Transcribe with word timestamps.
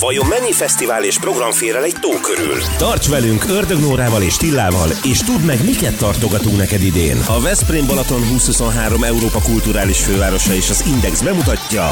Vajon 0.00 0.26
mennyi 0.26 0.52
fesztivál 0.52 1.04
és 1.04 1.18
program 1.18 1.50
fér 1.50 1.76
el 1.76 1.84
egy 1.84 1.96
tó 2.00 2.08
körül? 2.10 2.56
Tarts 2.78 3.08
velünk 3.08 3.44
Ördög 3.48 3.80
Nórával 3.80 4.22
és 4.22 4.36
Tillával, 4.36 4.88
és 5.04 5.18
tudd 5.18 5.40
meg, 5.40 5.64
miket 5.64 5.98
tartogatunk 5.98 6.56
neked 6.56 6.82
idén. 6.82 7.16
A 7.28 7.40
Veszprém 7.40 7.86
Balaton 7.86 8.20
2023 8.20 9.02
Európa 9.02 9.40
kulturális 9.42 10.00
fővárosa 10.04 10.54
és 10.54 10.70
az 10.70 10.84
Index 10.86 11.22
bemutatja. 11.22 11.84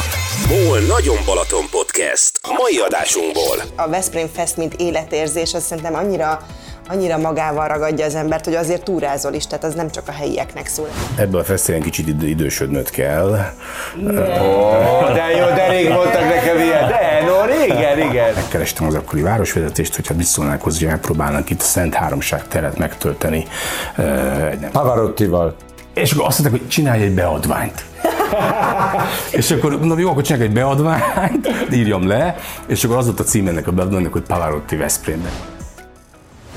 MOL 0.48 0.78
Nagyon 0.78 1.16
Balaton 1.24 1.64
Podcast. 1.70 2.30
A 2.42 2.52
mai 2.52 2.76
adásunkból. 2.86 3.56
A 3.76 3.88
Veszprém 3.88 4.28
Fest, 4.34 4.56
mint 4.56 4.74
életérzés, 4.74 5.54
azt 5.54 5.66
szerintem 5.66 5.94
annyira 5.94 6.46
annyira 6.88 7.18
magával 7.18 7.68
ragadja 7.68 8.04
az 8.04 8.14
embert, 8.14 8.44
hogy 8.44 8.54
azért 8.54 8.82
túrázol 8.84 9.32
is, 9.32 9.46
tehát 9.46 9.64
az 9.64 9.74
nem 9.74 9.90
csak 9.90 10.08
a 10.08 10.12
helyieknek 10.12 10.66
szól. 10.66 10.88
Ebből 11.16 11.40
a 11.40 11.44
fesztiválen 11.44 11.84
kicsit 11.84 12.08
id- 12.08 12.22
idősödnöd 12.22 12.90
kell. 12.90 13.28
Ó, 13.98 14.10
de 15.12 15.30
jó, 15.36 15.46
de 15.46 15.68
rég 15.68 15.92
voltak 15.92 16.22
nekem 16.22 16.58
ilyen. 16.58 16.88
De, 16.88 17.13
régen, 17.46 17.98
igen. 17.98 18.34
Kerestem 18.48 18.86
az 18.86 18.94
akkori 18.94 19.22
városvezetést, 19.22 19.94
hogyha 19.94 20.14
mit 20.14 20.26
szólnák 20.26 20.62
hozzá, 20.62 20.78
hogy 20.78 20.88
megpróbálnak 20.88 21.50
itt 21.50 21.60
a 21.60 21.64
Szent 21.64 21.94
Háromság 21.94 22.48
teret 22.48 22.78
megtölteni. 22.78 23.46
Uh, 23.96 24.50
egy 24.50 24.58
nem. 24.60 24.70
Pavarottival. 24.70 25.54
És 25.94 26.12
akkor 26.12 26.26
azt 26.26 26.38
mondták, 26.38 26.60
hogy 26.60 26.70
csinálj 26.70 27.02
egy 27.02 27.14
beadványt. 27.14 27.84
és 29.30 29.50
akkor 29.50 29.78
mondom, 29.78 29.98
jó, 29.98 30.10
akkor 30.10 30.22
csinálj 30.22 30.44
egy 30.44 30.52
beadványt, 30.52 31.48
írjam 31.72 32.08
le, 32.08 32.36
és 32.66 32.84
akkor 32.84 32.96
az 32.96 33.04
volt 33.06 33.20
a 33.20 33.24
cím 33.24 33.46
ennek 33.46 33.66
a 33.66 33.72
beadványnak, 33.72 34.12
hogy 34.12 34.22
Pavarotti 34.22 34.76
Veszprémben. 34.76 35.32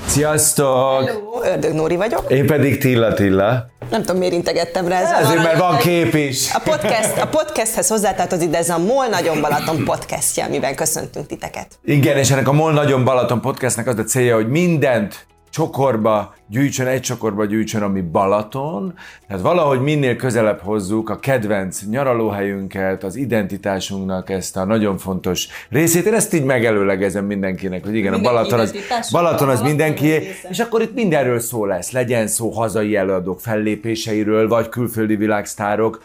Sziasztok! 0.08 1.10
Ördög 1.44 1.72
Nóri 1.72 1.96
vagyok. 1.96 2.30
Én 2.30 2.46
pedig 2.46 2.78
Tilla 2.78 3.12
Tilla. 3.14 3.66
Nem 3.90 4.00
tudom, 4.00 4.16
miért 4.16 4.34
integettem 4.34 4.88
rá. 4.88 5.00
Ez 5.00 5.10
Ezért, 5.24 5.38
a- 5.38 5.42
mert 5.42 5.58
van 5.58 5.76
kép 5.76 6.14
is. 6.14 6.52
A, 6.54 6.60
podcast, 6.64 7.18
a 7.20 7.26
podcasthez 7.26 7.88
hozzátartozik, 7.88 8.50
de 8.50 8.58
ez 8.58 8.68
a 8.68 8.78
MOL 8.78 9.06
Nagyon 9.06 9.40
Balaton 9.40 9.84
podcastja, 9.84 10.44
amiben 10.44 10.74
köszöntünk 10.74 11.26
titeket. 11.26 11.66
Igen, 11.84 12.16
és 12.16 12.30
ennek 12.30 12.48
a 12.48 12.52
MOL 12.52 12.72
Nagyon 12.72 13.04
Balaton 13.04 13.40
podcastnek 13.40 13.86
az 13.86 13.98
a 13.98 14.04
célja, 14.04 14.34
hogy 14.34 14.48
mindent 14.48 15.26
csokorba 15.58 16.34
gyűjtsön, 16.50 16.86
egy 16.86 17.00
csokorba 17.00 17.44
gyűjtsön, 17.44 17.82
ami 17.82 18.00
Balaton. 18.00 18.94
Tehát 19.26 19.42
valahogy 19.42 19.80
minél 19.80 20.16
közelebb 20.16 20.60
hozzuk 20.60 21.10
a 21.10 21.18
kedvenc 21.18 21.82
nyaralóhelyünket, 21.90 23.04
az 23.04 23.16
identitásunknak 23.16 24.30
ezt 24.30 24.56
a 24.56 24.64
nagyon 24.64 24.98
fontos 24.98 25.48
részét. 25.68 26.06
Én 26.06 26.14
ezt 26.14 26.34
így 26.34 26.44
megelőlegezem 26.44 27.24
mindenkinek, 27.24 27.84
hogy 27.84 27.94
igen, 27.94 28.12
a 28.12 28.16
Mindenki 28.16 28.36
Balaton 28.36 28.60
az, 28.60 28.70
identitása. 28.70 29.08
Balaton 29.12 29.48
az 29.48 29.60
Balaton 29.60 29.68
mindenki, 29.68 30.12
az 30.12 30.18
része. 30.18 30.48
és 30.50 30.58
akkor 30.58 30.82
itt 30.82 30.94
mindenről 30.94 31.40
szó 31.40 31.64
lesz. 31.64 31.90
Legyen 31.90 32.26
szó 32.26 32.50
hazai 32.50 32.96
előadók 32.96 33.40
fellépéseiről, 33.40 34.48
vagy 34.48 34.68
külföldi 34.68 35.16
világsztárok 35.16 36.02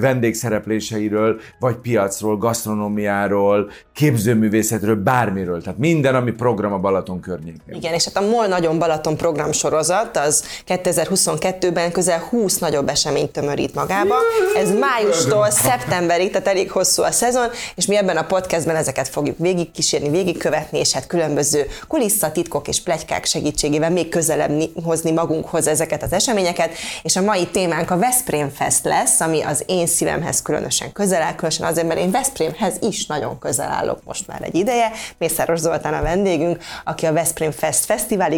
vendégszerepléseiről, 0.00 1.40
vagy 1.58 1.74
piacról, 1.74 2.36
gasztronómiáról, 2.36 3.70
képzőművészetről, 3.92 4.96
bármiről. 4.96 5.62
Tehát 5.62 5.78
minden, 5.78 6.14
ami 6.14 6.30
program 6.30 6.72
a 6.72 6.78
Balaton 6.78 7.20
környékén. 7.20 7.74
Igen, 7.74 7.94
és 7.94 8.04
hát 8.04 8.24
a 8.24 8.26
MOL 8.26 8.46
Nagyon 8.46 8.78
Balaton 8.86 9.16
program 9.16 9.52
sorozat 9.52 10.16
az 10.16 10.44
2022-ben 10.68 11.92
közel 11.92 12.18
20 12.18 12.58
nagyobb 12.58 12.88
eseményt 12.88 13.30
tömörít 13.30 13.74
magába. 13.74 14.14
Ez 14.56 14.70
májustól 14.72 15.50
szeptemberig, 15.50 16.30
tehát 16.30 16.46
elég 16.46 16.70
hosszú 16.70 17.02
a 17.02 17.10
szezon, 17.10 17.48
és 17.74 17.86
mi 17.86 17.96
ebben 17.96 18.16
a 18.16 18.26
podcastben 18.26 18.76
ezeket 18.76 19.08
fogjuk 19.08 19.38
végigkísérni, 19.38 20.08
végigkövetni, 20.08 20.78
és 20.78 20.92
hát 20.92 21.06
különböző 21.06 21.66
kulisszatitkok 21.88 22.68
és 22.68 22.82
plegykák 22.82 23.24
segítségével 23.24 23.90
még 23.90 24.08
közelebb 24.08 24.50
ni- 24.50 24.72
hozni 24.84 25.10
magunkhoz 25.10 25.66
ezeket 25.66 26.02
az 26.02 26.12
eseményeket, 26.12 26.70
és 27.02 27.16
a 27.16 27.22
mai 27.22 27.46
témánk 27.46 27.90
a 27.90 27.98
Veszprém 27.98 28.50
Fest 28.50 28.84
lesz, 28.84 29.20
ami 29.20 29.42
az 29.42 29.62
én 29.66 29.86
szívemhez 29.86 30.42
különösen 30.42 30.92
közel 30.92 31.22
áll, 31.22 31.34
különösen 31.34 31.66
azért, 31.66 31.86
mert 31.86 32.00
én 32.00 32.10
Veszprémhez 32.10 32.74
is 32.80 33.06
nagyon 33.06 33.38
közel 33.38 33.70
állok 33.70 33.98
most 34.04 34.26
már 34.26 34.42
egy 34.42 34.54
ideje. 34.54 34.90
Mészáros 35.18 35.58
Zoltán 35.58 35.94
a 35.94 36.02
vendégünk, 36.02 36.58
aki 36.84 37.06
a 37.06 37.12
Veszprém 37.12 37.50
Fest 37.50 37.84
fesztivál 37.84 38.32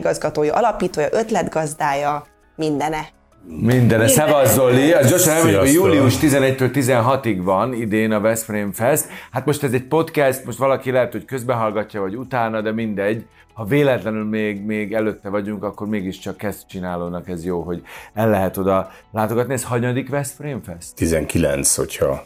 igazgatója, 0.44 0.54
alapítója, 0.54 1.08
ötletgazdája, 1.12 2.26
mindene. 2.56 3.06
Mindenre. 3.60 4.08
Szevasz 4.08 4.54
Zoli! 4.54 4.92
Az 4.92 5.08
gyorsan 5.08 5.32
elmondjuk, 5.32 5.60
hogy 5.60 5.72
július 5.72 6.18
11-től 6.18 6.70
16-ig 6.74 7.40
van 7.42 7.72
idén 7.72 8.12
a 8.12 8.20
Veszprém 8.20 8.72
Fest. 8.72 9.06
Hát 9.30 9.46
most 9.46 9.62
ez 9.62 9.72
egy 9.72 9.84
podcast, 9.84 10.44
most 10.44 10.58
valaki 10.58 10.90
lehet, 10.90 11.12
hogy 11.12 11.24
közbehallgatja, 11.24 12.00
vagy 12.00 12.14
utána, 12.16 12.60
de 12.60 12.72
mindegy. 12.72 13.26
Ha 13.54 13.64
véletlenül 13.64 14.24
még, 14.24 14.64
még 14.64 14.92
előtte 14.92 15.28
vagyunk, 15.28 15.62
akkor 15.64 15.86
mégiscsak 15.86 16.36
kezd 16.36 16.66
csinálónak 16.66 17.28
ez 17.28 17.44
jó, 17.44 17.60
hogy 17.60 17.82
el 18.14 18.30
lehet 18.30 18.56
oda 18.56 18.90
látogatni. 19.12 19.52
Ez 19.52 19.64
hanyadik 19.64 20.08
Veszprém 20.08 20.62
Fest? 20.62 20.94
19, 20.94 21.74
hogyha 21.74 22.24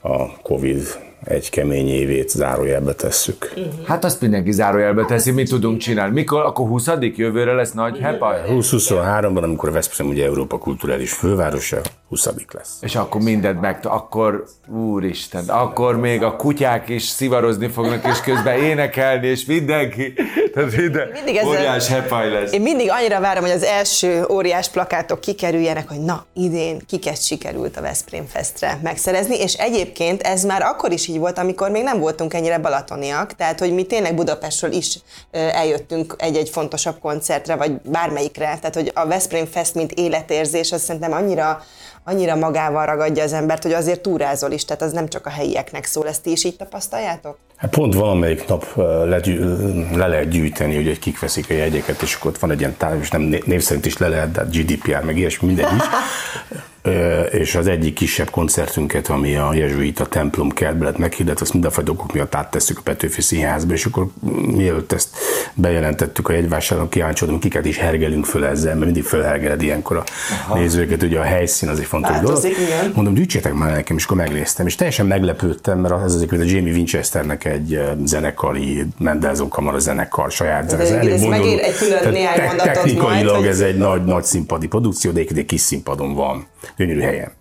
a 0.00 0.40
Covid 0.42 1.09
egy 1.24 1.50
kemény 1.50 1.88
évét 1.88 2.28
zárójelbe 2.28 2.92
tesszük. 2.92 3.52
Hát 3.86 4.04
azt 4.04 4.20
mindenki 4.20 4.52
zárójelbe 4.52 5.04
teszi, 5.04 5.30
mit 5.30 5.48
tudunk 5.48 5.78
csinálni. 5.78 6.14
Mikor? 6.14 6.44
Akkor 6.44 6.68
20 6.68 6.90
Jövőre 7.00 7.52
lesz 7.52 7.72
nagy 7.72 7.98
hepaj? 7.98 8.42
2023-ban, 8.48 9.42
amikor 9.42 9.72
Veszprém 9.72 10.08
ugye 10.08 10.24
Európa 10.24 10.58
kulturális 10.58 11.12
fővárosa, 11.12 11.80
20 12.10 12.28
lesz. 12.52 12.76
És 12.80 12.94
akkor 12.94 13.20
mindent 13.20 13.60
meg, 13.60 13.78
akkor 13.82 14.44
úristen, 14.68 15.48
akkor 15.48 15.96
még 15.96 16.22
a 16.22 16.36
kutyák 16.36 16.88
is 16.88 17.02
szivarozni 17.02 17.68
fognak, 17.68 18.06
és 18.06 18.20
közben 18.20 18.58
énekelni, 18.58 19.26
és 19.26 19.44
mindenki, 19.44 20.12
tehát 20.54 20.76
minden 20.76 21.08
Mindig 21.12 21.36
ezzel- 21.36 21.48
óriás 21.48 21.88
hepaj 21.88 22.30
lesz. 22.30 22.52
Én 22.52 22.60
mindig 22.60 22.90
annyira 22.90 23.20
várom, 23.20 23.42
hogy 23.42 23.52
az 23.52 23.62
első 23.62 24.26
óriás 24.30 24.68
plakátok 24.68 25.20
kikerüljenek, 25.20 25.88
hogy 25.88 26.00
na, 26.00 26.24
idén 26.34 26.80
kiket 26.86 27.24
sikerült 27.24 27.76
a 27.76 27.80
Veszprém 27.80 28.26
Festre 28.26 28.78
megszerezni, 28.82 29.38
és 29.38 29.54
egyébként 29.54 30.22
ez 30.22 30.44
már 30.44 30.62
akkor 30.62 30.92
is 30.92 31.06
így 31.06 31.18
volt, 31.18 31.38
amikor 31.38 31.70
még 31.70 31.82
nem 31.82 32.00
voltunk 32.00 32.34
ennyire 32.34 32.58
balatoniak, 32.58 33.34
tehát 33.34 33.58
hogy 33.58 33.74
mi 33.74 33.84
tényleg 33.84 34.14
Budapestről 34.14 34.72
is 34.72 34.98
eljöttünk 35.30 36.14
egy-egy 36.18 36.48
fontosabb 36.48 36.98
koncertre, 37.00 37.54
vagy 37.56 37.72
bármelyikre, 37.80 38.44
tehát 38.44 38.74
hogy 38.74 38.90
a 38.94 39.06
Veszprém 39.06 39.46
Fest, 39.46 39.74
mint 39.74 39.92
életérzés, 39.92 40.72
az 40.72 40.82
szerintem 40.82 41.12
annyira 41.12 41.62
annyira 42.04 42.36
magával 42.36 42.86
ragadja 42.86 43.22
az 43.22 43.32
embert, 43.32 43.62
hogy 43.62 43.72
azért 43.72 44.00
túrázol 44.00 44.50
is, 44.50 44.64
tehát 44.64 44.82
az 44.82 44.92
nem 44.92 45.08
csak 45.08 45.26
a 45.26 45.30
helyieknek 45.30 45.84
szól. 45.84 46.08
Ezt 46.08 46.22
ti 46.22 46.30
is 46.30 46.44
így 46.44 46.56
tapasztaljátok? 46.56 47.38
Hát 47.56 47.70
pont 47.70 47.94
valamelyik 47.94 48.46
nap 48.46 48.66
ö, 48.76 49.08
le 49.96 50.06
lehet 50.06 50.28
gyűjteni, 50.28 50.84
hogy 50.84 50.98
kik 50.98 51.20
veszik 51.20 51.50
a 51.50 51.54
jegyeket, 51.54 52.02
és 52.02 52.14
akkor 52.14 52.30
ott 52.30 52.38
van 52.38 52.50
egy 52.50 52.60
ilyen 52.60 52.76
táv, 52.76 53.00
és 53.00 53.10
nem 53.10 53.20
né- 53.20 53.46
név 53.46 53.62
szerint 53.62 53.86
is 53.86 53.98
le 53.98 54.08
lehet, 54.08 54.30
de 54.32 54.40
hát 54.40 54.56
GDPR, 54.56 55.04
meg 55.04 55.16
ilyesmi, 55.16 55.46
mindegy 55.46 55.74
is. 55.76 55.82
És 57.32 57.54
az 57.54 57.66
egyik 57.66 57.94
kisebb 57.94 58.30
koncertünket, 58.30 59.08
ami 59.08 59.36
a 59.36 59.54
jezsuita 59.54 60.06
templom 60.06 60.50
kertbe 60.50 60.84
lett 60.84 60.98
meghirdetve, 60.98 61.42
azt 61.42 61.52
mindenfajta 61.52 61.92
okok 61.92 62.12
miatt 62.12 62.34
áttesszük 62.34 62.78
a 62.78 62.80
Petőfi 62.84 63.20
Színházba, 63.22 63.72
és 63.72 63.84
akkor 63.84 64.06
mielőtt 64.46 64.92
ezt 64.92 65.08
bejelentettük 65.54 66.28
a 66.28 66.32
jegyvásárlón, 66.32 66.88
kíváncsi 66.88 67.38
kiket 67.38 67.64
is 67.64 67.76
hergelünk 67.76 68.24
föl 68.24 68.44
ezzel, 68.44 68.72
mert 68.72 68.84
mindig 68.84 69.02
fölhergeled 69.04 69.62
ilyenkor 69.62 69.96
a 69.96 70.04
Aha. 70.46 70.58
nézőket, 70.58 71.02
ugye 71.02 71.18
a 71.18 71.22
helyszín 71.22 71.68
az 71.68 71.78
egy 71.78 71.84
fontos 71.86 72.10
Változik, 72.10 72.54
dolog. 72.56 72.68
igen. 72.68 72.92
Mondom, 72.94 73.14
gyűjtsétek 73.14 73.54
már 73.54 73.72
nekem, 73.72 73.96
és 73.96 74.04
akkor 74.04 74.16
megnéztem, 74.16 74.66
és 74.66 74.74
teljesen 74.74 75.06
meglepődtem, 75.06 75.78
mert 75.78 75.94
ez 76.04 76.14
azért, 76.14 76.30
mint 76.30 76.42
a 76.42 76.46
Jamie 76.46 76.72
Winchesternek 76.72 77.44
egy 77.44 77.80
zenekari, 78.04 78.86
Mendelssohn 78.98 79.48
kamara 79.50 79.78
zenekar, 79.78 80.30
saját 80.30 80.72
ez 80.72 80.90
elég 80.90 81.10
megér 81.10 81.28
bonyolult. 81.28 81.60
egy 81.60 81.76
külön 81.76 82.12
néhány 82.12 82.44
mondatot 82.46 82.72
Technikailag 82.72 83.36
hogy- 83.36 83.46
ez 83.46 83.60
egy 83.60 83.76
nagy, 83.76 84.04
nagy 84.04 84.24
színpadi 84.24 84.66
produkció, 84.66 85.10
de 85.10 85.20
egy 85.20 85.44
kis 85.46 85.60
színpadon 85.60 86.14
van, 86.14 86.46
gyönyörű 86.76 87.00
helyen. 87.00 87.32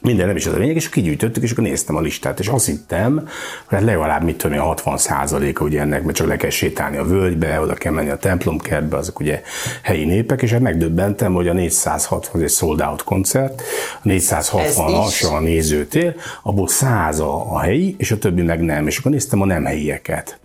Minden 0.00 0.26
nem 0.26 0.36
is 0.36 0.46
az 0.46 0.54
a 0.54 0.58
lényeg, 0.58 0.76
és 0.76 0.88
kigyűjtöttük, 0.88 1.42
és 1.42 1.50
akkor 1.50 1.64
néztem 1.64 1.96
a 1.96 2.00
listát, 2.00 2.38
és 2.38 2.46
azt 2.46 2.66
hittem, 2.66 3.14
hogy 3.64 3.78
hát 3.78 3.82
legalább 3.82 4.22
mit 4.22 4.36
tudom, 4.36 4.56
én, 4.56 4.62
a 4.62 4.64
60 4.64 4.98
százaléka 4.98 5.64
ugye 5.64 5.80
ennek, 5.80 6.02
mert 6.02 6.16
csak 6.16 6.26
le 6.26 6.36
kell 6.36 6.50
sétálni 6.50 6.96
a 6.96 7.04
völgybe, 7.04 7.60
oda 7.60 7.74
kell 7.74 7.92
menni 7.92 8.10
a 8.10 8.16
templomkertbe, 8.16 8.96
azok 8.96 9.20
ugye 9.20 9.42
helyi 9.82 10.04
népek, 10.04 10.42
és 10.42 10.50
hát 10.50 10.60
megdöbbentem, 10.60 11.34
hogy 11.34 11.48
a 11.48 11.52
460, 11.52 12.20
ez 12.34 12.40
egy 12.40 12.56
sold 12.56 12.80
out 12.80 13.04
koncert, 13.04 13.62
a 14.02 14.08
460-as 14.08 15.32
a 15.32 15.40
nézőtér, 15.40 16.14
abból 16.42 16.68
100 16.68 17.20
a, 17.20 17.52
a 17.54 17.60
helyi, 17.60 17.94
és 17.98 18.10
a 18.10 18.18
többi 18.18 18.42
meg 18.42 18.60
nem, 18.60 18.86
és 18.86 18.98
akkor 18.98 19.10
néztem 19.10 19.40
a 19.40 19.46
nem 19.46 19.64
helyieket 19.64 20.38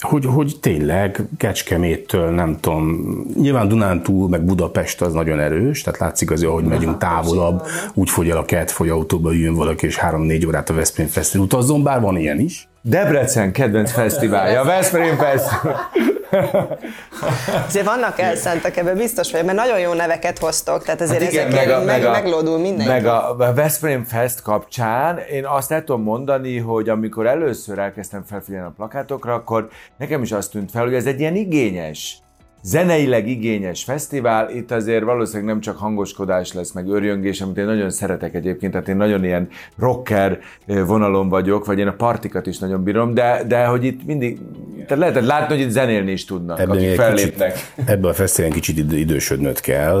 hogy, 0.00 0.24
hogy 0.26 0.56
tényleg 0.60 1.22
Kecskeméttől, 1.36 2.30
nem 2.30 2.56
tudom, 2.60 3.00
nyilván 3.34 3.68
Dunántúl, 3.68 4.28
meg 4.28 4.44
Budapest 4.44 5.00
az 5.00 5.12
nagyon 5.12 5.40
erős, 5.40 5.82
tehát 5.82 6.00
látszik 6.00 6.30
azért, 6.30 6.52
hogy 6.52 6.64
megyünk 6.64 6.98
távolabb, 6.98 7.62
úgy 7.94 8.10
fogy 8.10 8.30
el 8.30 8.36
a 8.36 8.44
kert, 8.44 8.70
hogy 8.70 8.88
autóba 8.88 9.32
üljön 9.32 9.54
valaki, 9.54 9.86
és 9.86 9.96
három-négy 9.96 10.46
órát 10.46 10.70
a 10.70 10.74
Veszprém 10.74 11.06
Fesztivál 11.06 11.46
utazzon, 11.46 11.82
bár 11.82 12.00
van 12.00 12.16
ilyen 12.16 12.38
is. 12.38 12.68
Debrecen 12.82 13.52
kedvenc 13.52 13.92
fesztiválja, 13.92 14.60
a 14.60 14.64
Veszprém 14.64 15.16
Fesztivál. 15.16 15.90
Azért 17.66 17.86
vannak 17.86 18.18
elszántak 18.18 18.76
ebben, 18.76 18.96
biztos 18.96 19.30
vagyok, 19.30 19.46
mert 19.46 19.58
nagyon 19.58 19.78
jó 19.78 19.92
neveket 19.92 20.38
hoztok, 20.38 20.84
tehát 20.84 21.00
azért 21.00 21.22
hát 21.22 21.32
Igen, 21.32 21.46
ezekért 21.46 21.84
meg, 21.84 22.00
meg, 22.00 22.10
meglódul 22.10 22.58
mindenki. 22.58 22.92
Meg 22.92 23.06
a 23.06 23.30
a 23.38 23.54
Veszprém 23.54 24.04
Fest 24.04 24.42
kapcsán 24.42 25.18
én 25.18 25.46
azt 25.46 25.72
el 25.72 25.84
tudom 25.84 26.02
mondani, 26.02 26.58
hogy 26.58 26.88
amikor 26.88 27.26
először 27.26 27.78
elkezdtem 27.78 28.24
felfigyelni 28.24 28.66
a 28.66 28.72
plakátokra, 28.76 29.34
akkor 29.34 29.68
nekem 29.96 30.22
is 30.22 30.32
azt 30.32 30.50
tűnt 30.50 30.70
fel, 30.70 30.84
hogy 30.84 30.94
ez 30.94 31.06
egy 31.06 31.20
ilyen 31.20 31.36
igényes, 31.36 32.18
zeneileg 32.62 33.28
igényes 33.28 33.84
fesztivál, 33.84 34.50
itt 34.50 34.70
azért 34.70 35.04
valószínűleg 35.04 35.46
nem 35.48 35.60
csak 35.60 35.76
hangoskodás 35.78 36.52
lesz, 36.52 36.72
meg 36.72 36.88
örjöngés, 36.88 37.40
amit 37.40 37.56
én 37.56 37.64
nagyon 37.64 37.90
szeretek 37.90 38.34
egyébként, 38.34 38.72
tehát 38.72 38.88
én 38.88 38.96
nagyon 38.96 39.24
ilyen 39.24 39.48
rocker 39.78 40.38
vonalon 40.66 41.28
vagyok, 41.28 41.64
vagy 41.64 41.78
én 41.78 41.86
a 41.86 41.92
partikat 41.92 42.46
is 42.46 42.58
nagyon 42.58 42.82
bírom, 42.82 43.14
de, 43.14 43.42
de 43.46 43.64
hogy 43.64 43.84
itt 43.84 44.06
mindig 44.06 44.38
Tehát 44.86 44.98
lehetett 44.98 45.26
látni, 45.26 45.54
hogy 45.54 45.64
itt 45.64 45.70
zenélni 45.70 46.12
is 46.12 46.24
tudnak, 46.24 46.60
Ebben 46.60 46.76
akik 46.76 46.94
fellépnek. 46.94 47.52
kicsit, 47.52 47.88
ebben 47.88 48.10
a 48.10 48.14
fesztiválen 48.14 48.56
kicsit 48.56 48.78
idő, 48.78 48.96
idősödnöd 48.96 49.60
kell. 49.60 50.00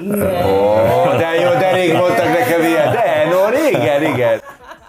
Ó, 0.00 1.16
de 1.16 1.34
jó, 1.42 1.50
de 1.58 1.72
rég 1.72 1.92
voltak 1.92 2.26
nekem 2.26 2.60
ilyen. 2.60 2.92
De, 2.92 3.28
no, 3.30 3.48
régen, 3.48 4.14
igen. 4.14 4.40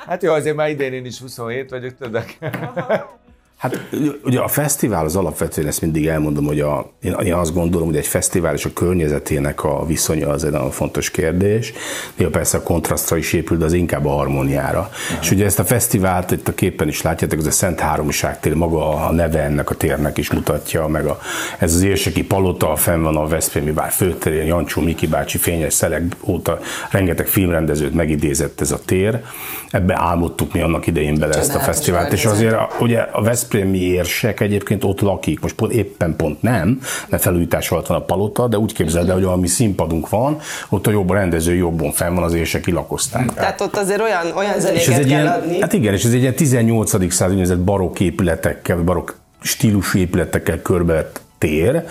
Hát 0.07 0.24
jó, 0.24 0.34
azért 0.34 0.56
már 0.56 0.69
idén 0.69 0.94
én 0.94 1.06
is 1.06 1.19
27 1.19 1.69
vagyok, 1.69 1.94
tudod. 2.00 2.24
Hát 3.66 3.88
ugye 4.24 4.40
a 4.40 4.48
fesztivál 4.48 5.06
az 5.06 5.16
alapvetően, 5.16 5.68
ezt 5.68 5.82
mindig 5.82 6.08
elmondom, 6.08 6.46
hogy 6.46 6.60
a, 6.60 6.92
én, 7.02 7.16
én 7.24 7.34
azt 7.34 7.54
gondolom, 7.54 7.88
hogy 7.88 7.98
egy 7.98 8.08
fesztivál 8.08 8.54
és 8.54 8.66
a 8.66 8.74
környezetének 8.74 9.64
a 9.64 9.86
viszonya 9.86 10.30
az 10.30 10.44
egy 10.44 10.52
nagyon 10.52 10.72
fontos 10.72 11.12
kérdés. 11.12 11.74
Néha 12.16 12.30
persze 12.30 12.58
a 12.58 12.64
kontrasztra 12.64 13.18
is 13.18 13.34
épül, 13.34 13.58
de 13.58 13.66
az 13.66 13.74
inkább 13.74 14.06
a 14.06 14.10
harmóniára. 14.10 14.80
Aha. 14.80 15.20
És 15.22 15.32
ugye 15.32 15.46
ezt 15.46 15.60
a 15.60 15.64
fesztivált 15.64 16.32
itt 16.32 16.48
a 16.48 16.54
képen 16.54 16.88
is 16.88 17.02
látjátok, 17.02 17.40
ez 17.40 17.46
a 17.46 17.52
Szent 17.52 17.80
Háromság 17.80 18.40
tér, 18.40 18.54
maga 18.54 19.06
a 19.06 19.12
neve 19.12 19.40
ennek 19.40 19.70
a 19.70 19.76
térnek 19.76 20.18
is 20.18 20.32
mutatja, 20.32 20.88
meg 20.88 21.06
a, 21.06 21.20
ez 21.60 21.74
az 21.74 21.84
érseki 21.84 22.24
palota, 22.24 22.76
fenn 22.76 23.02
van 23.02 23.16
a 23.16 23.28
Veszprémi 23.28 23.72
bár 23.72 23.92
főterén, 23.92 24.46
Jancsó 24.46 24.82
Miki 24.82 25.08
bácsi 25.08 25.38
fényes 25.38 25.74
szelek 25.74 26.04
óta 26.22 26.60
rengeteg 26.92 27.28
filmrendezőt 27.28 27.94
megidézett 27.94 28.62
ez 28.62 28.72
a 28.72 28.80
tér. 28.86 29.22
Ebbe 29.72 29.96
álmodtuk 29.98 30.54
mi 30.54 30.62
annak 30.62 30.88
idején 30.88 31.18
bele 31.18 31.34
ezt 31.34 31.38
a 31.38 31.42
Csodálatos 31.44 31.76
fesztivált, 31.76 32.14
és 32.14 32.26
azért 32.26 32.54
a, 32.54 32.70
ugye 32.80 33.00
a 33.00 33.22
Veszprémi 33.56 33.80
érsek 33.80 34.40
egyébként 34.40 34.84
ott 34.84 35.02
lakik, 35.02 35.40
most 35.40 35.56
pont, 35.56 35.72
éppen 35.72 36.16
pont 36.16 36.42
nem, 36.42 36.80
mert 37.10 37.24
felújítás 37.24 37.72
alatt 37.72 37.88
van 37.88 37.98
a 37.98 38.02
palota, 38.06 38.48
de 38.48 38.57
úgy 38.57 38.74
képzeld 38.74 39.10
el, 39.10 39.16
hogy 39.16 39.24
ami 39.24 39.48
színpadunk 39.48 40.10
van, 40.10 40.38
ott 40.69 40.88
a 40.88 40.92
jobb 40.92 41.12
rendező 41.12 41.56
jobban 41.56 41.92
fenn 41.92 42.16
van 42.16 42.24
az 42.24 42.34
érseki 42.34 42.72
lakosztály. 42.72 43.25
Tehát 43.36 43.62
ott 43.62 43.78
azért 43.78 44.02
olyan, 44.02 44.31
olyan 44.36 44.60
zenéket 44.60 44.96
kell 44.96 45.06
ilyen, 45.06 45.28
adni. 45.28 45.62
hát 45.62 45.74
igen, 45.74 45.94
és 45.94 46.04
ez 46.04 46.13
egy 46.13 46.19
ilyen 46.19 46.36
18. 46.36 47.13
század 47.13 47.57
barokk 47.57 48.00
épületekkel, 48.00 48.78
barokk 48.78 49.12
stílusú 49.42 50.00
épületekkel 50.00 50.62
körbe 50.62 51.12
tér, 51.38 51.84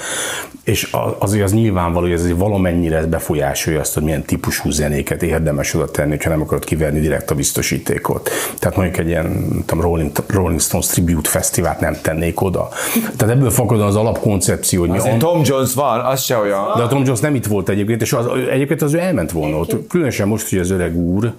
és 0.65 0.91
azért 1.19 1.45
az 1.45 1.53
nyilvánvaló, 1.53 2.07
hogy 2.07 2.15
ez 2.15 2.25
egy 2.25 2.37
valamennyire 2.37 3.07
befolyásolja 3.07 3.81
azt, 3.81 3.95
hogy 3.95 4.03
milyen 4.03 4.23
típusú 4.23 4.71
zenéket 4.71 5.23
érdemes 5.23 5.75
oda 5.75 5.91
tenni, 5.91 6.17
ha 6.23 6.29
nem 6.29 6.41
akarod 6.41 6.65
kiverni 6.65 7.01
direkt 7.01 7.31
a 7.31 7.35
biztosítékot. 7.35 8.31
Tehát 8.59 8.77
mondjuk 8.77 8.99
egy 8.99 9.09
ilyen 9.09 9.49
tudom, 9.67 9.81
Rolling, 9.85 10.11
Rolling 10.27 10.61
Stones 10.61 10.87
Tribute 10.87 11.29
Fesztivált 11.29 11.81
nem 11.81 11.97
tennék 12.03 12.41
oda. 12.41 12.69
Tehát 13.17 13.35
ebből 13.35 13.51
fakadóan 13.51 13.89
az 13.89 13.97
alapkoncepció, 13.97 14.81
hogy 14.81 14.97
Azért 14.99 15.19
Tom 15.19 15.41
Jones 15.45 15.75
van, 15.75 16.01
az 16.01 16.23
se 16.23 16.37
olyan. 16.37 16.65
de 16.77 16.83
a 16.83 16.89
Tom 16.89 17.05
Jones 17.05 17.21
nem 17.21 17.35
itt 17.35 17.47
volt 17.47 17.69
egyébként, 17.69 18.03
és 18.03 18.13
az, 18.13 18.27
egyébként 18.51 18.83
az 18.83 18.95
ő 18.95 18.99
elment 18.99 19.33
volna 19.33 19.57
ott. 19.57 19.87
Különösen 19.89 20.29
most, 20.29 20.49
hogy 20.49 20.59
az 20.59 20.71
öreg 20.71 20.97
úr, 20.97 21.33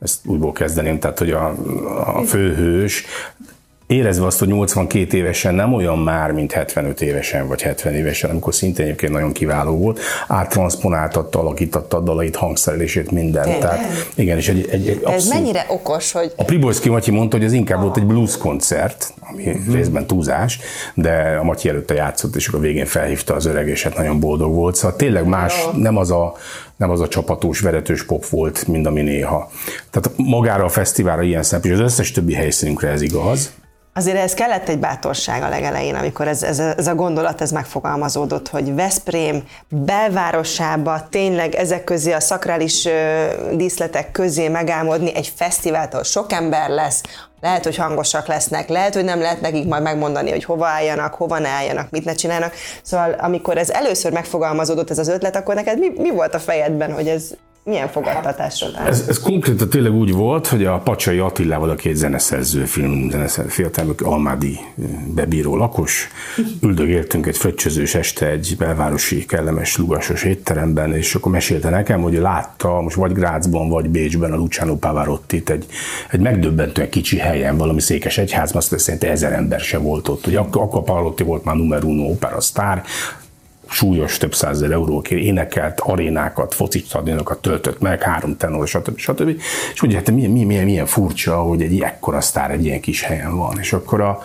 ezt 0.00 0.26
újból 0.26 0.52
kezdeném, 0.52 0.98
tehát 0.98 1.18
hogy 1.18 1.30
a, 1.30 1.54
a 2.04 2.22
főhős, 2.22 3.04
érezve 3.86 4.26
azt, 4.26 4.38
hogy 4.38 4.48
82 4.48 5.16
évesen 5.16 5.54
nem 5.54 5.72
olyan 5.74 5.98
már, 5.98 6.30
mint 6.32 6.52
75 6.52 7.00
évesen 7.00 7.46
vagy 7.48 7.62
70 7.62 7.94
évesen, 7.94 8.30
amikor 8.30 8.54
szintén 8.54 8.84
egyébként 8.84 9.12
nagyon 9.12 9.32
kiváló 9.32 9.76
volt, 9.76 10.00
áttranszponáltatta, 10.28 11.38
alakította 11.38 11.96
a 11.96 12.00
dalait, 12.00 12.36
hangszerelését, 12.36 13.10
mindent. 13.10 13.44
Tényleg? 13.46 13.60
Tehát, 13.60 14.10
igen, 14.14 14.36
és 14.36 14.48
egy, 14.48 14.68
egy, 14.70 14.88
egy 14.88 15.00
Ez 15.04 15.12
abszolút- 15.12 15.34
mennyire 15.34 15.66
okos, 15.68 16.12
hogy 16.12 16.32
a 16.36 16.44
Pribolszki 16.44 16.88
Matyi 16.88 17.10
mondta, 17.10 17.36
hogy 17.36 17.46
ez 17.46 17.52
inkább 17.52 17.80
volt 17.80 17.96
egy 17.96 18.06
blues 18.06 18.36
koncert, 18.38 19.12
ami 19.30 19.42
Mhm. 19.44 19.72
részben 19.72 20.06
túlzás, 20.06 20.58
de 20.94 21.36
a 21.40 21.42
Matyi 21.42 21.68
előtte 21.68 21.94
játszott, 21.94 22.36
és 22.36 22.46
akkor 22.48 22.58
a 22.58 22.62
végén 22.62 22.86
felhívta 22.86 23.34
az 23.34 23.44
öreg, 23.46 23.68
és 23.68 23.82
hát 23.82 23.96
nagyon 23.96 24.20
boldog 24.20 24.54
volt. 24.54 24.74
Szóval 24.74 24.96
tényleg 24.96 25.24
más, 25.26 25.54
nem 25.76 25.96
az 25.96 26.10
a, 26.10 26.34
nem 26.76 26.90
az 26.90 27.00
a 27.00 27.08
csapatós, 27.08 27.60
veretős 27.60 28.04
pop 28.04 28.26
volt, 28.26 28.66
mint 28.68 28.86
ami 28.86 29.00
néha. 29.02 29.50
Tehát 29.90 30.10
magára 30.16 30.64
a 30.64 30.68
fesztiválra 30.68 31.22
ilyen 31.22 31.42
szempontból, 31.42 31.84
és 31.84 31.86
az 31.86 31.92
összes 31.92 32.10
többi 32.10 32.34
helyszínünkre 32.34 32.88
ez 32.88 33.00
igaz. 33.02 33.52
Azért 33.94 34.16
ez 34.16 34.34
kellett 34.34 34.68
egy 34.68 34.78
bátorság 34.78 35.42
a 35.42 35.48
legelején, 35.48 35.94
amikor 35.94 36.28
ez, 36.28 36.42
ez, 36.42 36.58
ez 36.58 36.86
a 36.86 36.94
gondolat 36.94 37.40
ez 37.40 37.50
megfogalmazódott, 37.50 38.48
hogy 38.48 38.74
Veszprém 38.74 39.42
belvárosába 39.68 41.08
tényleg 41.10 41.54
ezek 41.54 41.84
közé 41.84 42.12
a 42.12 42.20
szakrális 42.20 42.88
díszletek 43.52 44.10
közé 44.10 44.48
megálmodni 44.48 45.14
egy 45.14 45.32
fesztivált, 45.36 45.92
ahol 45.92 46.04
sok 46.04 46.32
ember 46.32 46.68
lesz, 46.68 47.02
lehet, 47.40 47.64
hogy 47.64 47.76
hangosak 47.76 48.26
lesznek, 48.26 48.68
lehet, 48.68 48.94
hogy 48.94 49.04
nem 49.04 49.20
lehet 49.20 49.40
nekik 49.40 49.66
majd 49.66 49.82
megmondani, 49.82 50.30
hogy 50.30 50.44
hova 50.44 50.66
álljanak, 50.66 51.14
hova 51.14 51.38
ne 51.38 51.48
álljanak, 51.48 51.90
mit 51.90 52.04
ne 52.04 52.14
csinálnak. 52.14 52.54
Szóval 52.82 53.12
amikor 53.12 53.58
ez 53.58 53.70
először 53.70 54.12
megfogalmazódott 54.12 54.90
ez 54.90 54.98
az 54.98 55.08
ötlet, 55.08 55.36
akkor 55.36 55.54
neked 55.54 55.78
mi, 55.78 55.92
mi 55.96 56.10
volt 56.10 56.34
a 56.34 56.40
fejedben, 56.40 56.92
hogy 56.92 57.08
ez 57.08 57.30
milyen 57.64 57.88
fogadtatásra 57.88 58.70
talált? 58.70 58.88
Ez, 58.88 59.04
ez 59.08 59.20
konkrétan 59.20 59.68
tényleg 59.68 59.92
úgy 59.92 60.12
volt, 60.12 60.46
hogy 60.46 60.64
a 60.64 60.78
Pacsai 60.78 61.18
Attilával, 61.18 61.70
aki 61.70 61.88
egy 61.88 61.94
zeneszerző, 61.94 62.64
film 62.64 63.10
zeneszerző, 63.10 63.50
fiatal, 63.50 63.94
Almádi 64.02 64.58
eh, 64.58 64.84
bebíró 65.14 65.56
lakos, 65.56 66.08
üldögéltünk 66.62 67.26
egy 67.26 67.36
fröccsözős 67.36 67.94
este 67.94 68.26
egy 68.26 68.54
belvárosi, 68.58 69.26
kellemes, 69.26 69.76
lugasos 69.76 70.22
étteremben, 70.24 70.94
és 70.94 71.14
akkor 71.14 71.32
mesélte 71.32 71.68
nekem, 71.68 72.00
hogy 72.02 72.14
látta, 72.14 72.80
most 72.80 72.96
vagy 72.96 73.12
Grácsban, 73.12 73.68
vagy 73.68 73.88
Bécsben 73.88 74.32
a 74.32 74.36
Luciano 74.36 74.76
Pavarottit 74.76 75.50
egy, 75.50 75.66
egy 76.10 76.20
megdöbbentően 76.20 76.90
kicsi 76.90 77.18
helyen, 77.18 77.56
valami 77.56 77.80
székes 77.80 78.18
egyházban, 78.18 78.62
azt 78.62 78.78
szerint 78.78 79.04
ezer 79.04 79.32
ember 79.32 79.60
se 79.60 79.78
volt 79.78 80.08
ott. 80.08 80.26
Ugye 80.26 80.38
akkor, 80.38 80.62
akkor 80.62 80.82
Pavarotti 80.82 81.22
volt 81.22 81.44
már 81.44 81.56
numero 81.56 81.86
uno 81.86 82.02
opera 82.02 82.40
sztár, 82.40 82.82
súlyos 83.72 84.18
több 84.18 84.34
százezer 84.34 84.70
eurókért 84.70 85.20
énekelt, 85.20 85.80
arénákat, 85.80 86.54
foci 86.54 86.78
stadionokat 86.78 87.38
töltött 87.38 87.80
meg, 87.80 88.02
három 88.02 88.36
tenor, 88.36 88.68
stb. 88.68 88.98
stb. 88.98 89.40
És 89.72 89.82
ugye, 89.82 89.96
hát 89.96 90.10
milyen, 90.10 90.30
milyen, 90.30 90.64
milyen, 90.64 90.86
furcsa, 90.86 91.36
hogy 91.36 91.62
egy 91.62 91.80
ekkora 91.80 92.20
sztár 92.20 92.50
egy 92.50 92.64
ilyen 92.64 92.80
kis 92.80 93.02
helyen 93.02 93.36
van. 93.36 93.58
És 93.58 93.72
akkor 93.72 94.00
a, 94.00 94.22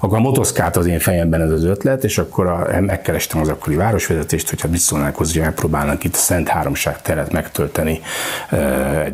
akkor 0.00 0.18
a 0.18 0.20
motoszkált 0.20 0.76
az 0.76 0.86
én 0.86 0.98
fejemben 0.98 1.40
ez 1.40 1.50
az 1.50 1.64
ötlet, 1.64 2.04
és 2.04 2.18
akkor 2.18 2.46
a, 2.46 2.80
megkerestem 2.80 3.40
az 3.40 3.48
akkori 3.48 3.76
városvezetést, 3.76 4.50
hogy 4.50 4.60
hát 4.60 4.70
mit 4.70 4.80
szólnák 4.80 5.16
hozzá, 5.16 5.32
hogy 5.32 5.42
megpróbálnak 5.42 6.04
itt 6.04 6.14
a 6.14 6.18
Szent 6.18 6.48
Háromság 6.48 7.02
teret 7.02 7.32
megtölteni. 7.32 8.00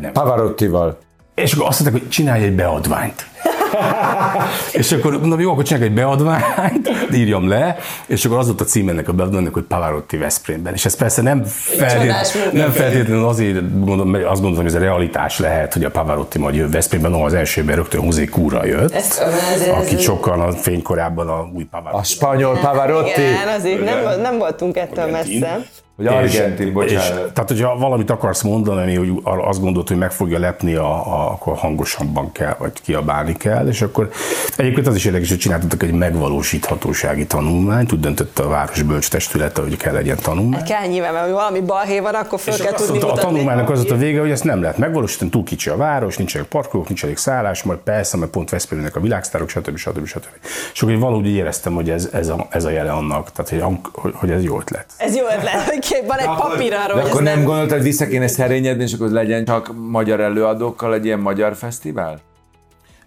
Nem 0.01 0.11
Pavarottival. 0.13 0.97
és 1.35 1.53
akkor 1.53 1.67
azt 1.67 1.79
mondták, 1.79 2.01
hogy 2.01 2.11
csinálj 2.11 2.43
egy 2.43 2.55
beadványt. 2.55 3.25
és 4.71 4.91
akkor 4.91 5.19
mondom, 5.19 5.39
jó, 5.39 5.51
akkor 5.51 5.63
csinálj 5.63 5.85
egy 5.85 5.93
beadványt, 5.93 6.89
írjam 7.13 7.47
le, 7.47 7.77
és 8.05 8.25
akkor 8.25 8.37
az 8.37 8.45
volt 8.45 8.61
a 8.61 8.63
cím 8.63 8.89
ennek 8.89 9.07
a 9.09 9.13
beadványnak, 9.13 9.53
hogy 9.53 9.63
Pavarotti 9.63 10.17
Veszprémben. 10.17 10.73
És 10.73 10.85
ez 10.85 10.95
persze 10.95 11.21
nem, 11.21 11.43
feltét, 11.43 12.51
nem 12.51 12.71
feltétlenül 12.71 13.27
azért 13.27 13.79
gondolom, 13.79 14.09
mert 14.09 14.23
azt 14.23 14.41
gondolom, 14.41 14.55
hogy 14.55 14.65
ez 14.65 14.81
a 14.81 14.83
realitás 14.85 15.39
lehet, 15.39 15.73
hogy 15.73 15.83
a 15.83 15.89
Pavarotti 15.91 16.39
majd 16.39 16.55
jön 16.55 16.69
Veszprémben, 16.69 17.11
no, 17.11 17.25
az 17.25 17.33
elsőben 17.33 17.75
rögtön 17.75 18.01
Hozé 18.01 18.25
Kúra 18.25 18.65
jött, 18.65 18.91
Ez- 18.93 19.21
ez- 19.53 19.61
ez- 19.61 19.67
aki 19.67 19.97
sokkal 19.97 20.41
a 20.41 20.51
fénykorában 20.51 21.27
a 21.29 21.49
új 21.53 21.63
Pavarotti. 21.63 21.97
A 22.01 22.03
spanyol 22.03 22.57
Pavarotti. 22.57 23.21
Igen, 23.21 23.47
azért 23.57 23.83
nem, 23.83 24.21
nem 24.21 24.37
voltunk 24.37 24.77
ettől 24.77 25.05
messze. 25.11 25.59
Vagy 25.97 26.07
argentin, 26.07 26.67
és, 26.67 26.73
bocsánat. 26.73 27.33
tehát, 27.33 27.49
hogyha 27.49 27.77
valamit 27.77 28.09
akarsz 28.09 28.41
mondani, 28.41 28.81
ami 28.81 28.95
hogy 28.95 29.21
azt 29.23 29.59
gondolod, 29.61 29.87
hogy 29.87 29.97
meg 29.97 30.11
fogja 30.11 30.39
lepni, 30.39 30.75
a, 30.75 30.89
a, 30.89 31.31
akkor 31.31 31.57
hangosabban 31.57 32.31
kell, 32.31 32.55
vagy 32.57 32.71
kiabálni 32.83 33.33
kell, 33.33 33.67
és 33.67 33.81
akkor 33.81 34.09
egyébként 34.57 34.87
az 34.87 34.95
is 34.95 35.05
érdekes, 35.05 35.29
hogy 35.29 35.37
csináltatok 35.37 35.83
egy 35.83 35.91
megvalósíthatósági 35.91 37.25
tanulmányt, 37.25 37.93
úgy 37.93 37.99
döntött 37.99 38.39
a 38.39 38.47
város 38.47 38.81
bölcstestülete, 38.81 39.61
hogy 39.61 39.77
kell 39.77 39.93
legyen 39.93 40.17
tanulmány. 40.21 40.63
Kell 40.63 40.87
nyilván, 40.87 41.13
mert 41.13 41.25
ha 41.25 41.31
valami 41.31 41.59
balhé 41.59 41.99
van, 41.99 42.13
akkor 42.13 42.39
föl 42.39 42.53
És 42.53 42.61
kell 42.61 42.71
tudni 42.71 42.99
a 42.99 43.13
tanulmánynak 43.13 43.69
az 43.69 43.91
a 43.91 43.95
vége, 43.95 44.19
hogy 44.19 44.31
ezt 44.31 44.43
nem 44.43 44.61
lehet 44.61 44.77
megvalósítani, 44.77 45.29
túl 45.29 45.43
kicsi 45.43 45.69
a 45.69 45.75
város, 45.75 46.17
nincs 46.17 46.35
elég 46.35 46.47
parkolók, 46.47 46.87
nincs 46.87 47.03
elég 47.03 47.17
szállás, 47.17 47.63
majd 47.63 47.79
persze, 47.79 48.17
mert 48.17 48.31
pont 48.31 48.49
Veszprémnek 48.49 48.95
a 48.95 48.99
világsztárok, 48.99 49.49
stb. 49.49 49.77
stb. 49.77 50.05
stb. 50.05 50.25
És 50.73 50.81
akkor 50.81 50.97
valahogy 50.97 51.27
éreztem, 51.27 51.73
hogy 51.73 51.89
ez, 51.89 52.09
ez, 52.13 52.27
a, 52.27 52.47
ez 52.49 52.65
a 52.65 52.69
jele 52.69 52.91
annak, 52.91 53.31
tehát 53.31 53.65
hogy, 53.65 53.77
hogy, 53.93 54.13
hogy 54.15 54.31
ez 54.31 54.43
jó 54.43 54.59
ötlet. 54.59 54.85
Ez 54.97 55.15
jó 55.15 55.23
ötlet, 55.37 55.79
hogy 55.89 56.07
van 56.07 56.17
egy 56.17 56.35
papír 56.37 56.73
arra, 56.73 56.93
De 56.93 57.01
hogy 57.01 57.09
akkor 57.09 57.23
nem 57.23 57.37
nem... 57.37 57.47
gondoltad, 57.47 57.81
vissza 57.81 58.07
kéne 58.07 58.27
szerényedni, 58.27 58.83
és 58.83 58.93
akkor 58.93 59.09
legyen 59.09 59.45
csak 59.45 59.71
magyar 59.89 60.19
előadókkal 60.19 60.93
egy 60.93 61.05
ilyen 61.05 61.19
magyar 61.19 61.55
fesztivál? 61.55 62.21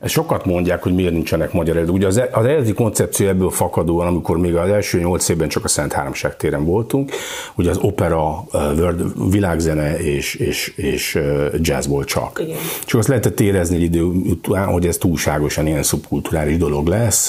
Sokat 0.04 0.44
mondják, 0.44 0.82
hogy 0.82 0.94
miért 0.94 1.12
nincsenek 1.12 1.52
magyar 1.52 1.76
előadók. 1.76 1.96
Ugye 1.96 2.06
az, 2.06 2.16
e- 2.16 2.28
az 2.32 2.44
eredeti 2.44 2.72
koncepció 2.72 3.26
ebből 3.28 3.50
fakadóan, 3.50 4.06
amikor 4.06 4.38
még 4.38 4.56
az 4.56 4.68
első 4.68 4.98
nyolc 4.98 5.28
évben 5.28 5.48
csak 5.48 5.64
a 5.64 5.68
Szent 5.68 5.92
Háromság 5.92 6.36
téren 6.36 6.64
voltunk, 6.64 7.10
ugye 7.54 7.70
az 7.70 7.78
opera, 7.80 8.44
world, 8.52 9.30
világzene 9.30 9.98
és, 9.98 10.34
és, 10.34 10.72
és 10.76 11.14
uh, 11.14 11.54
jazzból 11.60 12.04
csak. 12.04 12.40
Igen. 12.44 12.56
Csak 12.84 12.98
azt 12.98 13.08
lehetett 13.08 13.40
érezni 13.40 13.76
egy 13.76 13.82
idő 13.82 14.02
után, 14.02 14.66
hogy 14.66 14.86
ez 14.86 14.96
túlságosan 14.96 15.66
ilyen 15.66 15.82
szubkulturális 15.82 16.56
dolog 16.56 16.86
lesz, 16.86 17.28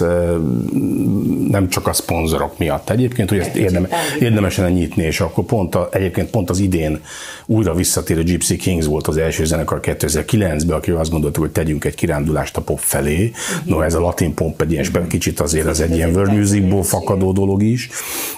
nem 1.48 1.70
csak 1.70 1.88
a 1.88 1.94
szponzorok 1.94 2.58
miatt 2.58 2.90
egyébként, 2.90 3.30
hogy 3.30 3.40
ezt 3.40 3.56
érdem, 3.56 3.88
érdemes 4.20 4.58
lenne 4.58 4.70
nyitni, 4.70 5.04
és 5.04 5.20
akkor 5.20 5.44
pont 5.44 5.76
a, 5.76 5.90
egyébként 5.92 6.30
pont 6.30 6.50
az 6.50 6.60
idén 6.60 7.02
újra 7.46 7.74
visszatérő 7.74 8.24
Gypsy 8.24 8.56
Kings 8.56 8.86
volt 8.86 9.08
az 9.08 9.18
első 9.18 9.46
zenekar 9.46 9.80
2009-ben, 9.84 10.78
aki 10.78 10.92
azt 10.92 11.12
gondoltuk, 11.12 11.44
hogy 11.44 11.52
tegyünk 11.52 11.86
egy 11.86 11.96
kirándulást 11.96 12.58
a 12.62 12.64
pop 12.64 12.80
felé. 12.80 13.32
No, 13.66 13.82
ez 13.82 13.94
a 13.94 14.00
latin 14.00 14.34
pop 14.34 14.62
egy 14.62 14.72
ilyen, 14.72 15.08
kicsit 15.08 15.40
azért 15.40 15.68
az 15.68 15.80
egy 15.80 15.96
ilyen 15.96 16.10
world 16.16 16.34
musicból 16.34 16.84
fakadó 16.84 17.32
dolog 17.32 17.64
is, 17.64 17.90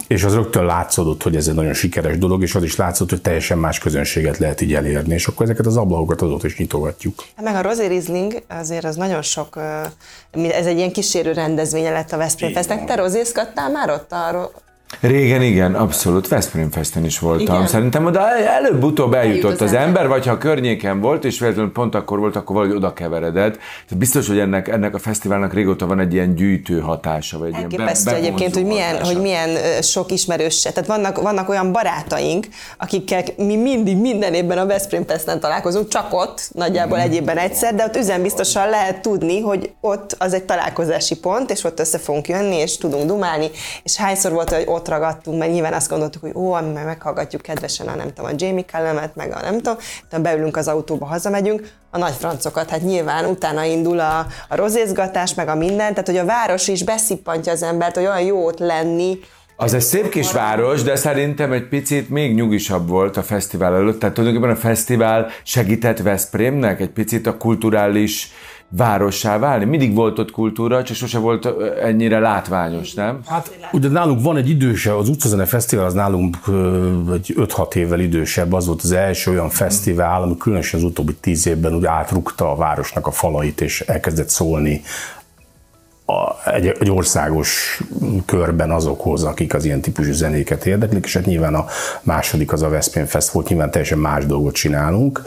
és 0.08 0.24
az 0.24 0.34
rögtön 0.34 0.66
látszódott, 0.66 1.24
hogy 1.24 1.36
ez 1.36 1.48
egy 1.48 1.56
nagyon 1.56 1.74
sikeres 1.74 2.18
dolog, 2.18 2.42
és 2.42 2.56
az 2.56 2.64
is 2.64 2.76
látszott, 2.76 3.10
hogy 3.10 3.22
teljesen 3.22 3.58
más 3.58 3.80
közönséget 3.80 4.38
lehet 4.38 4.62
így 4.62 4.74
elérni, 4.74 5.14
és 5.14 5.28
akkor 5.28 5.46
ezeket 5.46 5.66
az 5.66 5.78
ablakokat 5.78 6.22
azóta 6.22 6.48
is 6.48 6.58
nyitogatjuk. 6.58 7.24
Meg 7.42 7.56
a 7.56 7.62
Rosé 7.62 7.86
Riesling 7.88 8.44
azért 8.48 8.86
az 8.86 8.96
nagyon 8.96 9.22
sok, 9.22 9.60
ez 10.32 10.66
egy 10.66 10.78
ilyen 10.78 10.92
kísérő 10.92 11.32
rendezvénye 11.32 11.92
lett 11.92 12.12
a 12.12 12.18
Veszprém 12.18 12.52
Festnek. 12.54 12.86
Te 12.86 12.96
rozészkadtál 12.96 13.72
már 13.72 13.90
ott 13.90 14.12
a 14.12 14.52
Régen 15.00 15.42
igen, 15.42 15.76
abszolút. 15.76 16.28
Veszprém 16.28 16.72
Festen 16.72 17.06
is 17.06 17.20
voltam. 17.20 17.56
Igen. 17.56 17.68
Szerintem 17.68 18.06
oda 18.06 18.38
előbb-utóbb 18.38 19.14
eljutott 19.14 19.44
Eljut 19.44 19.62
az, 19.62 19.72
az 19.72 19.78
ember, 19.78 20.08
vagy 20.08 20.26
ha 20.26 20.32
a 20.32 20.38
környéken 20.38 21.00
volt, 21.00 21.26
és 21.26 21.40
véletlenül 21.40 21.72
pont 21.72 21.96
akkor 21.96 22.20
volt, 22.20 22.36
akkor 22.36 22.56
valahogy 22.56 22.76
oda 22.76 22.94
keveredett. 22.94 23.54
Tehát 23.54 23.98
biztos, 23.98 24.28
hogy 24.28 24.40
ennek, 24.40 24.68
ennek 24.68 24.96
a 24.96 25.00
fesztiválnak 25.00 25.54
régóta 25.54 25.86
van 25.86 26.00
egy 26.00 26.14
ilyen 26.14 26.36
gyűjtő 26.36 26.80
hatása, 26.80 27.38
vagy 27.38 27.48
egy 27.48 27.62
Elképesztő 27.62 28.10
ilyen 28.10 28.22
be, 28.22 28.28
egyébként, 28.28 28.54
hogy 28.54 28.66
milyen, 28.66 29.04
hogy 29.04 29.22
milyen 29.22 29.82
sok 29.82 30.12
ismerős. 30.12 30.62
Tehát 30.62 30.86
vannak, 30.86 31.22
vannak 31.22 31.50
olyan 31.50 31.72
barátaink, 31.72 32.48
akikkel 32.78 33.24
mi 33.38 33.56
mindig 33.56 33.98
minden 33.98 34.34
évben 34.34 34.58
a 34.58 34.66
Veszprém 34.66 35.06
Festen 35.08 35.40
találkozunk, 35.40 35.88
csak 35.88 36.14
ott, 36.14 36.50
nagyjából 36.54 36.98
mm. 36.98 37.02
egy 37.02 37.14
évben 37.14 37.38
egyszer, 37.38 37.76
de 37.76 37.84
ott 37.84 37.96
üzenbiztosan 37.96 38.70
lehet 38.70 39.02
tudni, 39.02 39.42
hogy 39.42 39.72
ott 39.82 40.16
az 40.20 40.34
egy 40.34 40.44
találkozási 40.44 41.20
pont, 41.20 41.52
és 41.52 41.64
ott 41.64 41.80
össze 41.80 41.98
fogunk 41.98 42.28
jönni, 42.28 42.56
és 42.56 42.78
tudunk 42.78 43.06
dumálni, 43.06 43.50
és 43.84 43.96
hányszor 43.96 44.32
volt, 44.32 44.54
hogy 44.54 44.64
ott 44.68 44.83
ragadtunk, 44.88 45.40
mert 45.40 45.52
nyilván 45.52 45.74
azt 45.74 45.90
gondoltuk, 45.90 46.22
hogy 46.22 46.32
ó, 46.36 46.56
mi 46.56 46.72
majd 46.72 46.86
meghallgatjuk 46.86 47.42
kedvesen 47.42 47.88
a 47.88 47.96
nem 47.96 48.08
tudom, 48.14 48.26
a 48.26 48.36
Jamie 48.38 48.66
Kellemet, 48.66 49.16
meg 49.16 49.32
a 49.32 49.42
nem 49.42 49.56
tudom, 49.56 49.78
de 50.10 50.20
beülünk 50.20 50.58
az 50.58 50.68
autóba, 50.68 51.06
hazamegyünk, 51.06 51.72
a 51.92 51.98
nagy 51.98 52.14
francokat, 52.14 52.70
hát 52.70 52.82
nyilván 52.82 53.26
utána 53.26 53.64
indul 53.64 54.00
a, 54.00 54.26
a 54.48 54.56
rozézgatás, 54.56 55.34
meg 55.34 55.48
a 55.48 55.56
minden, 55.56 55.90
tehát 55.90 56.08
hogy 56.08 56.18
a 56.18 56.26
város 56.26 56.68
is 56.68 56.84
beszippantja 56.84 57.52
az 57.52 57.64
embert, 57.64 57.96
hogy 57.96 58.06
olyan 58.06 58.22
jó 58.22 58.46
ott 58.46 58.60
lenni, 58.60 59.20
az 59.56 59.74
egy 59.74 59.82
szép 59.82 60.10
kis 60.10 60.32
város, 60.32 60.84
de 60.84 60.96
szerintem 60.96 61.52
egy 61.52 61.68
picit 61.68 62.10
még 62.10 62.34
nyugisabb 62.34 62.88
volt 62.88 63.18
a 63.18 63.24
fesztivál 63.24 63.76
előtt. 63.76 64.00
Tehát 64.00 64.16
tulajdonképpen 64.16 64.56
a 64.56 64.60
fesztivál 64.60 65.30
segített 65.44 66.00
Veszprémnek 66.00 66.80
egy 66.80 66.90
picit 66.90 67.28
a 67.28 67.38
kulturális 67.38 68.32
várossá 68.78 69.38
válni? 69.38 69.66
Mindig 69.66 69.94
volt 69.94 70.20
ott 70.20 70.32
kultúra, 70.32 70.84
csak 70.84 70.96
sose 70.96 71.18
volt 71.18 71.50
ennyire 71.82 72.20
látványos, 72.20 72.94
nem? 72.94 73.20
Hát 73.26 73.58
ugye 73.72 73.90
nálunk 73.90 74.22
van 74.22 74.38
egy 74.38 74.50
idősebb, 74.50 74.98
az 74.98 75.10
Utcazene 75.10 75.46
Fesztivál 75.46 75.86
az 75.86 75.94
nálunk 75.94 76.38
egy 77.14 77.34
5-6 77.38 77.76
évvel 77.76 78.00
idősebb, 78.00 78.54
az 78.54 78.66
volt 78.66 78.82
az 78.82 78.92
első 78.92 79.32
olyan 79.32 79.50
fesztivál, 79.50 80.22
ami 80.22 80.38
különösen 80.38 80.80
az 80.80 80.86
utóbbi 80.86 81.14
10 81.14 81.48
évben 81.48 81.76
úgy 81.76 81.86
átrukta 81.86 82.52
a 82.52 82.56
városnak 82.56 83.08
a 83.08 83.12
falait, 83.12 83.62
és 83.62 83.82
elkezdett 83.82 84.30
szólni 84.30 84.82
a, 86.06 86.50
egy, 86.50 86.76
egy 86.80 86.92
országos 86.92 87.82
körben 88.26 88.72
azokhoz, 88.72 89.24
akik 89.24 89.54
az 89.54 89.66
ilyen 89.66 89.82
típusú 89.82 90.12
zenéket 90.12 90.66
érdeklik, 90.66 91.06
és 91.06 91.14
hát 91.14 91.26
nyilván 91.26 91.56
a 91.56 91.66
második 92.02 92.52
az 92.52 92.62
a 92.62 92.70
Veszprém 92.70 93.06
Fest 93.06 93.30
volt, 93.30 93.50
nyilván 93.50 93.72
teljesen 93.72 93.98
más 93.98 94.26
dolgot 94.26 94.54
csinálunk, 94.54 95.22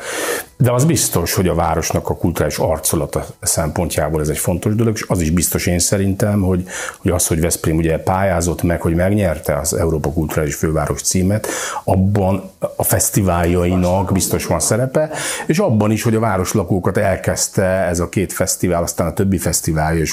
de 0.58 0.72
az 0.72 0.84
biztos, 0.84 1.34
hogy 1.34 1.48
a 1.48 1.54
városnak 1.54 2.08
a 2.08 2.16
kulturális 2.16 2.58
arcolata 2.58 3.26
szempontjából 3.40 4.20
ez 4.20 4.28
egy 4.28 4.38
fontos 4.38 4.74
dolog, 4.74 4.94
és 4.94 5.04
az 5.08 5.20
is 5.20 5.30
biztos 5.30 5.66
én 5.66 5.78
szerintem, 5.78 6.40
hogy, 6.40 6.64
hogy 6.98 7.10
az, 7.10 7.26
hogy 7.26 7.40
Veszprém 7.40 7.76
ugye 7.76 7.98
pályázott 7.98 8.62
meg, 8.62 8.80
hogy 8.80 8.94
megnyerte 8.94 9.58
az 9.58 9.74
Európa 9.74 10.12
Kulturális 10.12 10.54
Főváros 10.54 11.02
címet, 11.02 11.46
abban 11.84 12.50
a 12.76 12.82
fesztiváljainak 12.82 14.12
biztos 14.12 14.46
van 14.46 14.60
szerepe, 14.60 15.10
és 15.46 15.58
abban 15.58 15.90
is, 15.90 16.02
hogy 16.02 16.14
a 16.14 16.20
városlakókat 16.20 16.96
elkezdte 16.96 17.64
ez 17.64 18.00
a 18.00 18.08
két 18.08 18.32
fesztivál, 18.32 18.82
aztán 18.82 19.06
a 19.06 19.12
többi 19.12 19.38
fesztiválja 19.38 20.00
is 20.00 20.12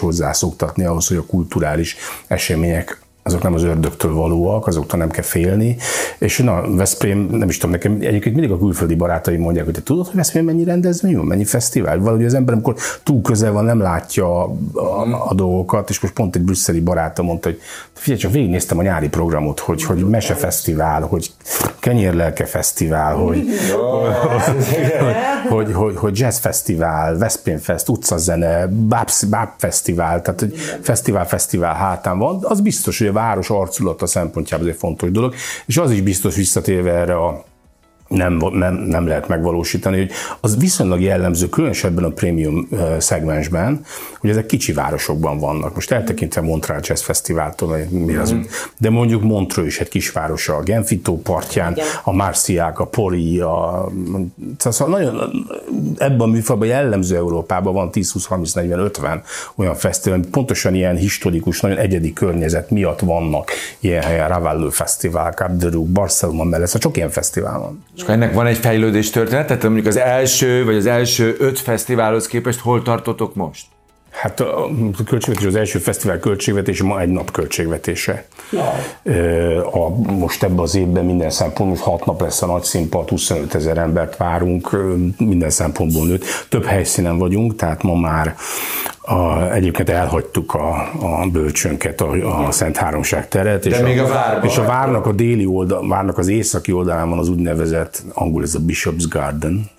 hozzászoktatni 0.54 0.84
ahhoz, 0.86 1.08
hogy 1.08 1.18
a 1.18 1.26
kulturális 1.26 1.96
események 2.28 3.02
azok 3.26 3.42
nem 3.42 3.54
az 3.54 3.64
ördögtől 3.64 4.14
valóak, 4.14 4.68
azoktól 4.68 5.00
nem 5.00 5.10
kell 5.10 5.24
félni. 5.24 5.78
És 6.18 6.38
na, 6.38 6.76
Veszprém, 6.76 7.28
nem 7.32 7.50
is 7.50 7.58
tudom, 7.58 7.72
nekem 7.72 7.92
egyébként 7.94 8.36
mindig 8.36 8.52
a 8.52 8.58
külföldi 8.58 8.96
barátaim 8.96 9.42
mondják, 9.42 9.66
hogy 9.66 9.74
te 9.74 9.82
tudod, 9.84 10.06
hogy 10.06 10.16
Veszprém 10.16 10.46
mennyi 10.46 10.64
rendezvény 10.64 11.16
van, 11.16 11.26
mennyi 11.26 11.46
fesztivál? 11.46 11.98
Valahogy 11.98 12.26
az 12.26 12.34
ember, 12.34 12.54
amikor 12.54 12.76
túl 13.04 13.22
közel 13.22 13.52
van, 13.52 13.66
nem 13.66 13.80
látja 13.80 14.44
a, 14.44 14.56
a, 14.74 15.30
a 15.30 15.34
dolgokat, 15.34 15.90
és 15.90 16.00
most 16.00 16.14
pont 16.14 16.36
egy 16.36 16.42
brüsszeli 16.42 16.80
barátom 16.80 17.26
mondta, 17.26 17.50
hogy 17.50 17.60
figyelj, 17.94 18.20
csak 18.20 18.32
végignéztem 18.32 18.78
a 18.78 18.82
nyári 18.82 19.10
programot, 19.10 19.60
hogy, 19.60 19.84
hogy 19.84 20.06
mesefesztivál, 20.06 21.02
hogy 21.02 21.32
kenyérlelke 21.80 22.46
fesztivál, 22.46 23.16
hogy, 23.16 23.44
hogy, 25.50 25.74
hogy, 25.74 25.96
hogy 25.96 26.20
jazz 26.20 26.38
fesztivál, 26.38 27.18
Veszprém 27.18 27.58
fest, 27.58 27.90
utcazene, 27.90 28.68
báb, 28.68 29.10
báb 29.30 29.50
fesztivál, 29.58 30.22
tehát 30.22 30.40
hogy 30.40 30.54
fesztivál, 30.82 31.28
fesztivál 31.28 31.76
hátán 31.76 32.18
van, 32.18 32.40
az 32.42 32.62
biztos, 32.62 32.98
hogy 32.98 33.08
a 33.08 33.14
város 33.14 33.50
arculata 33.50 34.06
szempontjából 34.06 34.68
egy 34.68 34.76
fontos 34.76 35.12
dolog, 35.12 35.34
és 35.66 35.78
az 35.78 35.92
is 35.92 36.02
biztos 36.02 36.36
visszatérve 36.36 36.92
erre 36.92 37.16
a 37.16 37.44
nem, 38.14 38.42
nem, 38.52 38.74
nem 38.76 39.08
lehet 39.08 39.28
megvalósítani, 39.28 39.98
hogy 39.98 40.12
az 40.40 40.58
viszonylag 40.58 41.02
jellemző, 41.02 41.50
különösebben 41.50 42.04
a 42.04 42.10
prémium 42.10 42.68
szegmensben, 42.98 43.86
hogy 44.20 44.30
ezek 44.30 44.46
kicsi 44.46 44.74
városokban 44.74 45.40
vannak. 45.40 45.76
Most 45.76 45.92
eltekintve 45.92 46.42
Montreal 46.42 46.80
Jazz 46.84 47.02
Fesztiváltól, 47.02 47.78
mi 47.90 48.16
az, 48.16 48.34
mm. 48.34 48.42
de 48.78 48.90
mondjuk 48.90 49.24
Montreux 49.24 49.68
is 49.68 49.80
egy 49.80 49.90
kisvárosa, 49.90 50.56
a 50.56 50.62
Genfitó 50.62 51.22
partján, 51.22 51.72
Igen. 51.72 51.86
a 52.04 52.12
Marciák, 52.12 52.80
a 52.80 52.86
Poli, 52.86 53.40
a, 53.40 53.92
szóval 54.58 55.00
nagyon, 55.00 55.46
ebben 55.98 56.20
a 56.20 56.26
műfajban 56.26 56.68
jellemző 56.68 57.16
Európában 57.16 57.74
van 57.74 57.92
10, 57.92 58.12
20, 58.12 58.26
30, 58.26 58.54
40, 58.54 58.80
50 58.80 59.24
olyan 59.56 59.76
fesztivál, 59.76 60.20
pontosan 60.32 60.76
ilyen 60.76 60.96
historikus, 60.96 61.62
nagyon 61.62 61.78
egyedi 61.78 62.14
környezet 62.14 62.70
miatt 62.70 63.00
vannak 63.00 63.52
ilyen 63.80 64.02
helyen, 64.04 64.28
Ravallo 64.28 64.70
Fesztivál, 64.70 65.32
Cap 65.32 65.52
de 65.52 65.70
Roux, 65.70 65.92
Barcelona 65.92 66.44
mellett, 66.44 66.68
szóval 66.68 66.82
sok 66.82 66.98
ilyen 66.98 67.10
fesztivál 67.10 67.60
van. 67.60 67.84
És 68.04 68.10
ennek 68.10 68.34
van 68.34 68.46
egy 68.46 68.58
fejlődés 68.58 69.10
történet, 69.10 69.48
tehát 69.48 69.64
mondjuk 69.64 69.86
az 69.86 69.98
első, 69.98 70.66
vagy 70.66 70.76
az 70.76 70.86
első 70.86 71.36
öt 71.40 71.60
fesztiválhoz 71.60 72.28
képest 72.28 72.60
hol 72.60 72.82
tartotok 72.82 73.36
most? 73.36 73.66
Hát 74.14 74.40
a 74.40 74.70
költségvetés 75.06 75.48
az 75.48 75.56
első 75.56 75.80
fesztivál 75.80 76.20
költségvetése 76.20 76.84
ma 76.84 77.00
egy 77.00 77.10
nap 77.10 77.32
költségvetése. 77.32 78.26
A, 79.72 79.90
most 80.12 80.44
ebben 80.44 80.60
az 80.60 80.76
évben 80.76 81.06
minden 81.06 81.30
szempontból 81.30 81.78
hat 81.84 82.06
nap 82.06 82.22
lesz 82.22 82.42
a 82.42 82.46
nagy 82.46 82.64
színpad, 82.64 83.10
25 83.10 83.56
ezer 83.56 83.78
embert 83.78 84.18
várunk, 84.18 84.78
minden 85.18 85.50
szempontból 85.50 86.06
nőtt. 86.08 86.26
Több 86.50 86.66
helyszínen 86.66 87.18
vagyunk, 87.18 87.56
tehát 87.56 87.84
ma 87.84 87.96
már 87.96 88.36
a, 89.02 89.52
egyébként 89.52 89.90
elhagytuk 89.90 90.54
a, 90.54 90.76
a 91.02 91.28
bölcsönket, 91.32 92.02
a, 92.02 92.46
a 92.48 92.52
Szent 92.52 92.78
Háromság 92.78 93.28
teret, 93.28 93.66
és, 93.66 93.78
még 93.78 94.00
a, 94.00 94.04
a 94.04 94.08
várban. 94.08 94.50
és 94.50 94.58
a 94.58 94.64
várnak 94.64 95.06
a 95.06 95.12
déli 95.12 95.46
oldal, 95.46 95.88
várnak 95.88 96.18
az 96.18 96.28
északi 96.28 96.72
oldalán 96.72 97.10
van 97.10 97.20
az 97.20 97.30
úgynevezett, 97.30 98.04
angol 98.14 98.44
ez 98.44 98.56
a 98.56 98.60
Bishop's 98.60 99.06
Garden, 99.10 99.70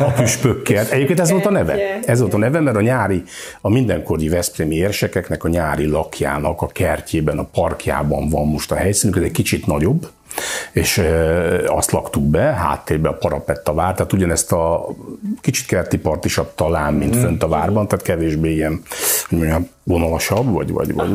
a 0.00 0.10
püspökkert. 0.10 0.90
Egyébként 0.90 1.20
ez 1.20 1.30
volt 1.30 1.46
a 1.46 1.50
neve. 1.50 1.98
Ez 2.04 2.20
volt 2.20 2.34
a 2.34 2.38
neve, 2.38 2.60
mert 2.60 2.76
a 2.76 2.80
nyári, 2.80 3.22
a 3.60 3.68
mindenkori 3.68 4.28
Veszprémi 4.28 4.74
érsekeknek 4.74 5.44
a 5.44 5.48
nyári 5.48 5.86
lakjának 5.86 6.62
a 6.62 6.66
kertjében, 6.66 7.38
a 7.38 7.48
parkjában 7.52 8.28
van 8.28 8.46
most 8.46 8.72
a 8.72 8.74
helyszínük, 8.74 9.16
ez 9.16 9.22
egy 9.22 9.30
kicsit 9.30 9.66
nagyobb, 9.66 10.08
és 10.72 11.02
azt 11.66 11.90
laktuk 11.90 12.22
be, 12.22 12.42
háttérbe 12.42 13.08
a 13.08 13.16
parapetta 13.16 13.74
vár, 13.74 13.94
tehát 13.94 14.12
ugyanezt 14.12 14.52
a 14.52 14.86
kicsit 15.40 15.66
kerti 15.66 15.98
partisabb 15.98 16.54
talán, 16.54 16.94
mint 16.94 17.16
fönt 17.16 17.42
a 17.42 17.48
várban, 17.48 17.88
tehát 17.88 18.04
kevésbé 18.04 18.52
ilyen, 18.52 18.82
hogy 19.28 19.38
mondjam, 19.38 19.68
vonalasabb, 19.82 20.52
vagy, 20.52 20.72
vagy, 20.72 20.94
vagy 20.94 21.10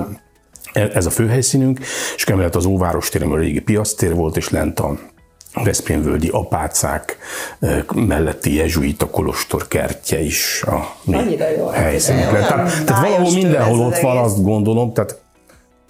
ez 0.73 1.05
a 1.05 1.09
főhelyszínünk, 1.09 1.79
és 2.15 2.25
emellett 2.25 2.55
az 2.55 2.65
Óváros 2.65 3.09
tér, 3.09 3.23
a 3.23 3.37
régi 3.37 3.61
piasztér 3.61 4.13
volt, 4.13 4.37
és 4.37 4.49
lent 4.49 4.79
a 4.79 4.97
Veszprémvölgyi 5.63 6.29
apácák 6.29 7.17
melletti 7.95 8.55
jezsuita 8.55 9.09
kolostor 9.09 9.67
kertje 9.67 10.19
is 10.19 10.63
a 10.63 10.95
mi 11.03 11.37
helyszínünkre. 11.73 12.39
Tehát, 12.39 12.83
tehát 12.85 13.07
valahol 13.07 13.33
mindenhol 13.33 13.79
ott 13.79 13.99
van, 13.99 14.17
azt 14.17 14.43
gondolom, 14.43 14.93
tehát 14.93 15.19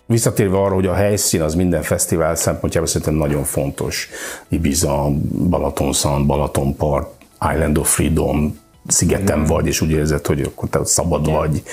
Visszatérve 0.10 0.58
arra, 0.58 0.74
hogy 0.74 0.86
a 0.86 0.94
helyszín 0.94 1.42
az 1.42 1.56
minden 1.56 1.82
fesztivál 1.82 2.36
szempontjából 2.36 2.90
szerintem 2.90 3.16
nagyon 3.16 3.44
fontos. 3.44 4.10
Ibiza, 4.48 5.10
Balatonszand, 5.50 6.26
Balatonpart, 6.26 7.10
Island 7.54 7.78
of 7.78 7.94
Freedom, 7.96 8.60
szigeten 8.88 9.44
vagy, 9.44 9.68
és 9.68 9.82
úgy 9.82 9.92
érzed, 9.92 10.26
hogy 10.26 10.42
akkor 10.42 10.70
te 10.70 10.80
szabad 10.86 11.32
vagy. 11.32 11.64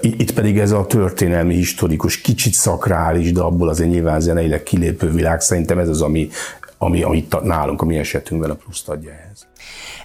Itt 0.00 0.32
pedig 0.32 0.58
ez 0.58 0.70
a 0.70 0.86
történelmi, 0.86 1.54
historikus, 1.54 2.20
kicsit 2.20 2.54
szakrális, 2.54 3.32
de 3.32 3.40
abból 3.40 3.68
azért 3.68 3.90
nyilván 3.90 4.20
zeneileg 4.20 4.62
kilépő 4.62 5.10
világ, 5.10 5.40
szerintem 5.40 5.78
ez 5.78 5.88
az, 5.88 6.02
ami 6.02 6.28
ami, 6.84 7.02
ami 7.02 7.26
nálunk, 7.42 7.82
a 7.82 7.84
mi 7.84 7.98
esetünkben 7.98 8.50
a 8.50 8.54
pluszt 8.54 8.88
adja 8.88 9.10
ehhez. 9.10 9.46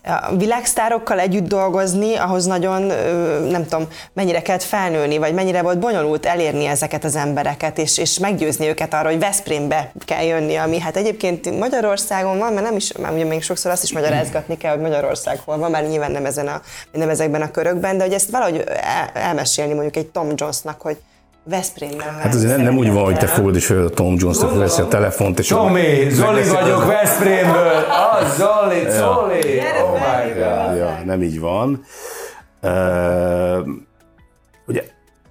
A 0.03 0.36
világsztárokkal 0.36 1.19
együtt 1.19 1.48
dolgozni, 1.48 2.15
ahhoz 2.15 2.45
nagyon, 2.45 2.81
nem 3.50 3.63
tudom, 3.63 3.88
mennyire 4.13 4.41
kellett 4.41 4.63
felnőni, 4.63 5.17
vagy 5.17 5.33
mennyire 5.33 5.62
volt 5.62 5.79
bonyolult 5.79 6.25
elérni 6.25 6.65
ezeket 6.65 7.03
az 7.03 7.15
embereket, 7.15 7.77
és, 7.77 7.98
és 7.98 8.19
meggyőzni 8.19 8.67
őket 8.67 8.93
arra, 8.93 9.09
hogy 9.09 9.19
Veszprémbe 9.19 9.91
kell 10.05 10.24
jönni, 10.24 10.55
ami 10.55 10.79
hát 10.79 10.98
egyébként 10.98 11.59
Magyarországon 11.59 12.38
van, 12.38 12.53
mert 12.53 12.65
nem 12.65 12.75
is, 12.75 12.91
mert 12.91 13.13
ugye 13.13 13.25
még 13.25 13.43
sokszor 13.43 13.71
azt 13.71 13.83
is 13.83 13.93
magyarázgatni 13.93 14.57
kell, 14.57 14.71
hogy 14.71 14.81
Magyarország 14.81 15.39
hol 15.45 15.57
van, 15.57 15.71
mert 15.71 15.89
nyilván 15.89 16.12
nem, 16.12 16.25
ezen 16.25 16.48
a, 16.48 16.62
nem 16.91 17.09
ezekben 17.09 17.41
a 17.41 17.51
körökben, 17.51 17.98
de 17.98 18.03
hogy 18.03 18.13
ezt 18.13 18.29
valahogy 18.29 18.63
el, 18.67 19.09
elmesélni 19.13 19.74
mondjuk 19.74 19.95
egy 19.95 20.07
Tom 20.07 20.31
Jonesnak, 20.36 20.81
hogy 20.81 20.98
Veszprémben 21.50 22.13
Hát 22.20 22.34
azért 22.34 22.56
nem, 22.56 22.65
nem 22.65 22.77
úgy 22.77 22.91
van, 22.91 23.03
hogy 23.03 23.18
te 23.18 23.27
fogod 23.27 23.56
és 23.56 23.70
a 23.70 23.89
Tom 23.89 24.15
Jones-t, 24.18 24.58
veszi 24.58 24.82
a 24.82 24.88
telefont, 24.88 25.39
és... 25.39 25.48
Tomi, 25.48 26.10
Zoli 26.10 26.44
vagyok 26.44 26.86
Veszprémből! 26.86 27.86
Az 28.12 28.36
Zoli, 28.38 28.89
Zoli! 28.89 29.60
Oh 29.82 29.91
my 29.91 30.34
God! 30.34 30.77
Ja, 30.77 31.01
nem 31.06 31.24
így 31.24 31.39
van. 31.39 31.84
Uh, 32.62 33.68
ugye 34.68 34.84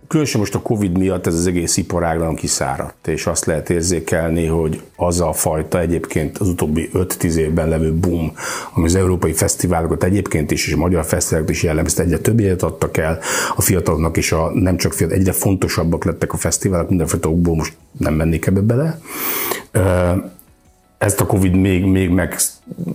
Különösen 0.09 0.41
most 0.41 0.55
a 0.55 0.63
Covid 0.63 0.99
miatt 0.99 1.27
ez 1.27 1.35
az 1.35 1.47
egész 1.47 1.77
iparágban 1.77 2.35
kiszáradt, 2.35 3.07
és 3.07 3.27
azt 3.27 3.45
lehet 3.45 3.71
érzékelni, 3.71 4.47
hogy 4.47 4.83
az 4.97 5.21
a 5.21 5.33
fajta 5.33 5.81
egyébként 5.81 6.39
az 6.39 6.49
utóbbi 6.49 6.91
5-10 6.95 7.35
évben 7.35 7.69
levő 7.69 7.95
boom, 7.95 8.33
ami 8.73 8.85
az 8.85 8.95
európai 8.95 9.33
fesztiválokat 9.33 10.05
egyébként 10.05 10.51
is, 10.51 10.67
és 10.67 10.73
a 10.73 10.77
magyar 10.77 11.05
fesztiválokat 11.05 11.55
is 11.55 11.63
jellemezte, 11.63 12.03
egyre 12.03 12.19
több 12.19 12.41
adtak 12.63 12.97
el. 12.97 13.19
A 13.57 13.63
fiataloknak, 13.63 14.17
és 14.17 14.33
a 14.33 14.51
nem 14.55 14.77
csak 14.77 14.93
fiatal, 14.93 15.17
egyre 15.17 15.33
fontosabbak 15.33 16.05
lettek 16.05 16.33
a 16.33 16.37
fesztiválok, 16.37 16.89
mindenféle 16.89 17.37
most 17.43 17.77
nem 17.99 18.15
mennék 18.15 18.47
ebbe 18.47 18.61
bele. 18.61 19.01
Ezt 20.99 21.21
a 21.21 21.27
Covid 21.27 21.55
még, 21.55 21.85
még 21.85 22.09
meg, 22.09 22.37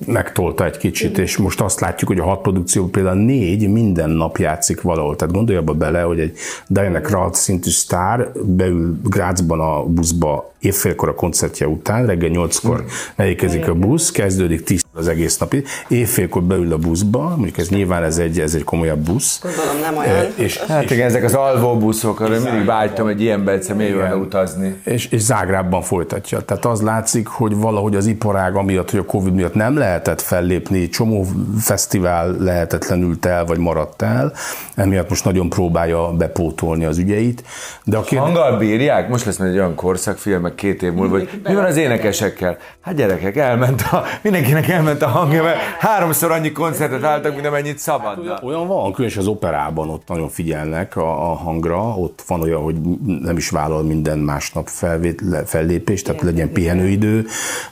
megtolta 0.06 0.66
egy 0.66 0.78
kicsit, 0.78 1.18
és 1.18 1.38
most 1.38 1.62
azt 1.62 1.80
látjuk, 1.80 2.10
hogy 2.10 2.20
a 2.20 2.24
hat 2.24 2.42
produkció 2.42 2.88
például 2.88 3.24
négy 3.24 3.70
minden 3.70 4.10
nap 4.10 4.38
játszik 4.38 4.82
valahol. 4.82 5.16
Tehát 5.16 5.34
gondolj 5.34 5.58
abba 5.58 5.74
bele, 5.74 6.02
hogy 6.02 6.20
egy 6.20 6.38
Diana 6.68 7.02
Kralt 7.02 7.36
szintű 7.36 7.70
sztár 7.70 8.32
beül 8.44 9.00
Grácsban 9.04 9.60
a 9.60 9.84
buszba 9.84 10.52
évfélkor 10.64 11.10
a 11.10 11.16
koncertje 11.16 11.68
után, 11.68 12.06
reggel 12.06 12.30
nyolckor 12.30 12.86
megérkezik 13.16 13.68
a 13.68 13.74
busz, 13.74 14.12
kezdődik 14.12 14.64
tíz 14.64 14.84
az 14.94 15.08
egész 15.08 15.38
napi, 15.38 15.64
évfélkor 15.88 16.44
beül 16.44 16.74
a 16.74 16.78
buszba, 16.78 17.28
mondjuk 17.28 17.58
ez 17.58 17.70
nyilván 17.70 18.04
ez 18.04 18.18
egy, 18.18 18.40
ez 18.40 18.56
egy 18.56 18.64
komolyabb 18.64 19.00
busz. 19.00 19.42
Gondolom 19.42 19.80
nem 19.82 19.98
olyan. 19.98 20.26
És, 20.36 20.58
hát 20.58 20.84
és, 20.84 20.92
igen, 20.92 21.08
ezek 21.08 21.24
az 21.24 21.34
alvó 21.34 21.78
buszok, 21.78 22.20
arra 22.20 22.40
mindig 22.40 22.66
vágytam 22.66 23.08
egy 23.08 23.22
ilyenbe 23.22 23.52
egyszer 23.52 23.76
mélyülne 23.76 24.16
utazni. 24.16 24.76
És, 24.84 25.06
és 25.06 25.22
Zágrábban 25.22 25.82
folytatja. 25.82 26.42
Tehát 26.42 26.66
az 26.66 26.82
látszik, 26.82 27.28
hogy 27.28 27.56
valahogy 27.56 27.96
az 27.96 28.06
iparág, 28.06 28.56
amiatt, 28.56 28.92
hogy 28.92 29.00
a 29.00 29.06
Covid 29.06 29.34
miatt 29.34 29.54
nem 29.64 29.78
lehetett 29.78 30.22
fellépni, 30.22 30.90
csomó 30.90 31.26
fesztivál 31.60 32.36
lehetetlenült 32.40 33.26
el, 33.26 33.46
vagy 33.46 33.58
maradt 33.58 34.02
el, 34.02 34.34
emiatt 34.76 35.10
most 35.10 35.26
nagyon 35.26 35.50
próbálja 35.50 36.12
bepótolni 36.12 36.86
az 36.86 36.98
ügyeit. 36.98 37.44
De 37.84 37.98
a 37.98 38.02
kérdés... 38.02 38.20
Hanggal 38.20 38.58
bírják? 38.58 39.10
Most 39.10 39.26
lesz 39.26 39.40
egy 39.40 39.58
olyan 39.58 39.76
korszakfilm, 39.76 40.56
két 40.56 40.84
év 40.84 40.94
múlva, 40.94 41.18
hogy 41.18 41.42
mi 41.44 41.54
van 41.54 41.64
az 41.64 41.78
énekesekkel? 41.78 42.58
Hát 42.82 42.96
gyerekek, 42.96 43.36
elment 43.36 43.82
a, 43.82 44.04
mindenkinek 44.22 44.68
elment 44.68 45.02
a 45.02 45.08
hangja, 45.08 45.44
mert 45.44 45.58
háromszor 45.80 46.32
annyi 46.32 46.52
koncertet 46.52 47.04
álltak, 47.04 47.34
mint 47.34 47.46
amennyit 47.46 47.78
szabadna. 47.78 48.32
Hát 48.32 48.44
olyan 48.44 48.68
van, 48.68 48.94
különösen 48.94 49.22
az 49.22 49.28
operában 49.28 49.90
ott 49.90 50.08
nagyon 50.08 50.30
figyelnek 50.30 50.96
a, 50.96 51.32
a 51.32 51.36
hangra, 51.36 51.98
ott 51.98 52.24
van 52.28 52.42
olyan, 52.42 52.62
hogy 52.62 52.76
nem 53.22 53.38
is 53.38 53.50
vállal 53.50 53.84
minden 53.84 54.20
másnap 54.20 54.68
felvét, 54.68 55.24
fellépést, 55.46 56.06
tehát 56.06 56.22
legyen 56.22 56.52
pihenőidő, 56.52 57.26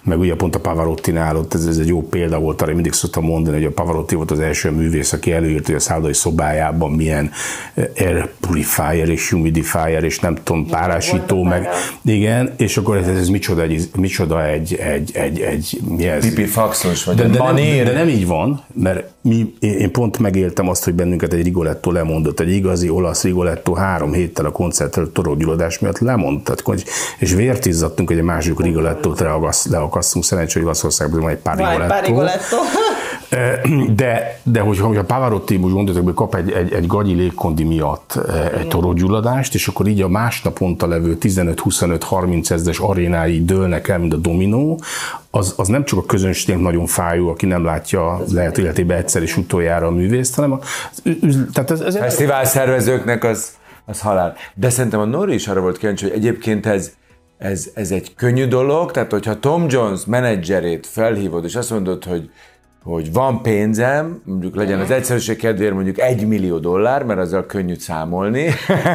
meg 0.03 0.19
ugye 0.19 0.35
pont 0.35 0.55
a 0.55 0.59
Pavarotti-nál 0.59 1.37
ott 1.37 1.53
ez, 1.53 1.65
ez 1.65 1.77
egy 1.81 1.87
jó 1.87 2.07
példa 2.07 2.39
volt, 2.39 2.61
arra 2.61 2.73
mindig 2.73 2.93
szoktam 2.93 3.23
mondani, 3.23 3.55
hogy 3.55 3.65
a 3.65 3.71
Pavarotti 3.71 4.15
volt 4.15 4.31
az 4.31 4.39
első 4.39 4.71
művész, 4.71 5.13
aki 5.13 5.31
előírt, 5.31 5.65
hogy 5.65 5.75
a 5.75 5.79
szállodai 5.79 6.13
szobájában 6.13 6.91
milyen 6.91 7.31
eh, 7.73 7.85
air 7.97 8.29
purifier 8.39 9.09
és 9.09 9.29
humidifier 9.29 10.03
és 10.03 10.19
nem 10.19 10.35
tudom, 10.43 10.67
párásító, 10.67 11.43
meg 11.43 11.67
igen, 12.05 12.53
és 12.57 12.77
akkor 12.77 12.97
ez, 12.97 13.07
ez 13.07 13.29
micsoda 13.29 13.61
egy, 13.61 13.89
micsoda 13.97 14.45
egy, 14.45 14.75
egy, 14.75 15.11
egy, 15.13 15.39
egy 15.39 15.79
mi 15.87 16.07
ez? 16.07 16.27
Pipi 16.27 16.45
faxos, 16.45 17.03
vagy 17.03 17.15
de, 17.15 17.27
de, 17.27 17.37
nem, 17.43 17.55
de 17.55 17.91
nem 17.93 18.07
így 18.07 18.27
van, 18.27 18.63
mert 18.73 19.09
mi, 19.21 19.53
én 19.59 19.91
pont 19.91 20.19
megéltem 20.19 20.69
azt, 20.69 20.83
hogy 20.83 20.93
bennünket 20.93 21.33
egy 21.33 21.43
Rigoletto 21.43 21.91
lemondott, 21.91 22.39
egy 22.39 22.51
igazi 22.51 22.89
olasz 22.89 23.23
Rigoletto 23.23 23.73
három 23.73 24.13
héttel 24.13 24.45
a 24.45 24.51
koncerttel 24.51 25.09
torokgyulladás 25.13 25.79
miatt 25.79 25.99
lemondott, 25.99 26.63
és 27.19 27.33
vért 27.33 27.65
izzadtunk, 27.65 28.07
hogy 28.07 28.17
egy 28.17 28.23
másik 28.23 28.59
Rigolettót 28.59 29.23
leakasszunk, 29.69 30.25
szerencsé, 30.25 30.53
hogy 30.53 30.63
Olaszországban 30.63 31.19
van 31.19 31.29
egy 31.29 31.37
pár 31.37 31.57
Rigoletto. 32.03 32.57
De, 33.95 34.39
de 34.43 34.59
hogyha, 34.59 34.87
hogyha 34.87 35.03
Pavarotti 35.03 35.57
most 35.57 35.73
gondoltak, 35.73 36.03
hogy 36.03 36.13
kap 36.13 36.35
egy, 36.35 36.51
egy, 36.51 36.73
egy 36.73 36.87
gagyi 36.87 37.13
légkondi 37.13 37.63
miatt 37.63 38.19
egy 38.57 38.67
torokgyulladást, 38.67 39.53
és 39.53 39.67
akkor 39.67 39.87
így 39.87 40.01
a 40.01 40.07
másnaponta 40.07 40.87
levő 40.87 41.17
15-25-30 41.21 42.51
ezres 42.51 42.79
arénái 42.79 43.45
dőlnek 43.45 43.87
el, 43.87 43.99
mint 43.99 44.13
a 44.13 44.17
dominó, 44.17 44.81
az, 45.29 45.53
az 45.57 45.67
nem 45.67 45.85
csak 45.85 45.99
a 45.99 46.05
közönségnek 46.05 46.63
nagyon 46.63 46.85
fájó, 46.85 47.29
aki 47.29 47.45
nem 47.45 47.63
látja 47.63 48.21
lehet 48.31 48.57
életében 48.57 48.97
egyszer 48.97 49.21
és 49.21 49.37
utoljára 49.37 49.87
a 49.87 49.91
művészt, 49.91 50.35
hanem 50.35 50.51
a, 50.51 50.59
tehát 51.53 51.71
ez, 51.71 51.79
ez 51.79 51.97
Fesztivál 51.97 52.45
szervezőknek 52.45 53.23
az, 53.23 53.51
az 53.85 54.01
halál. 54.01 54.35
De 54.53 54.69
szerintem 54.69 54.99
a 54.99 55.05
Nori 55.05 55.33
is 55.33 55.47
arra 55.47 55.61
volt 55.61 55.77
kíváncsi, 55.77 56.03
hogy 56.03 56.13
egyébként 56.13 56.65
ez, 56.65 56.91
ez, 57.41 57.69
ez 57.73 57.91
egy 57.91 58.13
könnyű 58.15 58.45
dolog, 58.45 58.91
tehát 58.91 59.11
hogyha 59.11 59.39
Tom 59.39 59.65
Jones 59.69 60.05
menedzserét 60.05 60.87
felhívod, 60.87 61.43
és 61.45 61.55
azt 61.55 61.69
mondod, 61.69 62.03
hogy 62.03 62.29
hogy 62.83 63.13
van 63.13 63.41
pénzem, 63.41 64.21
mondjuk 64.25 64.55
legyen 64.55 64.79
az 64.79 64.91
egyszerűség 64.91 65.37
kedvéért 65.37 65.73
mondjuk 65.73 65.99
egy 65.99 66.27
millió 66.27 66.57
dollár, 66.57 67.03
mert 67.03 67.19
azzal 67.19 67.45
könnyű 67.45 67.73
számolni. 67.79 68.49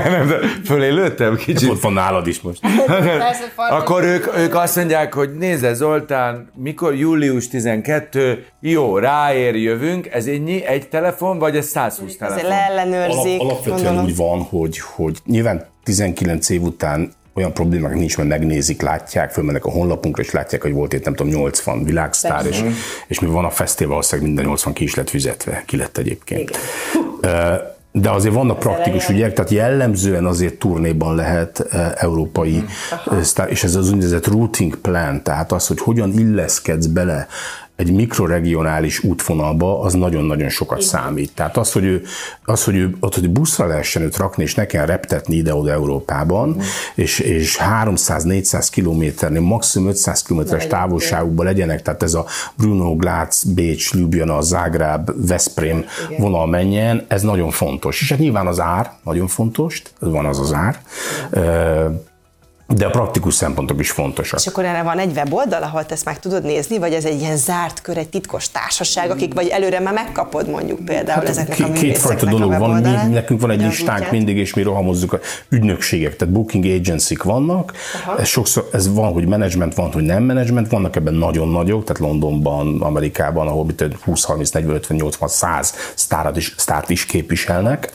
Fölé 0.64 0.88
lőttem 0.88 1.36
kicsit. 1.36 1.70
Ott 1.70 1.80
van 1.80 1.92
nálad 1.92 2.26
is 2.26 2.40
most. 2.40 2.60
Akkor 3.70 4.04
ők, 4.04 4.36
ők 4.36 4.54
azt 4.54 4.76
mondják, 4.76 5.14
hogy 5.14 5.34
nézze 5.34 5.74
Zoltán, 5.74 6.50
mikor 6.54 6.94
július 6.94 7.48
12, 7.48 8.46
jó, 8.60 8.98
ráér, 8.98 9.54
jövünk, 9.54 10.06
ez 10.06 10.26
ennyi, 10.26 10.64
egy 10.64 10.88
telefon, 10.88 11.38
vagy 11.38 11.56
ez 11.56 11.66
120 11.66 12.16
telefon? 12.16 12.38
Ezért 12.38 12.54
leellenőrzik. 12.54 13.40
Alap, 13.40 13.50
alapvetően 13.50 13.82
gondolom. 13.82 14.04
úgy 14.04 14.16
van, 14.16 14.40
hogy, 14.42 14.78
hogy 14.78 15.18
nyilván 15.24 15.64
19 15.84 16.48
év 16.48 16.62
után 16.62 17.12
olyan 17.36 17.52
problémák 17.52 17.94
nincs, 17.94 18.16
mert 18.16 18.28
megnézik, 18.28 18.82
látják, 18.82 19.30
fölmennek 19.30 19.64
a 19.64 19.70
honlapunkra, 19.70 20.22
és 20.22 20.30
látják, 20.30 20.62
hogy 20.62 20.72
volt 20.72 20.92
itt 20.92 21.04
nem 21.04 21.14
tudom 21.14 21.32
80 21.32 21.84
világsztár, 21.84 22.46
és, 22.46 22.64
és 23.06 23.20
mi 23.20 23.26
van 23.28 23.44
a 23.44 23.50
fesztivál, 23.50 23.90
valószínűleg 23.90 24.26
minden 24.30 24.46
80 24.46 24.72
ki 24.72 24.84
is 24.84 24.94
lett 24.94 25.10
fizetve, 25.10 25.62
ki 25.66 25.76
lett 25.76 25.98
egyébként. 25.98 26.58
Igen. 27.20 27.74
De 27.92 28.10
azért 28.10 28.34
vannak 28.34 28.58
praktikus 28.58 29.08
ügyek, 29.08 29.32
tehát 29.32 29.50
jellemzően 29.50 30.24
azért 30.24 30.54
turnéban 30.54 31.14
lehet 31.14 31.66
európai, 31.94 32.64
Aha. 32.90 33.48
és 33.48 33.64
ez 33.64 33.74
az 33.74 33.90
úgynevezett 33.90 34.26
routing 34.26 34.76
plan, 34.76 35.22
tehát 35.22 35.52
az, 35.52 35.66
hogy 35.66 35.80
hogyan 35.80 36.12
illeszkedsz 36.18 36.86
bele 36.86 37.26
egy 37.76 37.92
mikroregionális 37.92 39.02
útvonalba 39.02 39.80
az 39.80 39.92
nagyon-nagyon 39.92 40.48
sokat 40.48 40.78
Igen. 40.78 40.90
számít. 40.90 41.32
Tehát 41.34 41.56
az, 41.56 41.72
hogy 41.72 41.84
ő, 41.84 42.02
az, 42.44 42.64
hogy 42.64 42.76
ő, 42.76 42.96
ott, 43.00 43.14
hogy 43.14 43.30
buszra 43.30 43.66
lehessen 43.66 44.02
őt 44.02 44.16
rakni, 44.16 44.42
és 44.42 44.54
ne 44.54 44.66
kell 44.66 44.86
reptetni 44.86 45.36
ide-oda 45.36 45.70
Európában, 45.70 46.48
mm. 46.48 46.60
és, 46.94 47.18
és 47.18 47.58
300-400 47.84 48.68
kilométernél, 48.70 49.40
maximum 49.40 49.88
500 49.88 50.22
kilométeres 50.22 50.66
távolságukban 50.66 51.46
legyenek, 51.46 51.82
tehát 51.82 52.02
ez 52.02 52.14
a 52.14 52.26
Bruno, 52.54 52.94
Glatz, 52.94 53.44
Bécs, 53.44 53.92
Ljubljana, 53.92 54.40
Zágráb, 54.40 55.10
Veszprém 55.26 55.84
Igen. 56.06 56.20
vonal 56.20 56.46
menjen, 56.46 57.04
ez 57.08 57.22
nagyon 57.22 57.50
fontos. 57.50 58.00
És 58.00 58.10
hát 58.10 58.18
nyilván 58.18 58.46
az 58.46 58.60
ár 58.60 58.92
nagyon 59.04 59.26
fontos, 59.26 59.82
van 59.98 60.26
az 60.26 60.38
az 60.38 60.52
ár. 60.52 60.80
Igen 61.32 62.14
de 62.68 62.86
a 62.86 62.90
praktikus 62.90 63.34
szempontok 63.34 63.80
is 63.80 63.90
fontosak. 63.90 64.38
És 64.40 64.46
akkor 64.46 64.64
erre 64.64 64.82
van 64.82 64.98
egy 64.98 65.12
weboldal, 65.16 65.62
ahol 65.62 65.84
ezt 65.88 66.04
meg 66.04 66.18
tudod 66.18 66.42
nézni, 66.42 66.78
vagy 66.78 66.92
ez 66.92 67.04
egy 67.04 67.20
ilyen 67.20 67.36
zárt 67.36 67.80
kör, 67.80 67.96
egy 67.96 68.08
titkos 68.08 68.50
társaság, 68.50 69.10
akik 69.10 69.34
vagy 69.34 69.48
előre 69.48 69.80
már 69.80 69.94
megkapod 69.94 70.48
mondjuk 70.48 70.84
például 70.84 71.20
hát 71.20 71.28
ezeknek 71.28 71.68
a 71.68 71.72
Kétfajta 71.72 72.26
dolog 72.26 72.58
van, 72.58 72.80
mi, 72.80 73.12
nekünk 73.12 73.40
van 73.40 73.50
egy 73.50 73.60
listánk 73.60 74.10
mindig, 74.10 74.36
és 74.36 74.54
mi 74.54 74.62
rohamozzuk 74.62 75.12
a 75.12 75.18
ügynökségek, 75.48 76.16
tehát 76.16 76.34
booking 76.34 76.64
agency 76.64 77.16
vannak, 77.22 77.72
ez 78.18 78.26
sokszor 78.26 78.68
ez 78.72 78.94
van, 78.94 79.12
hogy 79.12 79.26
menedzsment 79.26 79.74
van, 79.74 79.92
hogy 79.92 80.02
nem 80.02 80.22
menedzsment, 80.22 80.70
vannak 80.70 80.96
ebben 80.96 81.14
nagyon 81.14 81.48
nagyok, 81.48 81.84
tehát 81.84 82.02
Londonban, 82.02 82.82
Amerikában, 82.82 83.46
ahol 83.46 83.66
20, 84.04 84.24
30, 84.24 84.50
40, 84.50 84.74
50, 84.74 84.96
80, 84.96 85.28
100 85.28 85.74
sztárat 85.94 86.36
is, 86.36 86.54
sztárt 86.56 86.90
is 86.90 87.06
képviselnek, 87.06 87.92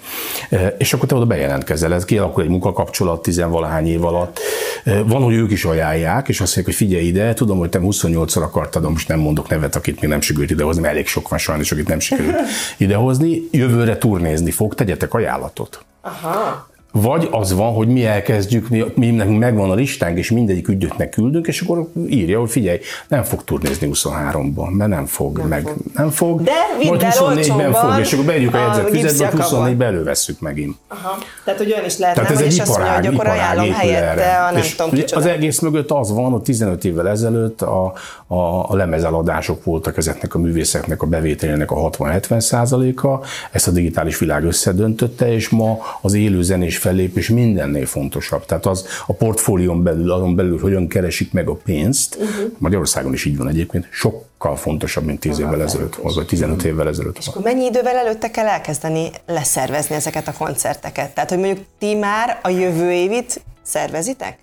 és 0.77 0.93
akkor 0.93 1.07
te 1.07 1.15
oda 1.15 1.25
bejelentkezel, 1.25 1.93
ez 1.93 2.05
kialakul 2.05 2.43
egy 2.43 2.49
munkakapcsolat 2.49 3.21
tizenvalahány 3.21 3.87
év 3.87 4.05
alatt, 4.05 4.39
van, 4.83 5.21
hogy 5.21 5.33
ők 5.33 5.51
is 5.51 5.65
ajánlják, 5.65 6.27
és 6.27 6.41
azt 6.41 6.55
mondják, 6.55 6.65
hogy 6.65 6.87
figyelj 6.87 7.05
ide, 7.05 7.33
tudom, 7.33 7.57
hogy 7.57 7.69
te 7.69 7.79
28-szor 7.81 8.41
akartad, 8.41 8.89
most 8.89 9.07
nem 9.07 9.19
mondok 9.19 9.49
nevet, 9.49 9.75
akit 9.75 10.01
még 10.01 10.09
nem 10.09 10.21
sikerült 10.21 10.51
idehozni, 10.51 10.81
mert 10.81 10.93
elég 10.93 11.07
sok 11.07 11.29
van 11.29 11.39
sajnos, 11.39 11.71
akit 11.71 11.87
nem 11.87 11.99
sikerült 11.99 12.35
idehozni. 12.77 13.41
Jövőre 13.51 13.97
turnézni 13.97 14.51
fog, 14.51 14.75
tegyetek 14.75 15.13
ajánlatot. 15.13 15.85
Aha. 16.01 16.69
Vagy 16.91 17.27
az 17.31 17.53
van, 17.53 17.73
hogy 17.73 17.87
mi 17.87 18.05
elkezdjük, 18.05 18.69
mi, 18.69 18.83
mi 18.95 19.09
nekünk 19.09 19.39
megvan 19.39 19.69
a 19.71 19.73
listánk, 19.73 20.17
és 20.17 20.31
mindegyik 20.31 20.67
ügyötnek 20.67 21.09
küldünk, 21.09 21.47
és 21.47 21.61
akkor 21.61 21.87
írja, 22.07 22.39
hogy 22.39 22.49
figyelj, 22.49 22.79
nem 23.07 23.23
fog 23.23 23.43
turnézni 23.43 23.89
23-ban, 23.93 24.69
mert 24.71 24.89
nem 24.89 25.05
fog, 25.05 25.37
nem 25.37 25.47
meg 25.47 25.61
fog. 25.61 25.75
nem 25.93 26.09
fog. 26.09 26.41
De 26.41 26.51
majd 26.85 27.01
24-ben 27.05 27.73
fog, 27.73 27.99
és 27.99 28.13
akkor 28.13 28.25
bejegyük 28.25 28.53
a 28.53 28.57
a 28.57 28.61
jegyzet 28.61 28.89
fizetbe, 28.89 29.07
gipsziakabban. 29.07 29.71
24-ben 29.71 29.87
elővesszük 29.87 30.39
megint. 30.39 30.75
Aha. 30.87 31.17
Tehát, 31.43 31.59
hogy 31.59 31.71
olyan 31.71 31.85
is 31.85 31.97
lehet, 31.97 32.15
Tehát 32.15 32.29
nem? 32.29 32.39
ez 32.39 32.45
egy 32.45 32.53
és 32.53 32.59
azt 32.59 32.69
mondja, 32.69 32.85
iparág, 32.85 33.05
hogy 33.05 33.13
akkor 33.13 33.25
iparág 33.25 33.57
ajánlom 33.57 33.75
helyette 33.75 34.05
erre. 34.05 34.37
a 34.37 34.51
nem 34.51 34.61
És 34.61 34.75
tudom 34.75 34.91
kicsoda. 34.91 35.21
Az 35.21 35.27
egész 35.27 35.59
mögött 35.59 35.91
az 35.91 36.11
van, 36.11 36.31
hogy 36.31 36.41
15 36.41 36.85
évvel 36.85 37.09
ezelőtt 37.09 37.61
a, 37.61 37.93
a, 38.27 38.35
a 38.69 38.75
lemezeladások 38.75 39.63
voltak 39.63 39.97
ezeknek 39.97 40.35
a 40.35 40.39
művészeknek 40.39 41.01
a 41.01 41.05
bevételének 41.05 41.71
a 41.71 41.89
60-70 41.89 42.39
százaléka, 42.39 43.21
ezt 43.51 43.67
a 43.67 43.71
digitális 43.71 44.17
világ 44.17 44.43
összedöntötte, 44.43 45.33
és 45.33 45.49
ma 45.49 45.77
az 46.01 46.13
élő 46.13 46.41
zenés 46.41 46.77
fellépés 46.81 47.29
mindennél 47.29 47.85
fontosabb. 47.85 48.45
Tehát 48.45 48.65
az 48.65 48.85
a 49.07 49.13
portfólión 49.13 49.83
belül, 49.83 50.11
azon 50.11 50.35
belül 50.35 50.59
hogyan 50.59 50.87
keresik 50.87 51.33
meg 51.33 51.49
a 51.49 51.53
pénzt, 51.53 52.15
uh-huh. 52.15 52.51
Magyarországon 52.57 53.13
is 53.13 53.25
így 53.25 53.37
van 53.37 53.47
egyébként, 53.47 53.87
sokkal 53.91 54.55
fontosabb, 54.55 55.05
mint 55.05 55.19
10 55.19 55.39
évvel 55.39 55.61
ezelőtt, 55.61 55.95
vagy 55.95 56.25
15 56.25 56.63
évvel 56.63 56.87
ezelőtt. 56.87 57.17
És 57.17 57.27
akkor 57.27 57.41
mennyi 57.41 57.65
idővel 57.65 57.95
előtte 57.95 58.31
kell 58.31 58.47
elkezdeni 58.47 59.09
leszervezni 59.25 59.95
ezeket 59.95 60.27
a 60.27 60.33
koncerteket? 60.37 61.13
Tehát, 61.13 61.29
hogy 61.29 61.39
mondjuk 61.39 61.65
ti 61.79 61.95
már 61.95 62.39
a 62.43 62.49
jövő 62.49 62.91
évit 62.91 63.41
szervezitek? 63.61 64.37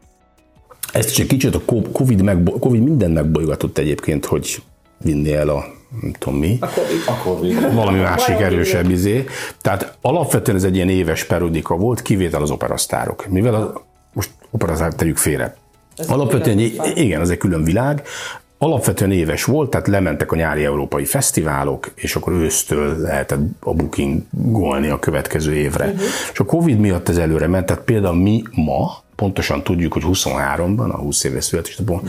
Ezt 0.92 1.14
csak 1.14 1.26
kicsit 1.26 1.54
a 1.54 1.62
Covid, 1.92 2.22
meg, 2.22 2.42
Covid 2.60 2.82
minden 2.82 3.10
megbolygatott 3.10 3.78
egyébként, 3.78 4.24
hogy 4.24 4.62
vinni 4.98 5.32
el 5.32 5.48
a 5.48 5.77
nem 6.00 6.12
tudom 6.18 6.38
mi, 6.38 6.58
valami 7.72 7.98
másik 7.98 8.40
erősebb 8.40 8.90
izé. 8.90 9.24
Tehát 9.60 9.96
alapvetően 10.00 10.56
ez 10.56 10.64
egy 10.64 10.74
ilyen 10.74 10.88
éves 10.88 11.24
periódika 11.24 11.76
volt, 11.76 12.02
kivétel 12.02 12.42
az 12.42 12.50
operasztárok. 12.50 13.26
Mivel 13.28 13.54
a, 13.54 13.82
most 14.12 14.30
operasztárok 14.50 14.94
tegyük 14.94 15.16
félre. 15.16 15.56
alapvetően, 16.08 16.58
igen, 16.94 17.20
ez 17.20 17.30
egy 17.30 17.38
külön 17.38 17.64
világ. 17.64 18.02
Alapvetően 18.58 19.12
éves 19.12 19.44
volt, 19.44 19.70
tehát 19.70 19.86
lementek 19.86 20.32
a 20.32 20.36
nyári 20.36 20.64
európai 20.64 21.04
fesztiválok, 21.04 21.92
és 21.94 22.16
akkor 22.16 22.32
ősztől 22.32 22.96
lehetett 22.96 23.40
a 23.60 23.74
bookingolni 23.74 24.88
a 24.88 24.98
következő 24.98 25.54
évre. 25.54 25.84
Uh-huh. 25.84 26.00
És 26.32 26.38
a 26.38 26.44
Covid 26.44 26.78
miatt 26.78 27.08
ez 27.08 27.16
előre 27.16 27.46
ment, 27.46 27.66
tehát 27.66 27.82
például 27.82 28.16
mi 28.16 28.42
ma 28.52 29.02
pontosan 29.14 29.62
tudjuk, 29.62 29.92
hogy 29.92 30.02
23-ban, 30.06 30.90
a 30.90 30.96
20 30.96 31.24
éves 31.24 31.44
születésnapon 31.44 32.08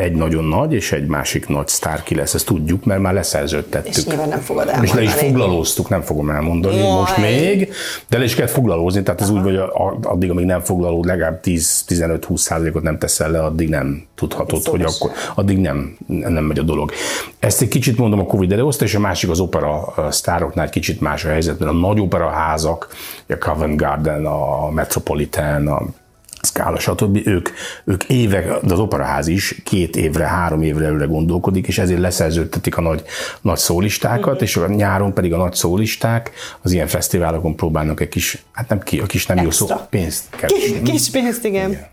egy 0.00 0.12
nagyon 0.12 0.44
nagy 0.44 0.72
és 0.72 0.92
egy 0.92 1.06
másik 1.06 1.48
nagy 1.48 1.68
sztár 1.68 2.02
ki 2.02 2.14
lesz, 2.14 2.34
ezt 2.34 2.46
tudjuk, 2.46 2.84
mert 2.84 3.00
már 3.00 3.14
leszerződtettük. 3.14 3.96
És 3.96 4.04
nyilván 4.04 4.28
nem 4.28 4.40
fogod 4.40 4.64
És 4.66 4.70
elmondani. 4.72 4.98
le 4.98 5.02
is 5.02 5.12
foglalóztuk, 5.12 5.88
nem 5.88 6.00
fogom 6.00 6.30
elmondani 6.30 6.76
Jaj. 6.76 6.90
most 6.90 7.16
még, 7.16 7.72
de 8.08 8.18
le 8.18 8.24
is 8.24 8.34
kell 8.34 8.46
foglalózni, 8.46 9.02
tehát 9.02 9.20
ez 9.20 9.30
úgy, 9.30 9.42
hogy 9.42 9.60
addig, 10.02 10.30
amíg 10.30 10.44
nem 10.44 10.60
foglalód, 10.60 11.04
legalább 11.04 11.40
10-15-20 11.44 12.36
százalékot 12.36 12.82
nem 12.82 12.98
teszel 12.98 13.30
le, 13.30 13.42
addig 13.42 13.68
nem 13.68 14.06
tudhatod, 14.14 14.64
hogy 14.64 14.82
akkor, 14.82 15.10
addig 15.34 15.58
nem, 15.58 15.96
nem 16.06 16.44
megy 16.44 16.58
a 16.58 16.62
dolog. 16.62 16.92
Ezt 17.38 17.62
egy 17.62 17.68
kicsit 17.68 17.98
mondom 17.98 18.20
a 18.20 18.24
Covid 18.24 18.52
előhozta, 18.52 18.84
és 18.84 18.94
a 18.94 19.00
másik 19.00 19.30
az 19.30 19.40
opera 19.40 19.94
sztároknál 20.10 20.64
egy 20.64 20.70
kicsit 20.70 21.00
más 21.00 21.24
a 21.24 21.28
helyzet, 21.28 21.58
mert 21.58 21.70
a 21.72 21.74
nagy 21.74 22.00
operaházak, 22.00 22.88
a 23.28 23.38
Covent 23.38 23.76
Garden, 23.76 24.26
a 24.26 24.70
Metropolitan, 24.70 25.66
a 25.66 25.82
Scala, 26.42 26.78
stb. 26.78 27.20
Ők, 27.24 27.48
ők 27.84 28.04
évek, 28.04 28.60
de 28.60 28.72
az 28.72 28.78
operaház 28.78 29.26
is 29.26 29.60
két 29.64 29.96
évre, 29.96 30.26
három 30.26 30.62
évre 30.62 30.84
előre 30.84 31.04
gondolkodik, 31.04 31.66
és 31.66 31.78
ezért 31.78 32.00
leszerződtetik 32.00 32.76
a 32.76 32.80
nagy, 32.80 33.02
nagy 33.40 33.58
szólistákat, 33.58 34.42
és 34.42 34.56
a 34.56 34.68
nyáron 34.68 35.14
pedig 35.14 35.32
a 35.32 35.36
nagy 35.36 35.54
szólisták 35.54 36.30
az 36.62 36.72
ilyen 36.72 36.86
fesztiválokon 36.86 37.56
próbálnak 37.56 38.00
egy 38.00 38.08
kis, 38.08 38.44
hát 38.52 38.68
nem 38.68 38.80
ki, 38.80 38.98
a 38.98 39.06
kis 39.06 39.26
nem 39.26 39.38
jó 39.38 39.50
szó, 39.50 39.66
Extra. 39.66 39.86
pénzt 39.90 40.24
Kis, 40.30 40.40
keresni. 40.40 40.82
kis 40.82 41.10
pénzt, 41.10 41.44
igen. 41.44 41.70
igen. 41.70 41.86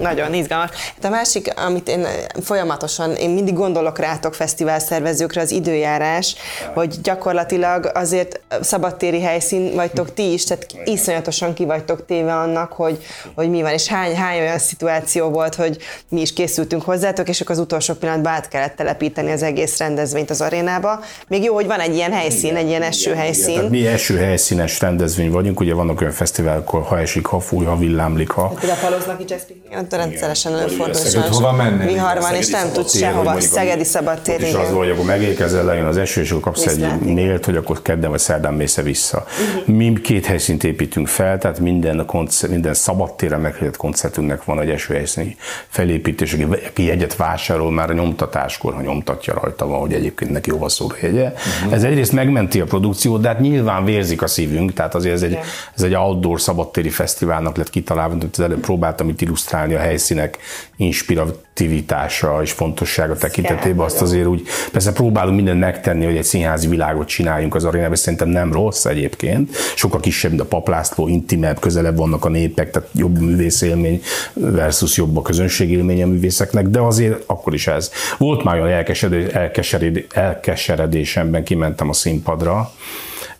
Nagyon 0.00 0.34
izgalmas. 0.34 0.70
Hát 0.70 1.04
a 1.04 1.08
másik, 1.08 1.52
amit 1.56 1.88
én 1.88 2.06
folyamatosan, 2.42 3.14
én 3.14 3.30
mindig 3.30 3.54
gondolok 3.54 3.98
rátok 3.98 4.34
fesztivál 4.34 4.78
szervezőkre, 4.78 5.40
az 5.40 5.50
időjárás, 5.50 6.34
hogy 6.74 7.00
gyakorlatilag 7.02 7.90
azért 7.94 8.40
szabadtéri 8.60 9.20
helyszín 9.20 9.74
vagytok 9.74 10.14
ti 10.14 10.32
is, 10.32 10.44
tehát 10.44 10.66
iszonyatosan 10.84 11.54
ki 11.54 11.64
vagytok 11.64 12.06
téve 12.06 12.34
annak, 12.34 12.72
hogy, 12.72 12.98
hogy 13.34 13.50
mi 13.50 13.62
van, 13.62 13.72
és 13.72 13.86
hány, 13.86 14.16
hány 14.16 14.38
olyan 14.38 14.58
szituáció 14.58 15.28
volt, 15.28 15.54
hogy 15.54 15.78
mi 16.08 16.20
is 16.20 16.32
készültünk 16.32 16.82
hozzátok, 16.82 17.28
és 17.28 17.40
akkor 17.40 17.54
az 17.54 17.60
utolsó 17.60 17.94
pillanatban 17.94 18.32
át 18.32 18.48
kellett 18.48 18.76
telepíteni 18.76 19.30
az 19.30 19.42
egész 19.42 19.78
rendezvényt 19.78 20.30
az 20.30 20.40
arénába. 20.40 21.00
Még 21.28 21.42
jó, 21.42 21.54
hogy 21.54 21.66
van 21.66 21.80
egy 21.80 21.94
ilyen 21.94 22.12
helyszín, 22.12 22.56
egy 22.56 22.68
ilyen 22.68 22.82
esőhelyszín. 22.82 23.54
Tehát 23.54 23.70
mi 23.70 23.86
első 23.86 24.16
helyszínes 24.16 24.80
rendezvény 24.80 25.30
vagyunk, 25.30 25.60
ugye 25.60 25.74
vannak 25.74 26.00
olyan 26.00 26.12
fesztiválok, 26.12 26.68
ha 26.68 26.98
esik, 26.98 27.26
ha 27.26 27.40
fúj, 27.40 27.64
ha 27.64 27.76
villámlik, 27.76 28.30
ha 28.30 28.42
a 28.42 28.76
Paloznak 28.80 29.20
így 29.20 29.32
ott 29.78 29.94
rendszeresen 29.94 30.54
előfordul. 30.54 31.22
Hova? 31.30 31.64
Vihar 31.86 32.20
van, 32.20 32.34
és 32.34 32.48
nem 32.48 32.72
tudsz 32.72 32.98
sehova. 32.98 33.40
Szegedi 33.40 33.84
szabadtér, 33.84 34.34
ott 34.34 34.40
is 34.40 34.54
az 34.54 34.60
igen. 34.60 34.74
hogy 34.74 34.90
akkor 34.90 35.04
megérkezel, 35.04 35.64
lejön 35.64 35.86
az 35.86 35.96
eső, 35.96 36.20
és 36.20 36.30
akkor 36.30 36.42
kapsz 36.42 36.66
egy 36.66 36.78
igen. 36.78 36.98
mélt, 36.98 37.44
hogy 37.44 37.56
akkor 37.56 37.82
kedden 37.82 38.10
vagy 38.10 38.18
szerdán 38.18 38.54
mész 38.54 38.80
vissza. 38.80 39.24
Mi 39.64 39.92
két 39.92 40.26
helyszínt 40.26 40.64
építünk 40.64 41.08
fel, 41.08 41.38
tehát 41.38 41.58
minden, 41.58 41.98
a 41.98 42.04
koncert, 42.04 42.52
minden 42.52 42.74
szabadtéren 42.74 43.40
meghirdett 43.40 43.76
koncertünknek 43.76 44.44
van 44.44 44.60
egy 44.60 44.70
esőhelyszíni 44.70 45.36
felépítés, 45.68 46.36
aki, 46.68 46.84
jegyet 46.84 47.16
vásárol 47.16 47.72
már 47.72 47.90
a 47.90 47.92
nyomtatáskor, 47.92 48.74
ha 48.74 48.80
nyomtatja 48.80 49.34
rajta 49.42 49.66
van, 49.66 49.80
hogy 49.80 49.92
egyébként 49.92 50.30
neki 50.30 50.50
jóval 50.50 50.68
szól 50.68 50.90
a 50.90 50.96
jegye. 51.00 51.32
Ez 51.70 51.82
egyrészt 51.82 52.12
megmenti 52.12 52.60
a 52.60 52.64
produkciót, 52.64 53.20
de 53.20 53.28
hát 53.28 53.40
nyilván 53.40 53.84
vérzik 53.84 54.22
a 54.22 54.26
szívünk, 54.26 54.72
tehát 54.72 54.94
azért 54.94 55.14
ez 55.14 55.22
egy, 55.22 55.38
ez 55.76 55.82
egy 55.82 55.94
outdoor 55.94 56.40
szabadtéri 56.40 56.88
fesztiválnak 56.88 57.56
lett 57.56 57.70
kitalálva, 57.70 58.16
tehát 58.16 58.38
az 58.38 58.44
előbb 58.44 58.60
próbáltam 58.60 59.08
itt 59.08 59.20
illusztrálni 59.20 59.63
a 59.72 59.78
helyszínek 59.78 60.38
inspirativitása 60.76 62.42
és 62.42 62.52
fontossága 62.52 63.16
tekintetében, 63.16 63.84
azt 63.84 64.00
azért 64.00 64.26
úgy, 64.26 64.42
persze 64.72 64.92
próbálunk 64.92 65.36
mindent 65.36 65.60
megtenni, 65.60 66.04
hogy 66.04 66.16
egy 66.16 66.24
színházi 66.24 66.68
világot 66.68 67.08
csináljunk 67.08 67.54
az 67.54 67.64
arénában, 67.64 67.96
szerintem 67.96 68.28
nem 68.28 68.52
rossz 68.52 68.84
egyébként, 68.84 69.56
sokkal 69.74 70.00
kisebb, 70.00 70.30
mint 70.30 70.42
a 70.42 70.46
paplászló, 70.46 71.08
intimebb, 71.08 71.60
közelebb 71.60 71.96
vannak 71.96 72.24
a 72.24 72.28
népek, 72.28 72.70
tehát 72.70 72.88
jobb 72.94 73.18
művészélmény 73.18 74.02
versus 74.32 74.96
jobb 74.96 75.16
a 75.16 75.22
közönségélmény 75.22 76.02
a 76.02 76.06
művészeknek, 76.06 76.66
de 76.66 76.80
azért 76.80 77.22
akkor 77.26 77.54
is 77.54 77.66
ez. 77.66 77.90
Volt 78.18 78.44
már 78.44 78.60
olyan 78.60 78.68
elkeseredés, 78.68 79.32
elkeseredés, 79.32 80.04
elkeseredésemben, 80.12 81.44
kimentem 81.44 81.88
a 81.88 81.92
színpadra, 81.92 82.72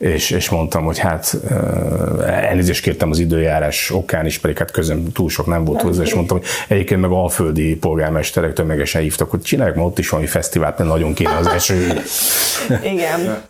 és, 0.05 0.31
és 0.31 0.49
mondtam, 0.49 0.85
hogy 0.85 0.99
hát 0.99 1.37
uh, 1.43 2.45
elnézést 2.45 2.83
kértem 2.83 3.11
az 3.11 3.19
időjárás 3.19 3.91
okán 3.91 4.27
is, 4.27 4.39
pedig 4.39 4.59
hát 4.59 4.71
közöm 4.71 5.13
túl 5.13 5.29
sok 5.29 5.47
nem 5.47 5.65
volt 5.65 5.83
hozzá, 5.83 6.03
és 6.03 6.15
mondtam, 6.15 6.39
hogy 6.39 6.47
egyébként 6.69 7.01
meg 7.01 7.11
alföldi 7.11 7.77
polgármesterek 7.77 8.53
tömegesen 8.53 9.03
hívtak, 9.03 9.31
hogy 9.31 9.41
csinálják 9.41 9.77
ma 9.77 9.85
ott 9.85 9.99
is 9.99 10.09
valami 10.09 10.29
fesztivált, 10.29 10.79
mert 10.79 10.91
nagyon 10.91 11.15
kéne 11.15 11.37
az 11.37 11.47
eső. 11.59 12.03
Igen. 12.83 13.43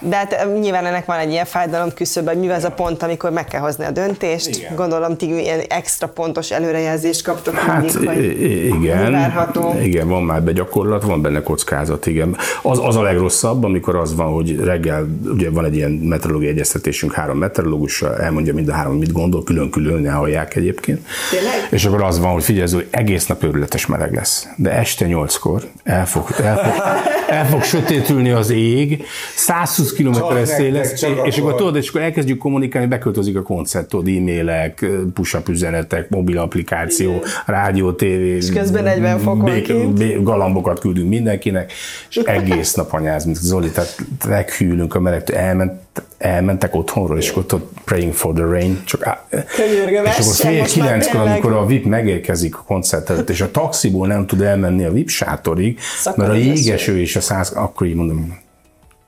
De 0.00 0.16
hát 0.16 0.46
nyilván 0.60 0.86
ennek 0.86 1.04
van 1.04 1.18
egy 1.18 1.30
ilyen 1.30 1.44
fájdalom 1.44 1.94
küszöb, 1.94 2.28
hogy 2.28 2.38
mi 2.38 2.48
az 2.48 2.64
a 2.64 2.70
pont, 2.70 3.02
amikor 3.02 3.30
meg 3.30 3.44
kell 3.44 3.60
hozni 3.60 3.84
a 3.84 3.90
döntést. 3.90 4.56
Igen. 4.56 4.74
Gondolom, 4.74 5.16
ti 5.16 5.40
ilyen 5.40 5.60
extra 5.68 6.08
pontos 6.08 6.50
előrejelzést 6.50 7.22
kaptok 7.24 7.54
Hát 7.54 7.80
mindig, 7.82 8.08
hogy 8.08 8.40
igen, 8.64 9.12
várható. 9.12 9.74
igen, 9.82 10.08
van 10.08 10.22
már 10.22 10.42
begyakorlat, 10.42 11.02
van 11.02 11.22
benne 11.22 11.42
kockázat, 11.42 12.06
igen. 12.06 12.36
Az, 12.62 12.78
az 12.82 12.96
a 12.96 13.02
legrosszabb, 13.02 13.64
amikor 13.64 13.96
az 13.96 14.14
van, 14.14 14.32
hogy 14.32 14.56
reggel, 14.56 15.06
ugye 15.34 15.50
van 15.50 15.64
egy 15.64 15.76
ilyen 15.76 15.90
meteorológiai 15.90 16.52
egyeztetésünk 16.52 17.12
három 17.12 17.38
meteorológussal, 17.38 18.16
elmondja 18.20 18.54
mind 18.54 18.68
a 18.68 18.72
három, 18.72 18.96
mit 18.96 19.12
gondol, 19.12 19.44
külön-külön, 19.44 20.00
ne 20.00 20.10
hallják 20.10 20.56
egyébként. 20.56 21.06
Tényleg? 21.30 21.52
És 21.70 21.84
akkor 21.84 22.02
az 22.02 22.18
van, 22.20 22.32
hogy 22.32 22.44
figyelj, 22.44 22.72
hogy 22.72 22.86
egész 22.90 23.26
nap 23.26 23.42
őrületes 23.44 23.86
meleg 23.86 24.14
lesz. 24.14 24.46
De 24.56 24.70
este 24.70 25.06
nyolckor 25.06 25.62
el 25.84 26.06
fog, 26.06 26.26
el 26.42 26.56
fog, 26.56 26.82
el 27.32 27.46
fog 27.46 27.62
sötétülni 27.62 28.30
az 28.30 28.50
ég, 28.50 29.04
120 29.34 29.92
km 29.92 30.12
szél 30.44 30.72
lesz, 30.72 30.90
nektek, 30.90 31.16
csak 31.16 31.26
és 31.26 31.38
akkor 31.38 31.54
tudod, 31.54 31.76
és 31.76 31.88
akkor 31.88 32.00
elkezdjük 32.00 32.38
kommunikálni, 32.38 32.88
beköltözik 32.88 33.36
a 33.36 33.42
koncert, 33.42 33.88
tudod, 33.88 34.06
e-mailek, 34.06 34.86
push-up 35.14 35.48
üzenetek, 35.48 36.08
mobil 36.08 36.38
applikáció, 36.38 37.22
rádió, 37.46 37.92
tévé. 37.92 38.36
És 38.36 38.50
közben 38.50 38.84
40 38.84 39.18
fokon 39.18 39.62
kint. 39.62 40.22
galambokat 40.22 40.80
küldünk 40.80 41.08
mindenkinek, 41.08 41.72
és 42.08 42.16
egész 42.16 42.74
nap 42.74 42.92
anyáz, 42.92 43.24
mint 43.24 43.36
Zoli, 43.36 43.70
tehát 43.70 43.96
meghűlünk 44.28 44.94
a 44.94 45.00
melegtől, 45.00 45.36
elment, 45.36 45.72
elmentek 46.18 46.74
otthonról, 46.74 47.18
és 47.18 47.30
akkor 47.30 47.46
tudod, 47.46 47.68
praying 47.84 48.12
for 48.12 48.34
the 48.34 48.44
rain, 48.44 48.82
csak 48.84 49.06
á- 49.06 49.26
Könyörgöm, 49.56 50.04
és 50.04 50.18
akkor 50.18 50.34
fél 50.34 50.64
kilenckor, 50.64 51.20
amikor 51.20 51.52
a 51.52 51.66
VIP 51.66 51.84
megérkezik 51.84 52.56
a 52.56 52.62
koncert 52.62 53.10
előtt, 53.10 53.30
és 53.30 53.40
a 53.40 53.50
taxiból 53.50 54.06
nem 54.06 54.26
tud 54.26 54.40
elmenni 54.40 54.84
a 54.84 54.90
VIP 54.92 55.08
sátorig, 55.08 55.78
mert 56.04 56.18
a 56.18 56.22
Szakad 56.22 56.36
jégeső 56.36 57.00
és 57.00 57.16
a 57.16 57.20
száz, 57.20 57.50
akkor 57.50 57.86
így 57.86 57.94
mondom, 57.94 58.38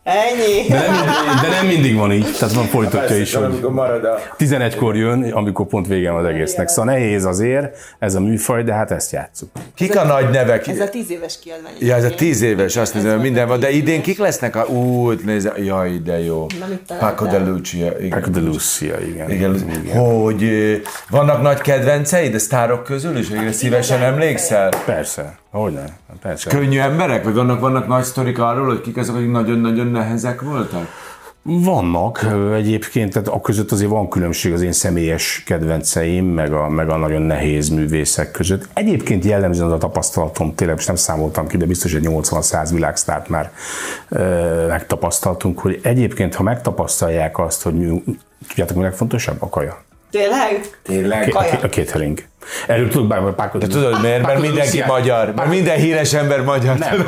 Ennyi. 0.04 0.68
De 0.68 0.78
nem, 0.78 0.94
de 1.42 1.48
nem 1.48 1.66
mindig 1.66 1.96
van 1.96 2.12
így, 2.12 2.36
tehát 2.38 2.54
van 2.54 2.64
folytatja 2.64 3.16
is, 3.16 3.34
hogy 3.34 3.60
marad 3.70 4.04
a... 4.04 4.18
11-kor 4.38 4.96
jön, 4.96 5.32
amikor 5.32 5.66
pont 5.66 5.86
vége 5.86 6.10
van 6.10 6.24
az 6.24 6.30
egésznek. 6.30 6.68
Szóval 6.68 6.94
nehéz 6.94 7.24
azért 7.24 7.76
ez 7.98 8.14
a 8.14 8.20
műfaj, 8.20 8.62
de 8.62 8.72
hát 8.72 8.90
ezt 8.90 9.12
játszuk. 9.12 9.48
Kik 9.74 9.96
a 9.96 10.04
nagy 10.04 10.30
nevek? 10.30 10.66
Ez 10.66 10.80
a 10.80 10.88
tíz 10.88 11.10
éves 11.10 11.38
kiadvány. 11.38 11.72
Ja, 11.78 11.94
ez 11.94 12.04
a 12.04 12.10
tíz 12.10 12.42
éves, 12.42 12.76
azt 12.76 12.94
nézem, 12.94 13.20
minden 13.20 13.48
van, 13.48 13.60
de 13.60 13.70
idén 13.70 14.02
kik 14.02 14.18
lesznek? 14.18 14.56
A... 14.56 14.64
Ú, 14.66 15.10
nézze, 15.10 15.52
jaj, 15.56 15.98
de 16.04 16.18
jó. 16.20 16.46
Paco 16.98 17.26
de 17.26 17.38
Lucia, 17.38 17.98
igen. 17.98 18.08
Paco 18.08 18.30
de 18.30 18.40
Lucia, 18.40 19.00
igen. 19.00 19.30
Igen, 19.30 19.60
hogy 19.92 20.42
ö, 20.42 20.74
vannak 21.10 21.42
nagy 21.42 21.60
kedvenceid 21.60 22.34
a 22.34 22.38
sztárok 22.38 22.84
közül 22.84 23.18
is, 23.18 23.28
akire 23.28 23.52
szívesen 23.52 24.02
emlékszel? 24.02 24.68
Persze, 24.84 25.38
hogyne, 25.58 25.84
persze. 26.22 26.50
Könnyű 26.50 26.78
emberek? 26.78 27.24
Vagy 27.24 27.34
vannak, 27.34 27.60
vannak 27.60 27.86
nagy 27.86 28.04
sztorik 28.04 28.38
arról, 28.38 28.66
hogy 28.66 28.80
kik 28.80 28.96
azok, 28.96 29.16
akik 29.16 29.30
nagyon-nagyon 29.30 29.86
nehezek 29.86 30.40
voltak? 30.40 30.86
Vannak 31.46 32.26
egyébként, 32.54 33.12
tehát 33.12 33.28
a 33.28 33.40
között 33.40 33.70
azért 33.70 33.90
van 33.90 34.08
különbség 34.08 34.52
az 34.52 34.62
én 34.62 34.72
személyes 34.72 35.42
kedvenceim, 35.46 36.24
meg 36.24 36.52
a, 36.52 36.68
meg 36.68 36.88
a 36.88 36.96
nagyon 36.96 37.22
nehéz 37.22 37.68
művészek 37.68 38.30
között. 38.30 38.68
Egyébként 38.74 39.24
jellemzően 39.24 39.66
az 39.66 39.72
a 39.72 39.78
tapasztalatom, 39.78 40.54
tényleg 40.54 40.76
most 40.76 40.86
nem 40.86 40.96
számoltam 40.96 41.46
ki, 41.46 41.56
de 41.56 41.66
biztos, 41.66 41.92
hogy 41.92 42.02
80-100 42.04 42.68
világsztárt 42.72 43.28
már 43.28 43.50
ö, 44.08 44.66
megtapasztaltunk, 44.68 45.58
hogy 45.58 45.80
egyébként, 45.82 46.34
ha 46.34 46.42
megtapasztalják 46.42 47.38
azt, 47.38 47.62
hogy 47.62 47.74
mi, 47.74 48.02
tudjátok, 48.48 48.76
mi 48.76 48.82
a 48.82 48.86
legfontosabb? 48.86 49.36
A 49.38 49.48
kaja. 49.48 49.82
Tényleg? 50.10 50.78
Tényleg? 50.82 51.34
A, 51.34 51.38
a 51.62 51.68
catering. 51.68 52.22
Erről 52.66 52.88
tudok 52.88 53.08
bár, 53.08 53.34
Pákot. 53.34 53.60
De 53.60 53.66
tudod 53.66 54.00
miért? 54.02 54.22
Mert 54.26 54.40
mindenki 54.40 54.82
magyar. 54.86 55.34
Mert 55.34 55.48
minden 55.48 55.76
híres 55.76 56.12
ember 56.12 56.42
magyar. 56.42 56.76
Nem. 56.78 57.04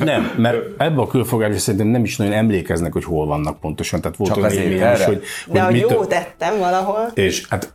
Nem, 0.00 0.32
mert 0.36 0.56
ebbe 0.76 1.00
a 1.00 1.06
külfogásba 1.06 1.58
szerintem 1.58 1.88
nem 1.88 2.04
is 2.04 2.16
nagyon 2.16 2.32
emlékeznek, 2.32 2.92
hogy 2.92 3.04
hol 3.04 3.26
vannak 3.26 3.60
pontosan. 3.60 4.00
Tehát 4.00 4.16
volt 4.16 4.30
Csak 4.30 4.42
olyan 4.42 4.50
élményem 4.52 4.92
is, 4.94 5.00
erre? 5.00 5.04
hogy, 5.04 5.22
De 5.46 5.60
hogy 5.62 5.72
mit 5.72 5.90
jó 5.90 6.04
tettem 6.04 6.58
valahol. 6.58 7.10
És 7.14 7.46
hát 7.48 7.72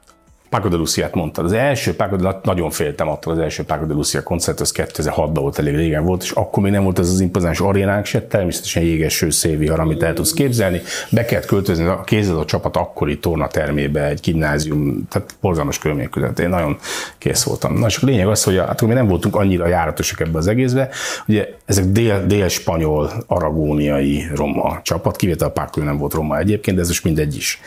Paco 0.54 0.68
de 0.68 0.76
Luciát 0.76 1.14
mondtad. 1.14 1.46
Az 1.46 1.52
első 1.52 1.96
Paco 1.96 2.16
de 2.16 2.40
nagyon 2.44 2.70
féltem 2.70 3.08
attól 3.08 3.34
az 3.34 3.40
első 3.40 3.64
Paco 3.64 3.86
de 3.86 3.94
Lucia 3.94 4.24
koncert, 4.24 4.60
az 4.60 4.72
2006-ban 4.76 5.30
volt, 5.34 5.60
elég 5.60 5.76
régen 5.76 6.06
volt, 6.06 6.24
és 6.24 6.32
akkor 6.32 6.64
még 6.64 6.72
nem 6.72 6.84
volt 6.84 7.00
ez 7.00 7.10
az 7.10 7.20
impozáns 7.20 7.60
arénánk 7.60 8.06
se, 8.06 8.22
természetesen 8.22 8.84
jégeső 8.84 9.30
szélvihar, 9.30 9.80
amit 9.80 10.04
el 10.04 10.14
tudsz 10.14 10.34
képzelni. 10.34 10.82
Be 11.10 11.26
kellett 11.26 11.46
költözni 11.46 11.86
a 11.86 12.02
kézzel 12.02 12.38
a 12.38 12.46
csapat 12.46 12.78
akkori 12.78 13.20
tornatermébe, 13.20 14.08
egy 14.08 14.20
gimnázium, 14.20 15.08
tehát 15.10 15.36
borzalmas 15.42 15.78
körülmények 15.78 16.12
között. 16.12 16.40
Én 16.40 16.50
nagyon 16.50 16.78
kész 17.18 17.44
voltam. 17.44 17.80
Na, 17.80 17.86
és 17.86 17.98
a 17.98 18.06
lényeg 18.06 18.28
az, 18.28 18.44
hogy 18.44 18.58
hát 18.58 18.70
akkor 18.70 18.88
mi 18.88 18.94
nem 18.94 19.08
voltunk 19.08 19.36
annyira 19.36 19.68
járatosak 19.68 20.20
ebbe 20.20 20.38
az 20.38 20.48
egészbe. 20.48 20.90
Ugye 21.28 21.50
ezek 21.66 21.86
dél, 21.86 22.26
dél-spanyol, 22.26 23.12
aragóniai 23.28 24.26
roma 24.36 24.80
csapat, 24.84 25.16
kivétel 25.16 25.48
a 25.48 25.52
Paco 25.52 25.82
nem 25.82 25.98
volt 25.98 26.14
roma 26.14 26.38
egyébként, 26.38 26.76
de 26.76 26.82
ez 26.82 26.88
most 26.88 27.04
mindegy 27.04 27.36
is. 27.36 27.62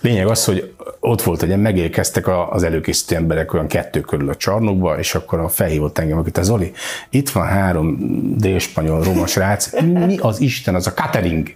Lényeg 0.00 0.26
az, 0.26 0.44
hogy 0.44 0.72
ott 1.00 1.22
volt, 1.22 1.40
hogy 1.40 1.60
megérkeztek 1.60 2.26
a- 2.28 2.50
az 2.50 2.62
előkészítő 2.62 3.14
emberek 3.14 3.52
olyan 3.54 3.66
kettő 3.66 4.00
körül 4.00 4.28
a 4.28 4.36
csarnokba, 4.36 4.98
és 4.98 5.14
akkor 5.14 5.38
a 5.38 5.48
felhívott 5.48 5.98
engem, 5.98 6.22
hogy 6.22 6.32
te 6.32 6.42
Zoli, 6.42 6.72
itt 7.10 7.30
van 7.30 7.46
három 7.46 7.96
dél-spanyol 8.36 9.02
roma 9.02 9.26
srác, 9.26 9.80
mi 9.82 10.16
az 10.18 10.40
Isten, 10.40 10.74
az 10.74 10.86
a 10.86 10.92
catering. 10.92 11.54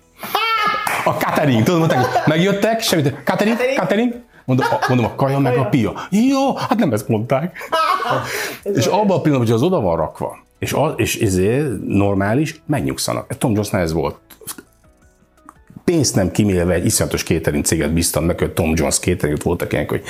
A 1.04 1.10
catering, 1.10 1.62
tudod, 1.62 1.78
mondták, 1.78 2.04
hogy 2.04 2.20
megjöttek, 2.26 2.80
semmit, 2.80 3.14
catering, 3.24 3.56
catering, 3.76 4.14
Mondom, 4.44 4.66
a, 4.70 4.84
mondom, 4.88 5.06
a 5.06 5.14
kaja 5.14 5.38
meg 5.38 5.56
a 5.56 5.64
pia. 5.64 5.92
Jó, 6.10 6.54
hát 6.56 6.78
nem 6.78 6.92
ezt 6.92 7.08
mondták. 7.08 7.58
és 8.62 8.86
abban 8.86 9.16
a 9.16 9.20
pillanatban, 9.20 9.38
hogy 9.38 9.50
az 9.50 9.62
oda 9.62 9.80
van 9.80 9.96
rakva, 9.96 10.38
és, 10.58 10.72
az, 10.72 10.92
és 10.96 11.20
ezért 11.20 11.68
normális, 11.86 12.62
megnyugszanak. 12.66 13.36
Tom 13.38 13.50
Jonesnál 13.50 13.82
ez 13.82 13.92
volt 13.92 14.16
pénzt 15.92 16.14
nem 16.14 16.30
kimélve 16.30 16.74
egy 16.74 16.84
iszonyatos 16.84 17.22
catering 17.22 17.64
céget 17.64 17.92
bíztam 17.92 18.24
meg, 18.24 18.38
hogy 18.38 18.50
Tom 18.50 18.72
Jones 18.74 18.98
catering, 18.98 19.36
ott 19.36 19.42
voltak 19.42 19.72
ilyenek, 19.72 19.90
hogy 19.90 20.02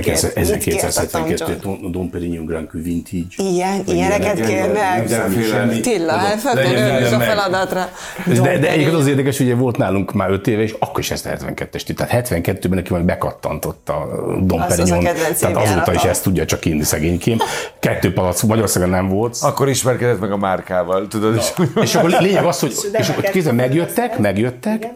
kért? 0.00 0.34
Mit 0.34 0.58
kért 0.58 0.82
a 0.82 1.06
Tom 1.10 1.22
1272 1.22 1.56
Tom- 1.56 1.90
Dom 1.90 2.10
Perignon 2.10 2.44
Grand 2.44 2.68
Cru 2.68 2.82
Vintage. 2.82 3.50
Ilyen, 3.52 3.82
ilyeneket 3.86 4.38
ilyenek. 4.38 5.04
kérnek? 5.06 5.80
Tilla, 5.80 6.12
hát 6.12 6.54
minden 6.54 7.14
a 7.14 7.20
feladatra. 7.20 7.88
De, 8.26 8.58
de 8.58 8.70
egyébként 8.70 8.96
az 8.96 9.06
érdekes, 9.06 9.38
hogy 9.38 9.56
volt 9.56 9.76
nálunk 9.76 10.12
már 10.12 10.30
5 10.30 10.46
éve, 10.46 10.62
és 10.62 10.74
akkor 10.78 11.00
is 11.00 11.10
ezt 11.10 11.26
a 11.26 11.30
72-es, 11.30 11.94
tehát 11.94 12.28
72-ben 12.30 12.70
neki 12.70 12.92
majd 12.92 13.04
bekattantott 13.04 13.88
a 13.88 14.08
Dom 14.40 14.66
Perignon, 14.66 15.04
tehát 15.38 15.56
azóta 15.56 15.92
is 15.94 16.02
ezt 16.02 16.22
tudja 16.22 16.44
csak 16.44 16.64
inni 16.64 16.82
szegénykém. 16.82 17.38
Kettő 17.78 18.12
palac 18.12 18.42
Magyarországon 18.42 18.88
nem 18.88 19.08
volt. 19.08 19.36
Akkor 19.40 19.68
ismerkedett 19.68 20.20
meg 20.20 20.32
a 20.32 20.36
márkával, 20.36 21.06
tudod? 21.08 21.42
És 21.82 21.94
akkor 21.94 22.10
lényeg 22.10 22.44
az, 22.44 22.60
hogy 22.60 22.74
és 22.92 23.08
akkor 23.08 23.52
megjöttek, 23.52 24.18
megjöttek, 24.18 24.86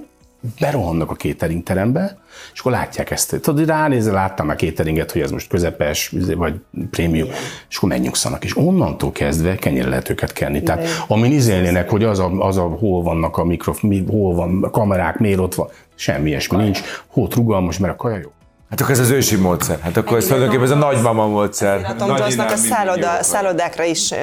berohannak 0.60 1.10
a 1.10 1.14
catering 1.14 1.62
terembe, 1.62 2.18
és 2.52 2.60
akkor 2.60 2.72
látják 2.72 3.10
ezt. 3.10 3.30
Tudod, 3.30 3.58
hogy 3.58 3.68
ránézel, 3.68 4.12
láttam 4.12 4.46
már 4.46 4.56
cateringet, 4.56 5.12
hogy 5.12 5.20
ez 5.20 5.30
most 5.30 5.48
közepes, 5.48 6.14
vagy 6.36 6.54
prémium, 6.90 7.28
és 7.68 7.76
akkor 7.76 7.88
megnyugszanak. 7.88 8.44
És 8.44 8.56
onnantól 8.56 9.12
kezdve 9.12 9.54
kenyére 9.54 9.88
lehet 9.88 10.08
őket 10.08 10.32
kenni. 10.32 10.62
Tehát 10.62 10.86
amin 11.08 11.32
izélnének, 11.32 11.90
hogy 11.90 12.04
az 12.04 12.18
a, 12.18 12.30
az 12.38 12.56
a 12.56 12.62
hol 12.62 13.02
vannak 13.02 13.36
a 13.36 13.44
mikrofon, 13.44 13.90
mi, 13.90 14.04
hol 14.08 14.34
van 14.34 14.62
a 14.62 14.70
kamerák, 14.70 15.18
miért 15.18 15.38
ott 15.38 15.54
van, 15.54 15.68
semmi 15.94 16.28
ilyesmi 16.28 16.56
nincs. 16.56 16.80
Hót 17.06 17.34
rugalmas, 17.34 17.78
mert 17.78 17.92
a 17.92 17.96
kaja 17.96 18.16
jó. 18.16 18.30
Hát 18.72 18.80
akkor 18.80 18.92
ez 18.92 19.00
az 19.00 19.10
ősi 19.10 19.36
módszer. 19.36 19.78
Hát 19.80 19.96
akkor 19.96 20.16
ez 20.16 20.24
tulajdonképpen 20.24 20.64
ez 20.64 20.70
a 20.70 20.74
nagymama 20.74 21.26
módszer. 21.26 21.84
A 21.84 21.94
Tom 21.94 22.08
Nagy 22.08 22.18
Jonesnak 22.18 22.50
a 22.50 22.56
szálloda, 22.56 23.22
szállodákra 23.22 23.84
is 23.84 24.10
ö, 24.10 24.16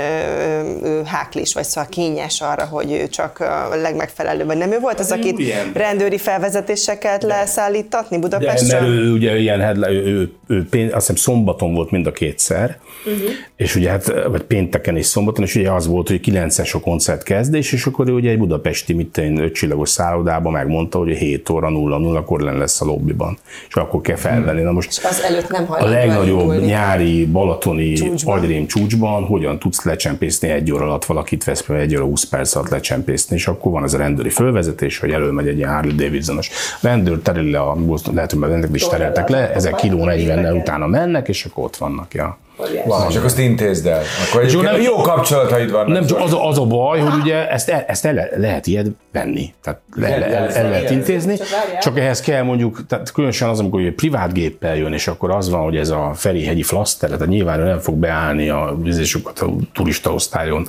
ö, 0.83 1.01
háklis, 1.05 1.53
vagy 1.53 1.63
szóval 1.63 1.89
kényes 1.89 2.41
arra, 2.41 2.65
hogy 2.65 2.91
ő 2.91 3.07
csak 3.07 3.39
a 3.39 3.75
legmegfelelőbb, 3.75 4.45
vagy 4.45 4.57
nem 4.57 4.71
ő 4.71 4.79
volt 4.79 4.99
az, 4.99 5.11
akit 5.11 5.39
ilyen. 5.39 5.71
rendőri 5.73 6.17
felvezetéssel 6.17 6.97
kellett 6.97 7.21
leszállítatni 7.21 8.15
De, 8.15 8.21
Budapestről? 8.21 8.79
mert 8.79 8.91
ő 8.91 9.11
ugye 9.11 9.37
ilyen 9.37 9.59
headline, 9.59 9.91
ő, 9.91 10.03
ő, 10.05 10.31
ő 10.47 10.67
pén, 10.69 10.85
azt 10.85 11.07
hiszem 11.07 11.15
szombaton 11.15 11.73
volt 11.73 11.91
mind 11.91 12.07
a 12.07 12.11
kétszer, 12.11 12.77
uh-huh. 13.05 13.29
és 13.55 13.75
ugye 13.75 13.89
hát, 13.89 14.13
vagy 14.27 14.43
pénteken 14.43 14.97
és 14.97 15.05
szombaton, 15.05 15.43
és 15.43 15.55
ugye 15.55 15.71
az 15.71 15.87
volt, 15.87 16.07
hogy 16.07 16.19
9-es 16.25 16.75
a 16.75 16.79
koncert 16.79 17.23
kezdés, 17.23 17.71
és 17.71 17.85
akkor 17.85 18.09
ő 18.09 18.11
ugye 18.11 18.29
egy 18.29 18.37
budapesti, 18.37 18.93
mit 18.93 19.07
tenni, 19.07 19.41
ötcsillagos 19.41 19.89
szállodában 19.89 20.51
megmondta, 20.51 20.97
hogy 20.97 21.17
7 21.17 21.49
óra 21.49 21.69
0 21.69 22.17
akkor 22.17 22.39
len 22.39 22.57
lesz 22.57 22.81
a 22.81 22.85
lobbiban, 22.85 23.37
és 23.67 23.75
akkor 23.75 24.01
kell 24.01 24.15
felvenni. 24.43 24.61
Na 24.61 24.71
most 24.71 25.05
Az 25.05 25.21
előtt 25.21 25.49
nem 25.49 25.65
a 25.67 25.85
legnagyobb 25.85 26.39
elindulni. 26.39 26.65
nyári 26.65 27.25
balatoni 27.25 27.93
Csúcsban. 27.93 28.37
agyrém 28.37 28.67
csúcsban 28.67 29.23
hogyan 29.23 29.59
tudsz 29.59 29.83
lecsempészni 29.83 30.49
egy 30.49 30.71
óra 30.71 30.85
alatt 30.85 31.05
valakit 31.05 31.43
vesz 31.43 31.65
egy 31.69 31.95
óra 31.95 32.03
20 32.05 32.23
perc 32.23 32.55
alatt 32.55 32.69
lecsempészni, 32.69 33.35
és 33.35 33.47
akkor 33.47 33.71
van 33.71 33.83
ez 33.83 33.93
a 33.93 33.97
rendőri 33.97 34.29
fölvezetés, 34.29 34.97
hogy 34.99 35.11
előmegy 35.11 35.47
egy 35.47 35.57
ilyen 35.57 35.73
Harley 35.73 35.95
Davidsonos 35.95 36.49
rendőr, 36.81 37.19
tereli 37.19 37.51
le, 37.51 37.59
a, 37.59 37.77
lehet, 38.13 38.31
hogy 38.31 38.39
már 38.39 38.49
is 38.73 38.87
tereltek 38.87 39.29
le, 39.29 39.53
ezek 39.53 39.75
kiló 39.75 40.05
40 40.05 40.55
utána 40.55 40.87
mennek, 40.87 41.27
és 41.27 41.45
akkor 41.45 41.63
ott 41.63 41.77
vannak. 41.77 42.13
Ja. 42.13 42.37
Wow, 42.85 43.09
és 43.09 43.15
akkor 43.15 43.25
azt 43.25 43.39
intézd 43.39 43.85
el. 43.85 44.01
Akkor 44.29 44.41
egyébként 44.41 44.71
nem- 44.71 44.81
jó 44.81 44.95
kapcsolataid 44.95 45.71
vannak. 45.71 45.87
Nem 45.87 46.05
csak 46.05 46.19
az 46.19 46.33
a, 46.33 46.47
az 46.47 46.57
a 46.59 46.65
baj, 46.65 46.99
hogy 46.99 47.13
ugye 47.21 47.49
ezt, 47.49 47.69
el, 47.69 47.83
ezt 47.87 48.05
el, 48.05 48.13
le- 48.13 48.29
lehet 48.35 48.67
ilyet 48.67 48.87
venni, 49.11 49.53
tehát 49.63 49.79
le, 49.95 50.17
le, 50.17 50.25
el, 50.25 50.49
el 50.49 50.69
lehet 50.69 50.89
intézni, 50.89 51.35
csak 51.81 51.99
ehhez 51.99 52.21
kell 52.21 52.43
mondjuk, 52.43 52.85
tehát 52.87 53.11
különösen 53.11 53.49
az, 53.49 53.59
amikor 53.59 53.79
ugye 53.79 53.93
privát 53.93 54.33
géppel 54.33 54.75
jön, 54.75 54.93
és 54.93 55.07
akkor 55.07 55.31
az 55.31 55.49
van, 55.49 55.61
hogy 55.61 55.75
ez 55.75 55.89
a 55.89 56.11
Ferihegyi 56.15 56.63
flaszter, 56.63 57.09
tehát 57.09 57.27
nyilván 57.27 57.59
ő 57.59 57.63
nem 57.63 57.79
fog 57.79 57.95
beállni 57.95 58.49
a 58.49 58.77
vizésokat 58.83 59.39
a 59.39 59.49
turista 59.73 60.13
osztályon, 60.13 60.67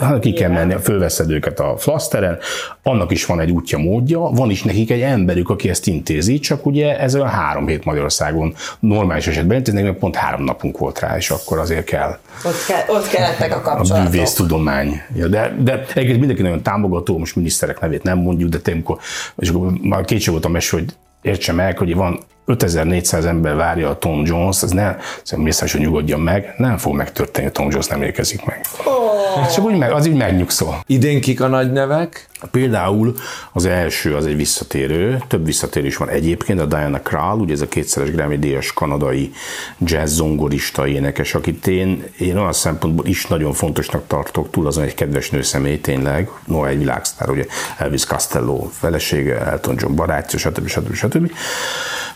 hanem 0.00 0.20
ki 0.20 0.32
kell 0.32 0.50
menni, 0.50 0.74
fölveszed 0.82 1.30
őket 1.30 1.60
a 1.60 1.74
flaszteren, 1.78 2.38
annak 2.82 3.10
is 3.10 3.26
van 3.26 3.40
egy 3.40 3.50
útja, 3.50 3.78
módja, 3.78 4.18
van 4.20 4.50
is 4.50 4.62
nekik 4.62 4.90
egy 4.90 5.00
emberük, 5.00 5.50
aki 5.50 5.68
ezt 5.68 5.86
intézi, 5.86 6.38
csak 6.38 6.66
ugye 6.66 6.98
ez 6.98 7.14
olyan 7.14 7.28
három 7.28 7.66
hét 7.66 7.84
Magyarországon 7.84 8.54
normális 8.80 9.26
esetben 9.26 9.56
intéznek, 9.56 9.84
meg 9.84 9.94
pont 9.98 10.16
három 10.16 10.44
napunk 10.44 10.78
volt 10.78 10.97
rá, 11.00 11.16
és 11.16 11.30
akkor 11.30 11.58
azért 11.58 11.84
kell 11.84 12.18
Ott, 12.44 12.66
kell, 12.66 12.96
ott 12.96 13.08
kellettek 13.08 13.52
a 13.52 13.56
a 13.56 13.60
kapcsolatok. 13.60 14.10
bűvésztudomány. 14.10 15.02
Ja, 15.14 15.26
de, 15.26 15.54
de 15.58 15.72
egyébként 15.72 16.18
mindenki 16.18 16.42
nagyon 16.42 16.62
támogató, 16.62 17.18
most 17.18 17.36
miniszterek 17.36 17.80
nevét 17.80 18.02
nem 18.02 18.18
mondjuk, 18.18 18.50
de 18.50 18.58
tényleg, 18.58 18.82
amikor, 18.84 18.98
és 19.36 19.48
akkor 19.48 19.72
már 19.82 20.04
kétség 20.04 20.30
volt 20.30 20.44
a 20.44 20.48
mes, 20.48 20.70
hogy 20.70 20.84
értse 21.22 21.52
meg, 21.52 21.78
hogy 21.78 21.94
van 21.94 22.20
5400 22.48 23.24
ember 23.24 23.56
várja 23.56 23.88
a 23.88 23.98
Tom 23.98 24.24
Jones, 24.24 24.62
ez 24.62 24.70
ne, 24.70 24.96
szóval 25.22 25.44
Mészáros, 25.44 25.72
hogy 25.72 25.80
nyugodjon 25.80 26.20
meg, 26.20 26.54
nem 26.56 26.76
fog 26.76 26.94
megtörténni, 26.94 27.50
Tom 27.50 27.70
Jones 27.70 27.86
nem 27.86 28.02
érkezik 28.02 28.44
meg. 28.44 28.60
Oh. 28.84 29.52
Csak 29.54 29.64
úgy 29.64 29.76
meg, 29.76 29.92
az 29.92 30.06
így 30.06 30.16
megnyugszol. 30.16 30.82
Idén 30.86 31.20
kik 31.20 31.40
a 31.40 31.46
nagy 31.46 31.72
nevek? 31.72 32.28
Például 32.50 33.14
az 33.52 33.66
első 33.66 34.14
az 34.14 34.26
egy 34.26 34.36
visszatérő, 34.36 35.22
több 35.28 35.44
visszatérő 35.44 35.86
is 35.86 35.96
van 35.96 36.08
egyébként, 36.08 36.60
a 36.60 36.64
Diana 36.64 37.00
Krall, 37.00 37.38
ugye 37.38 37.52
ez 37.52 37.60
a 37.60 37.68
kétszeres 37.68 38.10
Grammy 38.10 38.38
díjas 38.38 38.72
kanadai 38.72 39.32
jazz 39.78 40.14
zongorista 40.14 40.86
énekes, 40.86 41.34
akit 41.34 41.66
én, 41.66 42.04
én 42.18 42.36
olyan 42.36 42.52
szempontból 42.52 43.06
is 43.06 43.26
nagyon 43.26 43.52
fontosnak 43.52 44.06
tartok, 44.06 44.50
túl 44.50 44.66
azon 44.66 44.84
egy 44.84 44.94
kedves 44.94 45.30
nő 45.30 45.42
személy 45.42 45.80
tényleg, 45.80 46.30
no 46.44 46.64
egy 46.64 46.78
világsztár, 46.78 47.30
ugye 47.30 47.46
Elvis 47.78 48.06
Costello 48.06 48.68
felesége, 48.72 49.38
Elton 49.38 49.74
John 49.78 49.94
barátja, 49.94 50.38
stb. 50.38 50.66
stb. 50.66 50.94
stb. 50.94 51.30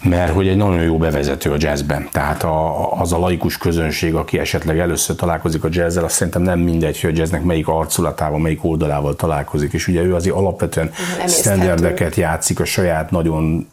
mert 0.03 0.22
hogy 0.31 0.49
egy 0.49 0.57
nagyon 0.57 0.83
jó 0.83 0.97
bevezető 0.97 1.51
a 1.51 1.57
jazzben. 1.59 2.09
Tehát 2.13 2.43
a, 2.43 2.93
az 2.93 3.13
a 3.13 3.19
laikus 3.19 3.57
közönség, 3.59 4.15
aki 4.15 4.39
esetleg 4.39 4.79
először 4.79 5.17
találkozik 5.17 5.65
a 5.65 5.69
jazzzel, 5.71 6.05
azt 6.05 6.15
szerintem 6.15 6.43
nem 6.43 6.59
mindegy, 6.59 7.01
hogy 7.01 7.11
a 7.11 7.17
jazznek 7.17 7.43
melyik 7.43 7.69
arculatával, 7.69 8.39
melyik 8.39 8.65
oldalával 8.65 9.17
találkozik. 9.17 9.73
És 9.73 9.89
ugye 9.89 10.03
ő 10.03 10.15
azért 10.15 10.37
alapvetően 10.37 10.91
standardeket 11.27 12.15
játszik 12.15 12.61
a 12.61 12.65
saját 12.65 13.11
nagyon 13.11 13.67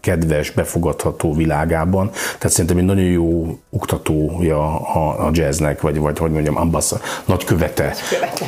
kedves, 0.00 0.50
befogadható 0.50 1.34
világában. 1.34 2.10
Tehát 2.10 2.50
szerintem 2.50 2.76
egy 2.76 2.84
nagyon 2.84 3.04
jó 3.04 3.58
oktatója 3.70 4.80
a, 4.80 5.26
a 5.26 5.30
jazznek, 5.32 5.80
vagy, 5.80 5.98
vagy 5.98 6.18
hogy 6.18 6.30
mondjam, 6.30 6.56
ambassa, 6.56 7.00
nagykövete 7.24 7.94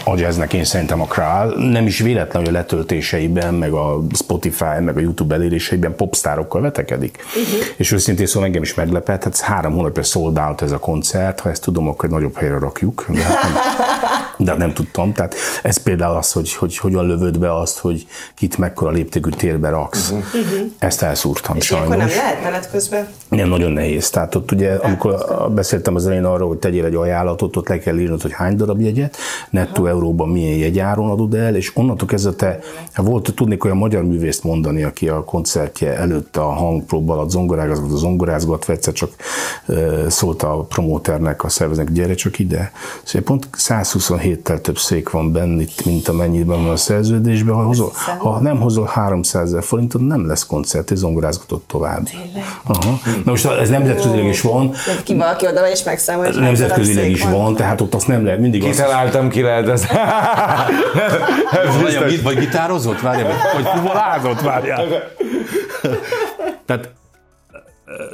a 0.04 0.16
jazznek, 0.16 0.52
én 0.52 0.64
szerintem 0.64 1.00
a 1.00 1.06
Král. 1.06 1.48
Nem 1.48 1.86
is 1.86 1.98
véletlen, 1.98 2.42
hogy 2.42 2.54
a 2.54 2.56
letöltéseiben, 2.56 3.54
meg 3.54 3.72
a 3.72 4.00
Spotify, 4.14 4.80
meg 4.80 4.96
a 4.96 5.00
YouTube 5.00 5.34
eléréseiben 5.34 5.96
popstárokkal 5.96 6.60
vetekedik. 6.60 7.18
Uh-huh. 7.26 7.66
És 7.76 7.92
őszintén 7.92 8.26
szóval 8.26 8.44
engem 8.44 8.62
is 8.62 8.74
meglepett, 8.74 9.24
hát 9.24 9.40
három 9.40 9.72
hónapja 9.72 10.02
sold 10.02 10.38
out 10.38 10.62
ez 10.62 10.72
a 10.72 10.78
koncert, 10.78 11.40
ha 11.40 11.50
ezt 11.50 11.62
tudom, 11.62 11.88
akkor 11.88 12.08
nagyobb 12.08 12.36
helyre 12.36 12.58
rakjuk. 12.58 13.04
De, 13.08 13.22
hát 13.22 13.42
nem, 13.42 13.52
de 14.36 14.54
nem 14.54 14.72
tudtam. 14.72 15.12
Tehát 15.12 15.34
ez 15.62 15.76
például 15.76 16.16
az, 16.16 16.32
hogy, 16.32 16.54
hogy 16.54 16.76
hogyan 16.76 17.06
lövöd 17.06 17.38
be 17.38 17.58
azt, 17.58 17.78
hogy 17.78 18.06
kit 18.34 18.58
mekkora 18.58 18.90
léptékű 18.90 19.30
térbe 19.30 19.68
raksz. 19.68 20.10
Uh-huh. 20.10 20.70
Ezt 20.78 21.02
elszúrtam 21.02 21.56
És 21.56 21.64
sajnos. 21.64 21.86
ilyenkor 21.88 22.08
nem 22.08 22.16
lehet 22.24 22.42
menet 22.42 22.70
közben? 22.70 23.08
Nem, 23.28 23.48
nagyon 23.48 23.72
nehéz. 23.72 24.10
Tehát 24.10 24.34
ott 24.34 24.52
ugye, 24.52 24.74
amikor 24.74 25.26
beszéltem 25.54 25.94
az 25.94 26.06
elején 26.06 26.24
arról, 26.24 26.48
hogy 26.48 26.58
tegyél 26.58 26.84
egy 26.84 26.94
ajánlatot, 26.94 27.56
ott 27.56 27.68
le 27.68 27.78
kell 27.78 27.98
írnod, 27.98 28.22
hogy 28.22 28.32
hány 28.32 28.56
darab 28.56 28.80
jegyet, 28.80 29.16
nettó 29.50 29.86
euróban 29.86 30.28
milyen 30.28 30.58
jegyáron 30.58 31.10
adod 31.10 31.34
el, 31.34 31.56
és 31.56 31.76
onnantól 31.76 32.08
kezdve 32.08 32.32
te, 32.32 32.58
volt 32.96 33.34
tudnék 33.34 33.64
olyan 33.64 33.76
magyar 33.76 34.04
művészt 34.04 34.44
mondani, 34.44 34.82
aki 34.82 35.08
a 35.08 35.24
koncertje 35.24 35.96
előtt 35.96 36.36
a 36.36 36.44
hangpróba 36.44 37.12
alatt 37.12 37.30
zongorázgat, 37.30 37.92
a 37.92 37.96
zongorázgatva, 37.96 38.72
egyszer 38.72 38.92
csak 38.92 39.10
szólt 40.08 40.42
a 40.42 40.66
promóternek, 40.68 41.44
a 41.44 41.48
szerveznek, 41.48 41.92
gyere 41.92 42.14
csak 42.14 42.38
ide. 42.38 42.72
Szóval 43.02 43.22
pont 43.22 43.48
127-tel 44.36 44.60
több 44.60 44.78
szék 44.78 45.10
van 45.10 45.32
benne, 45.32 45.62
itt, 45.62 45.84
mint 45.84 46.08
amennyiben 46.08 46.62
van 46.62 46.72
a 46.72 46.76
szerződésben. 46.76 47.54
Ha, 47.54 47.62
hozol, 47.62 47.92
ha 48.18 48.38
nem 48.40 48.60
hozol 48.60 48.86
300 48.86 49.48
ezer 49.48 49.62
forintot, 49.62 50.06
nem 50.06 50.26
lesz 50.26 50.46
koncert, 50.46 50.90
és 50.90 50.98
zongorázgatod 50.98 51.60
tovább. 51.60 52.08
Aha. 52.64 52.98
Na 53.24 53.30
most 53.30 53.46
ez 53.46 53.68
nemzetközileg 53.68 54.24
is 54.24 54.40
van, 54.40 54.70
De 54.70 55.02
ki 55.04 55.14
valaki 55.14 55.46
oda 55.46 55.70
és 55.70 55.82
megszámol, 55.82 56.24
hogy 56.24 56.34
hány 56.34 56.44
nemzetközileg 56.44 57.10
is 57.10 57.20
szék 57.20 57.30
van, 57.30 57.54
tehát 57.54 57.80
ott 57.80 57.94
azt 57.94 58.08
nem 58.08 58.24
lehet 58.24 58.40
mindig 58.40 58.62
Kitaláltam, 58.62 59.28
ki 59.28 59.42
lehet 59.42 59.68
ez. 59.68 59.86
Vagy 62.22 62.38
gitározott? 62.38 63.00
Várjál, 63.00 63.32
vagy 63.54 63.66
fuvolázott? 63.74 64.40
Várjál. 64.40 64.84
Tehát 66.66 66.90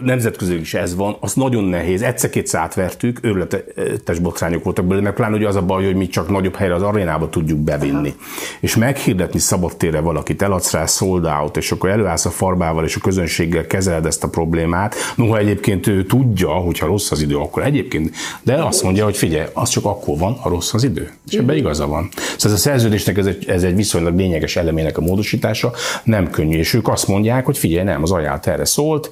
nemzetközileg 0.00 0.60
is 0.60 0.74
ez 0.74 0.94
van, 0.94 1.16
az 1.20 1.34
nagyon 1.34 1.64
nehéz. 1.64 2.02
Egyszer-kétszer 2.02 2.60
átvertük, 2.60 3.18
őrületes 3.22 4.18
botrányok 4.18 4.64
voltak 4.64 4.84
belőle, 4.84 5.04
mert 5.04 5.16
pláne 5.16 5.36
ugye 5.36 5.48
az 5.48 5.56
a 5.56 5.62
baj, 5.62 5.84
hogy 5.84 5.94
mi 5.94 6.06
csak 6.06 6.28
nagyobb 6.28 6.54
helyre 6.54 6.74
az 6.74 6.82
arénába 6.82 7.28
tudjuk 7.28 7.58
bevinni. 7.58 8.14
És 8.60 8.76
meghirdetni 8.76 9.38
szabadtérre 9.38 10.00
valakit, 10.00 10.42
eladsz 10.42 10.72
rá 10.72 10.86
sold 10.86 11.24
out, 11.24 11.56
és 11.56 11.72
akkor 11.72 11.90
előállsz 11.90 12.24
a 12.24 12.30
farbával, 12.30 12.84
és 12.84 12.96
a 12.96 13.00
közönséggel 13.00 13.66
kezeled 13.66 14.06
ezt 14.06 14.24
a 14.24 14.28
problémát. 14.28 14.94
Noha 15.16 15.38
egyébként 15.38 15.86
ő 15.86 16.04
tudja, 16.04 16.48
hogyha 16.48 16.86
rossz 16.86 17.10
az 17.10 17.22
idő, 17.22 17.36
akkor 17.36 17.62
egyébként, 17.62 18.14
de 18.42 18.54
azt 18.54 18.82
mondja, 18.82 19.04
hogy 19.04 19.16
figyelj, 19.16 19.46
az 19.52 19.68
csak 19.68 19.84
akkor 19.84 20.18
van, 20.18 20.34
ha 20.34 20.48
rossz 20.48 20.74
az 20.74 20.84
idő. 20.84 21.10
És 21.28 21.34
ebben 21.34 21.56
igaza 21.56 21.86
van. 21.86 22.08
Szóval 22.14 22.36
ez 22.42 22.52
a 22.52 22.56
szerződésnek 22.56 23.16
ez 23.18 23.26
egy, 23.26 23.48
ez 23.48 23.62
egy 23.62 23.76
viszonylag 23.76 24.16
lényeges 24.16 24.56
elemének 24.56 24.98
a 24.98 25.00
módosítása, 25.00 25.72
nem 26.04 26.30
könnyű. 26.30 26.58
És 26.58 26.74
ők 26.74 26.88
azt 26.88 27.08
mondják, 27.08 27.44
hogy 27.44 27.58
figyelj, 27.58 27.84
nem, 27.84 28.02
az 28.02 28.10
ajánlat 28.10 28.46
erre 28.46 28.64
szólt, 28.64 29.10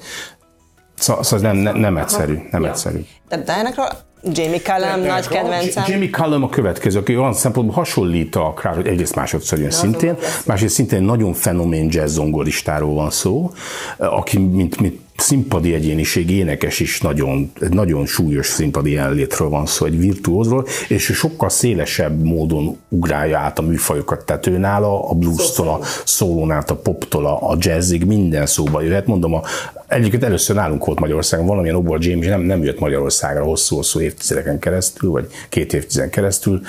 Szóval 0.97 1.23
szóval 1.23 1.51
nem, 1.51 1.61
nem, 1.61 1.77
nem 1.77 1.97
egyszerű, 1.97 2.37
nem 2.51 2.65
egyszerű. 2.65 2.99
De 3.29 3.37
Diana-król 3.37 3.87
Jamie 4.23 4.61
Cullum 4.61 5.05
nagy 5.05 5.27
kedvencem. 5.27 5.83
Jimmy 5.87 6.09
Cullum 6.09 6.43
a 6.43 6.49
következő, 6.49 6.99
aki 6.99 7.17
olyan 7.17 7.33
szempontból 7.33 7.75
hasonlít 7.75 8.35
a 8.35 8.53
Crowd, 8.55 8.75
hogy 8.75 8.87
egyrészt 8.87 9.15
másodszor 9.15 9.59
jön 9.59 9.71
szintén, 9.71 10.17
másrészt 10.45 10.73
szintén 10.73 11.03
nagyon 11.03 11.33
fenomén 11.33 11.87
jazz 11.91 12.13
zongoristáról 12.13 12.93
van 12.93 13.09
szó, 13.09 13.51
aki 13.97 14.37
mint, 14.37 14.79
mint 14.79 14.99
színpadi 15.17 15.73
egyéniség, 15.73 16.29
énekes 16.29 16.79
is 16.79 17.01
nagyon, 17.01 17.51
nagyon 17.69 18.05
súlyos 18.05 18.47
színpadi 18.47 18.91
jelenlétről 18.91 19.49
van 19.49 19.65
szó, 19.65 19.85
egy 19.85 19.99
virtuózról, 19.99 20.65
és 20.87 21.09
ő 21.09 21.13
sokkal 21.13 21.49
szélesebb 21.49 22.23
módon 22.23 22.77
ugrálja 22.89 23.39
át 23.39 23.59
a 23.59 23.61
műfajokat, 23.61 24.25
tehát 24.25 24.47
ő 24.47 24.57
nála 24.57 25.09
a 25.09 25.13
blues-tól, 25.13 25.67
a 25.67 25.79
szólón 26.05 26.51
át, 26.51 26.69
a 26.69 26.75
poptól, 26.75 27.25
a 27.25 27.55
jazzig 27.59 28.05
minden 28.05 28.45
szóba 28.45 28.81
jöhet. 28.81 29.07
Mondom, 29.07 29.33
a, 29.33 29.41
egyébként 29.87 30.23
először 30.23 30.55
nálunk 30.55 30.85
volt 30.85 30.99
Magyarországon, 30.99 31.45
valamilyen 31.45 31.75
okból 31.75 31.97
James 32.01 32.27
nem, 32.27 32.41
nem 32.41 32.63
jött 32.63 32.79
Magyarországra 32.79 33.43
hosszú-hosszú 33.43 33.99
évtizedeken 33.99 34.59
keresztül, 34.59 35.11
vagy 35.11 35.27
két 35.49 35.73
évtizeden 35.73 36.09
keresztül, 36.09 36.61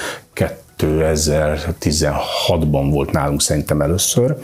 2016-ban 0.78 2.88
volt 2.90 3.10
nálunk 3.10 3.40
szerintem 3.40 3.80
először, 3.80 4.36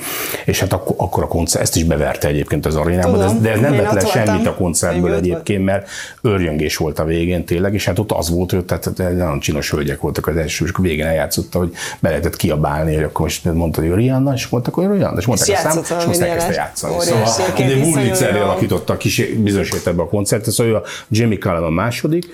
és 0.44 0.60
hát 0.60 0.72
akkor, 0.72 0.96
akkor 0.98 1.22
a 1.22 1.26
koncert, 1.26 1.64
ezt 1.64 1.76
is 1.76 1.84
beverte 1.84 2.28
egyébként 2.28 2.66
az 2.66 2.76
arénában, 2.76 3.18
de 3.18 3.32
de 3.40 3.52
ez 3.52 3.60
nem 3.60 3.76
vett 3.76 3.92
le 3.92 4.06
semmit 4.06 4.46
a 4.46 4.54
koncertből 4.54 5.10
Én 5.10 5.16
egyébként, 5.16 5.64
mert 5.64 5.88
örjöngés 6.20 6.76
volt 6.76 6.98
a 6.98 7.04
végén 7.04 7.44
tényleg, 7.44 7.74
és 7.74 7.84
hát 7.84 7.98
ott 7.98 8.12
az 8.12 8.30
volt, 8.30 8.50
hogy 8.50 8.64
tehát 8.64 8.90
nagyon 8.96 9.40
csinos 9.40 9.70
hölgyek 9.70 10.00
voltak 10.00 10.26
az 10.26 10.36
első, 10.36 10.64
és 10.64 10.70
akkor 10.70 10.84
végén 10.84 11.06
eljátszotta, 11.06 11.58
hogy 11.58 11.72
be 12.00 12.08
lehetett 12.08 12.36
kiabálni, 12.36 12.94
hogy 12.94 13.04
akkor 13.04 13.20
most 13.20 13.44
mondta, 13.44 13.80
hogy 13.80 13.94
Rihanna, 13.94 14.32
és 14.32 14.48
mondtak, 14.48 14.74
hogy 14.74 14.86
Rihanna, 14.86 15.18
és 15.18 15.26
mondták 15.26 15.48
És 15.48 15.54
a 15.54 15.56
szám, 15.56 15.76
játszott 15.76 15.98
és 15.98 16.04
most 16.04 16.20
elkezdte 16.20 16.52
játszani. 16.52 16.94
Szóval, 16.98 17.32
de 17.56 17.64
iszonyú 17.64 17.84
Wurlitzerre 17.84 18.38
jó. 18.38 18.44
alakította 18.44 18.92
a 18.92 18.96
kis 18.96 19.22
bizonyos 19.36 19.72
a 19.96 20.08
koncert, 20.08 20.50
szóval 20.50 20.74
a 20.74 20.82
Jamie 21.08 21.38
Cullum 21.38 21.64
a 21.64 21.70
második, 21.70 22.26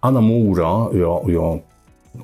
Anna 0.00 0.20
Moura, 0.20 0.88
ő 0.92 1.08
a, 1.08 1.22
ő 1.26 1.40
a 1.40 1.60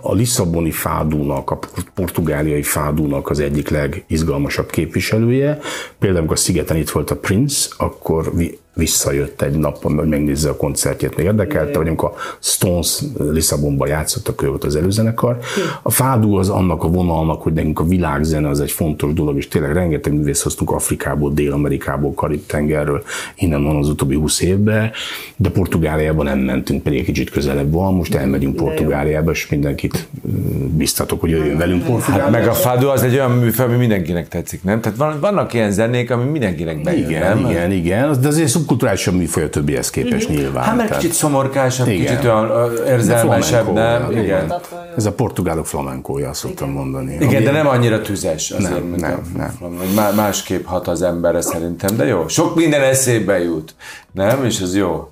a 0.00 0.14
Lisszaboni 0.14 0.70
fádúnak, 0.70 1.50
a 1.50 1.58
portugáliai 1.94 2.62
fádúnak 2.62 3.30
az 3.30 3.40
egyik 3.40 3.68
legizgalmasabb 3.68 4.70
képviselője. 4.70 5.58
Például, 5.98 6.18
amikor 6.18 6.36
a 6.36 6.40
szigeten 6.40 6.76
itt 6.76 6.90
volt 6.90 7.10
a 7.10 7.16
Prince, 7.16 7.68
akkor 7.76 8.32
visszajött 8.74 9.42
egy 9.42 9.56
nap, 9.56 9.82
hogy 9.82 10.08
megnézze 10.08 10.48
a 10.48 10.56
koncertjét, 10.56 11.16
még 11.16 11.26
érdekelte, 11.26 11.78
vagy 11.78 11.86
amikor 11.86 12.10
a 12.14 12.18
Stones 12.40 13.02
Lisszabonban 13.18 13.88
játszottak, 13.88 14.42
ő 14.42 14.48
volt 14.48 14.64
az 14.64 14.76
előzenekar. 14.76 15.38
A 15.82 15.90
fádú 15.90 16.36
az 16.36 16.48
annak 16.48 16.84
a 16.84 16.88
vonalnak, 16.88 17.42
hogy 17.42 17.52
nekünk 17.52 17.80
a 17.80 17.84
világzene 17.84 18.48
az 18.48 18.60
egy 18.60 18.70
fontos 18.70 19.12
dolog, 19.12 19.36
és 19.36 19.48
tényleg 19.48 19.72
rengeteg 19.72 20.12
művész 20.12 20.42
hoztunk 20.42 20.70
Afrikából, 20.70 21.32
Dél-Amerikából, 21.32 22.14
Karib-tengerről, 22.14 23.02
innen 23.34 23.64
van 23.64 23.76
az 23.76 23.88
utóbbi 23.88 24.14
20 24.14 24.40
évben, 24.40 24.90
de 25.36 25.48
Portugáliában 25.48 26.24
nem 26.24 26.38
mentünk, 26.38 26.82
pedig 26.82 26.98
egy 26.98 27.04
kicsit 27.04 27.30
közelebb 27.30 27.72
van, 27.72 27.94
most 27.94 28.14
elmegyünk 28.14 28.56
Portugáliába, 28.56 29.30
és 29.30 29.48
mindenkit 29.48 30.08
biztatok, 30.76 31.20
hogy 31.20 31.30
jöjjön 31.30 31.56
velünk 31.56 31.84
Portugáliába. 31.84 32.30
Meg 32.30 32.48
a 32.48 32.52
fádó 32.52 32.88
az 32.88 33.02
egy 33.02 33.14
olyan 33.14 33.30
műfaj, 33.30 33.66
ami 33.66 33.76
mindenkinek 33.76 34.28
tetszik, 34.28 34.62
nem? 34.62 34.80
Tehát 34.80 34.98
van, 34.98 35.20
vannak 35.20 35.52
ilyen 35.54 35.70
zenék, 35.70 36.10
ami 36.10 36.30
mindenkinek 36.30 36.82
bejön, 36.82 37.08
Igen, 37.08 37.38
nem? 37.38 37.50
igen, 37.50 37.72
igen, 37.72 38.20
de 38.20 38.28
azért 38.28 38.48
szubkulturálisabb 38.64 39.14
műfaj 39.14 39.42
a 39.42 39.48
többihez 39.48 39.90
képest 39.90 40.28
nyilván. 40.28 40.64
Hát 40.64 40.76
mert 40.76 40.88
Tehát- 40.88 41.02
kicsit 41.02 41.16
szomorkásabb, 41.16 41.88
Igen. 41.88 42.06
kicsit 42.06 42.24
olyan 42.24 42.72
érzelmesebb, 42.86 43.72
nem? 43.72 44.10
Igen. 44.10 44.54
Ez 44.96 45.06
a 45.06 45.12
portugálok 45.12 45.66
flamenkója, 45.66 46.28
azt 46.28 46.40
szoktam 46.40 46.70
mondani. 46.70 47.14
Igen, 47.14 47.28
Ami- 47.28 47.44
de 47.44 47.50
nem 47.50 47.66
annyira 47.66 48.00
tüzes 48.00 48.50
azért, 48.50 48.70
Nem, 48.72 48.82
mint 48.82 49.00
nem, 49.00 49.22
a, 49.34 49.38
nem. 49.38 49.88
Má- 49.94 50.14
másképp 50.14 50.64
hat 50.64 50.88
az 50.88 51.02
emberre 51.02 51.40
szerintem, 51.40 51.96
de 51.96 52.04
jó. 52.04 52.28
Sok 52.28 52.54
minden 52.54 52.80
eszébe 52.82 53.38
jut, 53.42 53.74
nem? 54.12 54.44
És 54.44 54.60
ez 54.60 54.76
jó. 54.76 55.08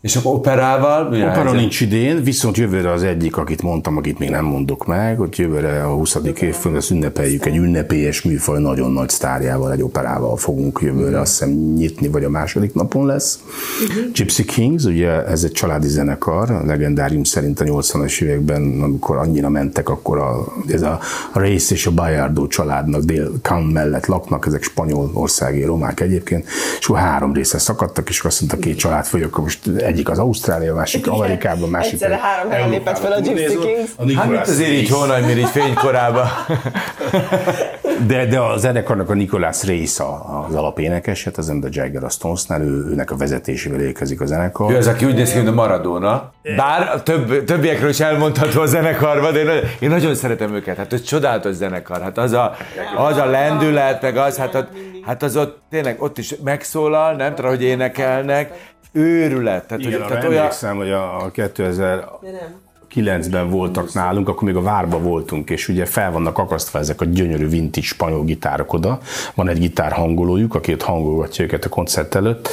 És 0.00 0.16
akkor 0.16 0.34
operával? 0.34 1.08
mi 1.08 1.16
Opera 1.16 1.32
helyzet? 1.32 1.54
nincs 1.54 1.80
idén, 1.80 2.22
viszont 2.22 2.56
jövőre 2.56 2.92
az 2.92 3.02
egyik, 3.02 3.36
akit 3.36 3.62
mondtam, 3.62 3.96
akit 3.96 4.18
még 4.18 4.30
nem 4.30 4.44
mondok 4.44 4.86
meg, 4.86 5.18
hogy 5.18 5.38
jövőre 5.38 5.84
a 5.84 5.94
20. 5.94 6.18
évfőn 6.40 6.76
ezt 6.76 6.90
ünnepeljük 6.90 7.46
egy 7.46 7.56
ünnepélyes 7.56 8.22
műfaj, 8.22 8.60
nagyon 8.60 8.92
nagy 8.92 9.08
sztárjával, 9.08 9.72
egy 9.72 9.82
operával 9.82 10.36
fogunk 10.36 10.78
jövőre 10.82 11.20
azt 11.20 11.30
hiszem 11.30 11.50
nyitni, 11.50 12.08
vagy 12.08 12.24
a 12.24 12.30
második 12.30 12.74
napon 12.74 13.06
lesz. 13.06 13.38
Gypsy 14.12 14.44
Kings, 14.44 14.84
ugye 14.84 15.24
ez 15.26 15.44
egy 15.44 15.52
családi 15.52 15.88
zenekar, 15.88 16.50
a 16.50 16.64
legendárium 16.64 17.24
szerint 17.24 17.60
a 17.60 17.64
80-as 17.64 18.22
években, 18.22 18.80
amikor 18.82 19.16
annyira 19.16 19.48
mentek, 19.48 19.88
akkor 19.88 20.18
a, 20.18 20.52
ez 20.68 20.82
a 20.82 20.98
Race 21.32 21.74
és 21.74 21.86
a 21.86 21.90
Bayardo 21.90 22.46
családnak 22.46 23.02
dél 23.02 23.32
Cannes 23.42 23.72
mellett 23.72 24.06
laknak, 24.06 24.46
ezek 24.46 24.62
spanyol 24.62 25.10
országi 25.12 25.64
romák 25.64 26.00
egyébként, 26.00 26.46
és 26.78 26.86
akkor 26.86 27.00
három 27.00 27.32
része 27.32 27.58
szakadtak, 27.58 28.08
és 28.08 28.20
azt 28.20 28.40
mondta 28.40 28.58
két 28.58 28.76
család, 28.76 29.06
akkor 29.12 29.42
most 29.42 29.70
egyik 29.96 30.08
az 30.08 30.18
Ausztrália, 30.18 30.72
a 30.72 30.76
másik 30.76 31.06
Amerikában, 31.10 31.62
a 31.62 31.66
másik 31.66 31.92
Egyszerre 31.92 32.10
pedig 32.14 32.26
három 32.30 32.50
helyen 32.50 32.68
lépett 32.70 32.98
fel 32.98 33.12
a 33.12 33.20
Gypsy. 33.20 33.44
Kings. 33.58 33.90
Nicolas 33.98 34.16
Hát 34.16 34.28
mint 34.28 34.46
azért 34.46 34.70
így 34.70 34.86
Cage. 34.88 35.00
hónaj, 35.00 35.38
így 35.38 35.48
fénykorában. 35.48 36.26
De, 38.06 38.26
de 38.26 38.38
a 38.38 38.56
zenekarnak 38.56 39.10
a 39.10 39.14
Nicholas 39.14 39.64
Reis 39.64 39.98
a- 39.98 40.44
az 40.48 40.54
alapénekes, 40.54 41.24
hát 41.24 41.36
az 41.38 41.48
Enda 41.48 41.68
Jagger 41.70 42.04
a 42.04 42.08
Stonesnál, 42.08 42.60
ő, 42.62 42.84
őnek 42.90 43.10
a 43.10 43.16
vezetésével 43.16 43.80
érkezik 43.80 44.20
a 44.20 44.26
zenekar. 44.26 44.72
Ő 44.72 44.76
az, 44.76 44.86
aki 44.86 45.04
úgy 45.04 45.14
néz 45.14 45.30
ki, 45.30 45.36
mint 45.36 45.48
a 45.48 45.52
Maradona. 45.52 46.32
Bár 46.56 46.90
a 46.94 47.02
több, 47.02 47.44
többiekről 47.44 47.88
is 47.88 48.00
elmondható 48.00 48.60
a 48.60 48.66
zenekarban, 48.66 49.32
de 49.32 49.38
én, 49.38 49.44
nagyon- 49.46 49.64
én 49.78 49.88
nagyon 49.90 50.14
szeretem 50.14 50.54
őket. 50.54 50.76
Hát 50.76 50.92
ez 50.92 51.02
csodálatos 51.02 51.54
zenekar. 51.54 52.00
Hát 52.02 52.18
az 52.18 52.32
a, 52.32 52.54
az 52.96 53.16
a 53.16 53.24
lendület, 53.26 54.02
meg 54.02 54.16
az, 54.16 54.36
hát, 54.36 54.54
ott, 54.54 54.68
hát 55.06 55.22
az 55.22 55.36
ott 55.36 55.58
tényleg 55.70 56.02
ott 56.02 56.18
is 56.18 56.34
megszólal, 56.44 57.12
nem 57.14 57.34
tudom, 57.34 57.50
hogy 57.50 57.62
énekelnek. 57.62 58.52
Őrület. 58.96 59.66
Tehát, 59.66 59.84
Igen, 59.84 60.00
hogy, 60.00 60.08
tehát 60.08 60.24
olyan, 60.24 60.36
emlékszem, 60.36 60.76
hogy 60.76 60.90
a 60.90 61.24
a 61.24 61.30
2009-ben 61.30 63.50
voltak 63.50 63.92
nálunk, 63.92 64.28
akkor 64.28 64.42
még 64.42 64.56
a 64.56 64.62
várba 64.62 64.98
voltunk, 64.98 65.50
és 65.50 65.68
ugye 65.68 65.84
fel 65.84 66.12
vannak 66.12 66.38
akasztva 66.38 66.78
ezek 66.78 67.00
a 67.00 67.04
gyönyörű 67.04 67.48
vintage 67.48 67.86
spanyol 67.86 68.24
gitárok 68.24 68.72
oda. 68.72 68.98
Van 69.34 69.48
egy 69.48 69.58
gitár 69.58 69.92
hangolójuk, 69.92 70.54
aki 70.54 70.72
ott 70.72 70.82
hangolgatja 70.82 71.44
őket 71.44 71.64
a 71.64 71.68
koncert 71.68 72.14
előtt, 72.14 72.48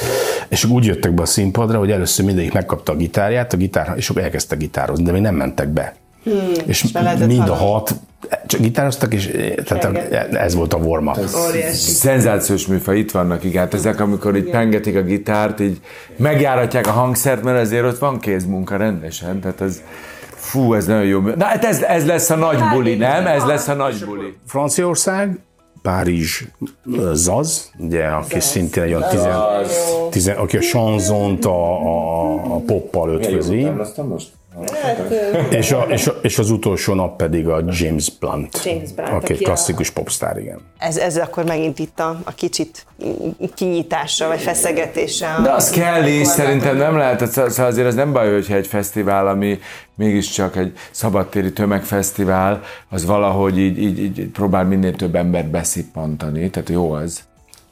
és 0.48 0.64
úgy 0.64 0.84
jöttek 0.84 1.12
be 1.12 1.22
a 1.22 1.26
színpadra, 1.26 1.78
hogy 1.78 1.90
először 1.90 2.24
mindegyik 2.24 2.52
megkapta 2.52 2.92
a 2.92 2.96
gitárját, 2.96 3.52
a 3.52 3.56
gitár, 3.56 3.92
és 3.96 4.08
akkor 4.08 4.22
elkezdtek 4.22 4.58
gitározni, 4.58 5.04
de 5.04 5.12
még 5.12 5.22
nem 5.22 5.34
mentek 5.34 5.68
be. 5.68 5.94
Hmm, 6.24 6.52
és 6.66 6.86
mind 7.26 7.48
a 7.48 7.54
hat 7.54 7.94
csak 8.46 8.60
gitároztak, 8.60 9.14
és 9.14 9.30
tehát 9.64 10.12
ez 10.32 10.54
volt 10.54 10.74
a 10.74 10.76
warm 10.76 11.06
up. 11.06 11.18
Szenzációs 11.72 12.66
műfaj, 12.66 12.98
itt 12.98 13.10
vannak, 13.10 13.44
igen. 13.44 13.62
Hát 13.62 13.74
ezek, 13.74 14.00
amikor 14.00 14.36
így 14.36 14.50
pengetik 14.50 14.96
a 14.96 15.02
gitárt, 15.02 15.60
így 15.60 15.80
megjáratják 16.16 16.86
a 16.86 16.90
hangszert, 16.90 17.42
mert 17.42 17.60
azért 17.60 17.84
ott 17.84 17.98
van 17.98 18.18
kézmunka 18.18 18.76
rendesen, 18.76 19.40
tehát 19.40 19.60
ez, 19.60 19.82
fú, 20.34 20.74
ez 20.74 20.86
nagyon 20.86 21.04
jó. 21.04 21.20
Na 21.20 21.44
hát 21.44 21.64
ez, 21.64 21.82
ez 21.82 22.06
lesz 22.06 22.30
a 22.30 22.36
nagy 22.36 22.58
buli, 22.72 22.94
nem? 22.94 23.26
Ez 23.26 23.44
lesz 23.44 23.68
a 23.68 23.74
nagy 23.74 24.04
buli. 24.04 24.36
Franciaország, 24.46 25.38
Párizs 25.82 26.44
Zaz, 27.12 27.70
ugye, 27.78 28.04
aki 28.04 28.40
szintén 28.40 28.82
egy 28.82 28.94
olyan 28.94 29.08
tizen, 29.08 29.40
tizen, 30.10 30.36
aki 30.36 30.56
a 30.56 30.60
chanzont 30.60 31.44
a, 31.44 31.80
a, 31.80 32.34
a 32.54 32.58
poppal 32.66 33.10
ötvözi, 33.10 33.68
most? 34.08 34.28
És, 35.50 35.72
a, 35.72 35.82
és, 35.88 36.06
a, 36.06 36.18
és 36.22 36.38
az 36.38 36.50
utolsó 36.50 36.94
nap 36.94 37.16
pedig 37.16 37.48
a 37.48 37.62
James 37.66 38.10
Blunt, 38.18 38.60
James 38.64 38.92
Blunt, 38.92 39.10
aki 39.10 39.24
egy 39.24 39.32
aki 39.32 39.44
a- 39.44 39.46
klasszikus 39.46 39.90
popstar, 39.90 40.38
igen. 40.38 40.60
Ez, 40.78 40.96
ez 40.96 41.16
akkor 41.16 41.44
megint 41.44 41.78
itt 41.78 42.00
a, 42.00 42.20
a 42.24 42.32
kicsit 42.34 42.86
kinyitásra, 43.54 44.26
vagy 44.28 44.40
feszegetésre. 44.40 45.36
De 45.42 45.50
az 45.50 45.70
kell 45.70 46.06
is, 46.06 46.26
szerintem 46.26 46.76
nem 46.76 46.96
lehet, 46.96 47.26
szóval 47.26 47.66
azért 47.66 47.86
az 47.86 47.94
nem 47.94 48.12
baj, 48.12 48.32
hogyha 48.32 48.54
egy 48.54 48.66
fesztivál, 48.66 49.28
ami 49.28 49.58
mégiscsak 49.94 50.56
egy 50.56 50.72
szabadtéri 50.90 51.52
tömegfesztivál, 51.52 52.62
az 52.88 53.04
valahogy 53.04 53.58
így, 53.58 53.78
így, 53.78 53.98
így 53.98 54.28
próbál 54.28 54.64
minél 54.64 54.96
több 54.96 55.14
embert 55.14 55.50
beszippantani, 55.50 56.50
tehát 56.50 56.68
jó 56.68 56.90
az. 56.92 57.20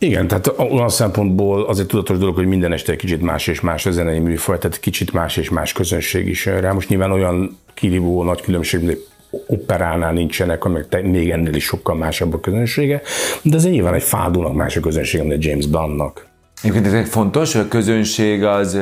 Igen, 0.03 0.27
tehát 0.27 0.53
olyan 0.59 0.89
szempontból 0.89 1.63
az 1.63 1.81
egy 1.81 1.87
tudatos 1.87 2.19
dolog, 2.19 2.35
hogy 2.35 2.47
minden 2.47 2.73
este 2.73 2.93
egy 2.93 2.99
kicsit 2.99 3.21
más 3.21 3.47
és 3.47 3.61
más 3.61 3.87
a 3.87 3.91
zenei 3.91 4.19
műfaj, 4.19 4.59
tehát 4.59 4.81
kicsit 4.81 5.13
más 5.13 5.37
és 5.37 5.51
más 5.51 5.73
közönség 5.73 6.29
is 6.29 6.47
rá. 6.47 6.73
Most 6.73 6.89
nyilván 6.89 7.13
olyan 7.13 7.59
kirívó 7.75 8.23
nagy 8.23 8.41
különbség, 8.41 8.81
mint 8.81 8.93
egy 8.93 9.07
operánál 9.47 10.13
nincsenek, 10.13 10.65
amelyek 10.65 10.89
te- 10.89 11.03
még 11.03 11.31
ennél 11.31 11.55
is 11.55 11.65
sokkal 11.65 11.95
másabb 11.95 12.35
a 12.35 12.41
közönsége, 12.41 13.03
de 13.43 13.57
ez 13.57 13.65
nyilván 13.65 13.95
egy 13.95 14.03
fádónak 14.03 14.55
más 14.55 14.77
a 14.77 14.81
közönsége, 14.81 15.23
mint 15.23 15.35
egy 15.35 15.45
James 15.45 15.67
Bluntnak. 15.67 16.27
Egyébként 16.63 16.95
ez 16.95 17.09
fontos, 17.09 17.53
hogy 17.53 17.63
a 17.63 17.69
közönség 17.69 18.45
az 18.45 18.79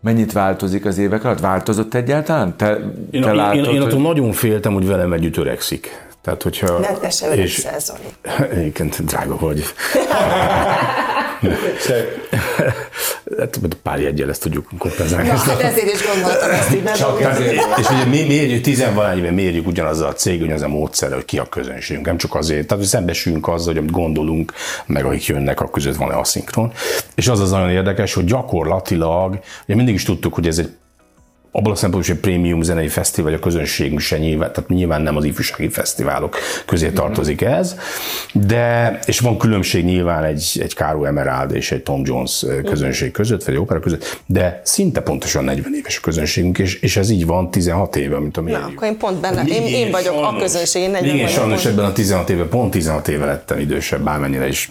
mennyit 0.00 0.32
változik 0.32 0.84
az 0.84 0.98
évek 0.98 1.24
alatt? 1.24 1.40
Változott 1.40 1.94
egyáltalán? 1.94 2.56
Te, 2.56 2.78
Én, 3.10 3.20
te 3.20 3.28
én, 3.28 3.34
látod, 3.34 3.64
én, 3.64 3.74
én 3.74 3.80
attól 3.80 3.90
hogy... 3.90 4.02
nagyon 4.02 4.32
féltem, 4.32 4.72
hogy 4.72 4.86
velem 4.86 5.12
együtt 5.12 5.36
öregszik. 5.36 6.05
Tehát, 6.26 6.42
hogyha... 6.42 6.78
Ne 6.78 6.92
te 6.92 7.10
se 7.10 7.28
öregszel, 7.28 7.78
Zoli. 7.78 8.00
Egyébként 8.58 9.04
drága 9.04 9.36
vagy. 9.38 9.64
Hát, 13.38 13.58
pár 13.82 14.00
jegyel 14.00 14.28
ezt 14.28 14.42
tudjuk 14.42 14.68
kompenzálni. 14.78 15.28
Na, 15.28 15.34
hát 15.36 15.60
ezért 15.60 15.94
is 15.94 16.06
gondoltam 16.06 16.50
ezt 16.50 16.74
így, 16.74 16.82
Csak 16.92 17.20
ezért. 17.22 17.78
És 17.78 17.90
ugye 17.90 18.04
mi 18.04 18.22
mérjük, 18.22 18.62
tizenvalány 18.62 19.18
éve 19.18 19.30
mérjük 19.30 19.66
ugyanazzal 19.66 20.08
a 20.08 20.12
cég, 20.12 20.40
ugyanaz 20.42 20.62
a 20.62 20.68
módszerre, 20.68 21.14
hogy 21.14 21.24
ki 21.24 21.38
a 21.38 21.44
közönségünk. 21.44 22.06
Nem 22.06 22.16
csak 22.16 22.34
azért, 22.34 22.66
tehát 22.66 22.82
hogy 22.82 22.92
szembesülünk 22.92 23.48
azzal, 23.48 23.66
hogy 23.66 23.76
amit 23.76 23.90
gondolunk, 23.90 24.52
meg 24.86 25.04
akik 25.04 25.26
jönnek, 25.26 25.60
a 25.60 25.70
között 25.70 25.96
van-e 25.96 26.14
aszinkron. 26.14 26.72
És 27.14 27.28
az 27.28 27.40
az 27.40 27.50
nagyon 27.50 27.70
érdekes, 27.70 28.14
hogy 28.14 28.24
gyakorlatilag, 28.24 29.38
ugye 29.64 29.74
mindig 29.74 29.94
is 29.94 30.02
tudtuk, 30.02 30.34
hogy 30.34 30.46
ez 30.46 30.58
egy 30.58 30.70
abban 31.56 31.72
a 31.72 31.74
szempontból, 31.74 32.14
hogy 32.14 32.22
prémium 32.22 32.62
zenei 32.62 32.88
fesztivál, 32.88 33.30
vagy 33.30 33.40
a 33.40 33.42
közönségünk 33.42 34.00
se 34.00 34.18
nyilván, 34.18 34.52
tehát 34.52 34.68
nyilván 34.68 35.02
nem 35.02 35.16
az 35.16 35.24
ifjúsági 35.24 35.68
fesztiválok 35.68 36.36
közé 36.66 36.90
tartozik 36.90 37.40
ez, 37.40 37.76
de, 38.32 38.98
és 39.06 39.18
van 39.18 39.38
különbség 39.38 39.84
nyilván 39.84 40.24
egy, 40.24 40.58
egy 40.60 40.70
Caro 40.70 41.04
Emerald 41.04 41.54
és 41.54 41.72
egy 41.72 41.82
Tom 41.82 42.02
Jones 42.04 42.44
közönség 42.64 43.10
között, 43.10 43.44
vagy 43.44 43.54
egy 43.54 43.60
opera 43.60 43.80
között, 43.80 44.20
de 44.26 44.60
szinte 44.64 45.00
pontosan 45.00 45.44
40 45.44 45.74
éves 45.74 45.96
a 45.96 46.00
közönségünk, 46.00 46.58
és, 46.58 46.74
és 46.74 46.96
ez 46.96 47.10
így 47.10 47.26
van 47.26 47.50
16 47.50 47.96
éve, 47.96 48.18
mint 48.18 48.36
a 48.36 48.40
Na, 48.40 48.46
mérjük. 48.46 48.66
akkor 48.66 48.88
én 48.88 48.96
pont 48.96 49.20
benne, 49.20 49.42
én, 49.42 49.62
én 49.62 49.90
vagyok 49.90 50.14
a 50.14 50.36
közönség, 50.38 50.82
én 50.82 50.90
40 50.90 51.14
Igen, 51.14 51.28
sajnos 51.28 51.64
ebben 51.64 51.84
a 51.84 51.92
16 51.92 52.30
éve, 52.30 52.44
pont 52.44 52.70
16 52.70 53.08
éve 53.08 53.24
lettem 53.24 53.58
idősebb, 53.58 54.00
bármennyire 54.00 54.48
is 54.48 54.70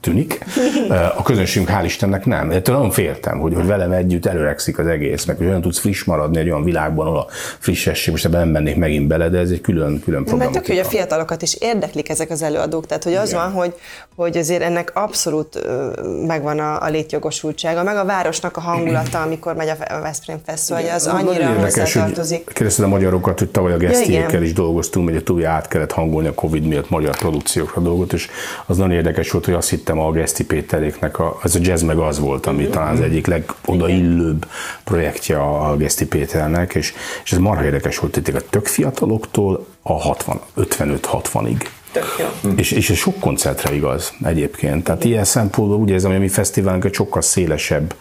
tűnik. 0.00 0.44
A 1.18 1.22
közönségünk 1.22 1.70
hál' 1.70 1.84
Istennek 1.84 2.24
nem. 2.24 2.50
Ettől 2.50 2.74
nagyon 2.74 2.90
féltem, 2.90 3.38
hogy, 3.38 3.54
hogy 3.54 3.66
velem 3.66 3.92
együtt 3.92 4.26
előrekszik 4.26 4.78
az 4.78 4.86
egész, 4.86 5.24
meg 5.24 5.36
hogy 5.36 5.46
olyan 5.46 5.60
tudsz 5.60 5.78
friss 5.78 6.04
maradni 6.04 6.38
egy 6.38 6.50
olyan 6.50 6.64
világban, 6.64 7.06
ahol 7.06 7.18
a 7.18 7.26
frissesség, 7.58 8.12
most 8.12 8.24
ebben 8.24 8.40
nem 8.40 8.48
mennék 8.48 8.76
megint 8.76 9.06
bele, 9.06 9.28
de 9.28 9.38
ez 9.38 9.50
egy 9.50 9.60
külön, 9.60 10.00
külön 10.00 10.26
Mert 10.36 10.50
tök, 10.50 10.66
hogy 10.66 10.78
a 10.78 10.84
fiatalokat 10.84 11.42
is 11.42 11.54
érdeklik 11.54 12.08
ezek 12.08 12.30
az 12.30 12.42
előadók, 12.42 12.86
tehát 12.86 13.04
hogy 13.04 13.14
az 13.14 13.32
van, 13.32 13.52
hogy, 13.52 13.74
hogy 14.16 14.36
azért 14.36 14.62
ennek 14.62 14.90
abszolút 14.94 15.66
megvan 16.26 16.58
a, 16.58 16.82
a 16.82 16.88
létjogosultsága, 16.88 17.82
meg 17.82 17.96
a 17.96 18.04
városnak 18.04 18.56
a 18.56 18.60
hangulata, 18.60 19.20
amikor 19.26 19.54
megy 19.54 19.68
a 19.68 19.74
Fe- 19.74 19.92
a 19.92 20.00
Veszprém 20.00 20.38
Fesztivál, 20.46 20.82
hogy 20.82 20.90
az 20.90 21.06
annyira 21.06 21.32
érdekes, 21.32 21.74
hogy 21.74 21.82
hozzátartozik. 21.82 22.50
kérdezted 22.52 22.84
a 22.84 22.88
magyarokat, 22.88 23.38
hogy 23.38 23.48
tavaly 23.48 23.72
a 23.72 23.76
gesztiékkel 23.76 24.28
igen. 24.28 24.42
is 24.42 24.52
dolgoztunk, 24.52 25.10
hogy 25.10 25.24
túl 25.24 25.46
át 25.46 25.68
kellett 25.68 25.92
hangolni 25.92 26.28
a 26.28 26.34
Covid 26.34 26.66
miatt 26.66 26.90
magyar 26.90 27.16
produkciókra 27.16 27.82
dolgot, 27.82 28.12
és 28.12 28.28
az 28.66 28.76
nagyon 28.76 28.96
érdekes 28.96 29.30
volt, 29.30 29.44
hogy 29.44 29.54
azt 29.54 29.70
hittem 29.70 29.89
a 29.98 30.10
Geszti 30.10 30.44
Péteréknek, 30.44 31.18
a, 31.18 31.38
ez 31.42 31.54
a 31.54 31.58
jazz 31.62 31.82
meg 31.82 31.98
az 31.98 32.18
volt, 32.18 32.46
ami 32.46 32.66
talán 32.66 32.94
az 32.94 33.00
egyik 33.00 33.26
legodaillőbb 33.26 34.46
projektje 34.84 35.40
a 35.40 35.76
Geszti 35.76 36.06
Péternek, 36.06 36.74
és, 36.74 36.94
és 37.24 37.32
ez 37.32 37.38
marha 37.38 37.64
érdekes 37.64 37.98
volt, 37.98 38.22
tényleg 38.22 38.44
tök 38.50 38.66
fiataloktól 38.66 39.66
a 39.82 39.92
60, 39.92 40.40
55-60-ig. 40.56 41.66
Tök 41.92 42.16
jó. 42.18 42.50
És, 42.56 42.70
és 42.70 42.90
ez 42.90 42.96
sok 42.96 43.20
koncertre 43.20 43.74
igaz 43.74 44.12
egyébként. 44.24 44.84
Tehát 44.84 45.04
ilyen 45.04 45.24
szempontból 45.24 45.78
úgy 45.78 45.90
érzem, 45.90 46.10
hogy 46.10 46.18
a 46.18 46.22
mi 46.22 46.28
fesztiválunk 46.28 46.84
egy 46.84 46.94
sokkal 46.94 47.22
szélesebb, 47.22 47.94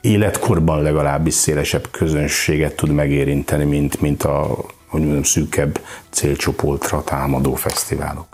életkorban 0.00 0.82
legalábbis 0.82 1.34
szélesebb 1.34 1.88
közönséget 1.90 2.76
tud 2.76 2.90
megérinteni, 2.90 3.64
mint, 3.64 4.00
mint 4.00 4.22
a 4.22 4.56
hogy 4.90 5.00
mondjam, 5.00 5.22
szűkebb 5.22 5.80
célcsoportra 6.10 7.04
támadó 7.04 7.54
fesztiválok. 7.54 8.26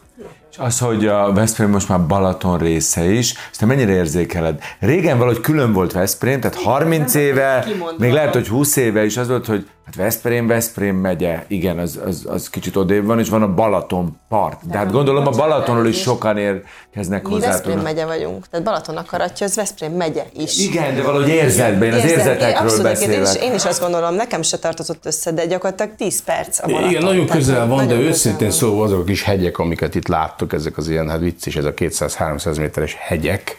Az, 0.58 0.78
hogy 0.78 1.06
a 1.06 1.32
Veszprém 1.32 1.70
most 1.70 1.88
már 1.88 2.06
Balaton 2.06 2.58
része 2.58 3.04
is, 3.04 3.34
ezt 3.50 3.58
te 3.58 3.66
mennyire 3.66 3.92
érzékeled? 3.92 4.60
Régen 4.78 5.18
valahogy 5.18 5.40
külön 5.40 5.72
volt 5.72 5.92
Veszprém, 5.92 6.40
tehát 6.40 6.56
30 6.56 7.14
éve, 7.14 7.66
még 7.98 8.12
lehet, 8.12 8.32
hogy 8.34 8.48
20 8.48 8.76
éve 8.76 9.04
is 9.04 9.16
az 9.16 9.28
volt, 9.28 9.46
hogy 9.46 9.66
hát 9.86 9.94
Veszprém, 9.94 10.46
Veszprém 10.46 10.96
megye, 10.96 11.44
igen, 11.46 11.78
az, 11.78 11.98
az, 12.06 12.24
az 12.28 12.50
kicsit 12.50 12.76
odébb 12.76 13.04
van, 13.06 13.18
és 13.18 13.28
van 13.28 13.42
a 13.42 13.54
Balaton 13.54 14.18
part. 14.28 14.68
De 14.68 14.76
hát 14.78 14.90
gondolom 14.92 15.26
a 15.26 15.30
Balatonról 15.30 15.86
is 15.86 16.00
sokan 16.00 16.36
érkeznek 16.38 17.28
Mi 17.28 17.38
Veszprém 17.40 17.72
hozzá. 17.76 17.84
megye 17.92 18.04
vagyunk, 18.04 18.46
tehát 18.48 18.66
Balaton 18.66 18.96
akaratja, 18.96 19.46
az 19.46 19.54
Veszprém 19.56 19.92
megye 19.92 20.22
is. 20.38 20.58
Igen, 20.58 20.94
de 20.94 21.02
valahogy 21.02 21.28
érzetben, 21.28 21.88
én 21.88 21.92
az 21.94 22.04
érzetekről 22.10 22.68
abszolút, 22.68 22.86
Én 22.86 23.10
is, 23.10 23.18
beszélek. 23.18 23.42
én 23.42 23.54
is 23.54 23.64
azt 23.64 23.80
gondolom, 23.80 24.14
nekem 24.14 24.42
se 24.42 24.58
tartozott 24.58 25.06
össze, 25.06 25.32
de 25.32 25.46
gyakorlatilag 25.46 25.92
10 25.96 26.22
perc 26.22 26.58
a 26.62 26.66
Balaton. 26.66 26.90
Igen, 26.90 27.02
nagyon 27.02 27.26
Tehát 27.26 27.40
közel 27.40 27.66
van, 27.66 27.76
de 27.78 27.84
nagyon 27.84 28.02
őszintén 28.08 28.50
szóval 28.50 28.84
azok 28.84 29.00
a 29.00 29.04
kis 29.04 29.22
hegyek, 29.22 29.58
amiket 29.58 29.94
itt 29.94 30.08
láttok, 30.08 30.52
ezek 30.52 30.76
az 30.76 30.88
ilyen, 30.88 31.08
hát 31.10 31.20
vicces, 31.20 31.56
ez 31.56 31.64
a 31.64 31.74
200-300 31.74 32.58
méteres 32.58 32.96
hegyek, 33.00 33.56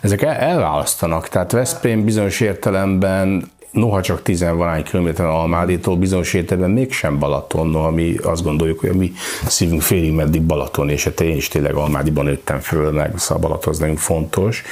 ezek 0.00 0.22
el- 0.22 0.34
elválasztanak. 0.36 1.28
Tehát 1.28 1.52
Veszprém 1.52 2.04
bizonyos 2.04 2.40
értelemben 2.40 3.50
noha 3.70 4.00
csak 4.00 4.22
10 4.22 4.40
valány 4.40 4.82
kilométer 4.82 5.26
Almáditól, 5.26 5.96
bizonyos 5.96 6.34
értelemben 6.34 6.70
mégsem 6.70 7.18
Balaton, 7.18 7.66
noha 7.66 7.90
mi 7.90 8.16
azt 8.22 8.42
gondoljuk, 8.42 8.80
hogy 8.80 8.88
a 8.88 8.94
mi 8.94 9.12
szívünk 9.46 9.82
félig 9.82 10.12
meddig 10.12 10.42
Balaton, 10.42 10.88
és 10.88 11.04
hát 11.04 11.20
én 11.20 11.36
is 11.36 11.48
tényleg 11.48 11.74
Almádiban 11.74 12.24
nőttem 12.24 12.58
föl, 12.60 12.92
meg 12.92 13.12
szóval 13.16 13.42
Balaton 13.48 13.72
az 13.72 13.78
nagyon 13.78 13.96
fontos. 13.96 14.62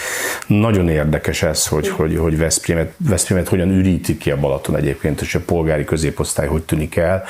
Nagyon 0.46 0.88
érdekes 0.88 1.42
ez, 1.42 1.66
hogy, 1.66 1.88
hogy, 1.88 2.16
hogy 2.16 2.38
Veszprémet, 2.38 2.92
Veszprémet 2.96 3.48
hogyan 3.48 3.70
üríti 3.70 4.16
ki 4.16 4.30
a 4.30 4.40
Balaton 4.40 4.76
egyébként, 4.76 5.20
és 5.20 5.34
a 5.34 5.40
polgári 5.46 5.84
középosztály 5.84 6.46
hogy 6.46 6.62
tűnik 6.62 6.96
el. 6.96 7.24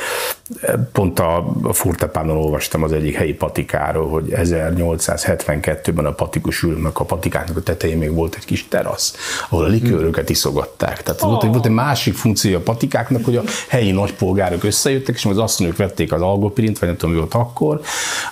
Pont 0.93 1.19
a, 1.19 1.53
Furtepánon 1.73 2.37
olvastam 2.37 2.83
az 2.83 2.93
egyik 2.93 3.15
helyi 3.15 3.35
patikáról, 3.35 4.09
hogy 4.09 4.25
1872-ben 4.37 6.07
a 6.07 6.13
patikus 6.13 6.63
ülnek, 6.63 7.01
a 7.01 7.05
patikáknak 7.05 7.57
a 7.57 7.63
tetején 7.63 7.99
még 7.99 8.15
volt 8.15 8.35
egy 8.35 8.45
kis 8.45 8.69
terasz, 8.69 9.17
ahol 9.49 9.65
a 9.65 9.69
likőröket 9.69 10.31
iszogatták. 10.31 11.03
Tehát 11.03 11.23
oh. 11.23 11.29
volt, 11.29 11.43
egy, 11.45 11.51
volt 11.57 11.69
egy 11.69 11.75
másik 11.75 12.15
funkció 12.15 12.57
a 12.57 12.61
patikáknak, 12.61 13.25
hogy 13.25 13.37
a 13.37 13.43
helyi 13.69 13.91
nagypolgárok 13.91 14.65
összejöttek, 14.65 15.15
és 15.15 15.25
az 15.25 15.39
asszonyok 15.39 15.77
vették 15.77 16.13
az 16.13 16.21
algopirint, 16.21 16.79
vagy 16.79 16.89
nem 16.89 16.99
tudom, 16.99 17.15
mi 17.15 17.21
volt 17.21 17.35
akkor, 17.35 17.81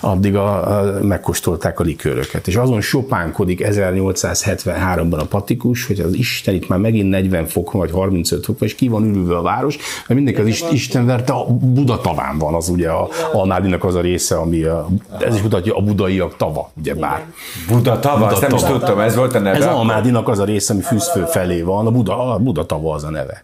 addig 0.01 0.35
a, 0.35 0.77
a, 0.79 0.99
megkóstolták 1.01 1.79
a 1.79 1.83
likőröket. 1.83 2.47
És 2.47 2.55
azon 2.55 2.81
sopánkodik 2.81 3.61
1873-ban 3.63 5.19
a 5.19 5.25
patikus, 5.25 5.87
hogy 5.87 5.99
az 5.99 6.13
Isten 6.13 6.53
itt 6.53 6.67
már 6.67 6.79
megint 6.79 7.09
40 7.09 7.45
fok 7.45 7.71
vagy 7.71 7.91
35 7.91 8.45
fok, 8.45 8.61
és 8.61 8.75
ki 8.75 8.87
van 8.87 9.03
ülve 9.03 9.37
a 9.37 9.41
város, 9.41 9.77
mert 10.07 10.21
mindenki 10.21 10.41
az 10.41 10.71
Isten 10.71 11.05
verte, 11.05 11.33
a 11.33 11.45
Buda 11.45 12.01
taván 12.01 12.37
van 12.37 12.53
az 12.53 12.69
ugye 12.69 12.89
a 12.89 13.07
Almádinak 13.33 13.83
az 13.83 13.95
a 13.95 14.01
része, 14.01 14.35
ami 14.35 14.63
a, 14.63 14.87
ez 15.19 15.35
is 15.35 15.41
mutatja 15.41 15.77
a 15.77 15.81
budaiak 15.81 16.35
tava, 16.37 16.71
ugye 16.79 16.95
bár. 16.95 17.25
Buda 17.67 17.99
tava, 17.99 18.27
Buda 18.27 18.39
nem 18.39 18.55
is 18.55 18.63
tudtam, 18.63 18.99
ez 18.99 19.15
volt 19.15 19.35
a 19.35 19.39
neve. 19.39 19.57
Ez 19.57 19.65
Almádinak 19.65 20.27
az 20.27 20.39
a 20.39 20.43
része, 20.43 20.73
ami 20.73 20.81
fűzfő 20.81 21.25
felé 21.25 21.61
van, 21.61 21.87
a 21.87 21.91
Buda, 21.91 22.33
a 22.33 22.37
Buda 22.37 22.65
tava 22.65 22.93
az 22.93 23.03
a 23.03 23.09
neve. 23.15 23.43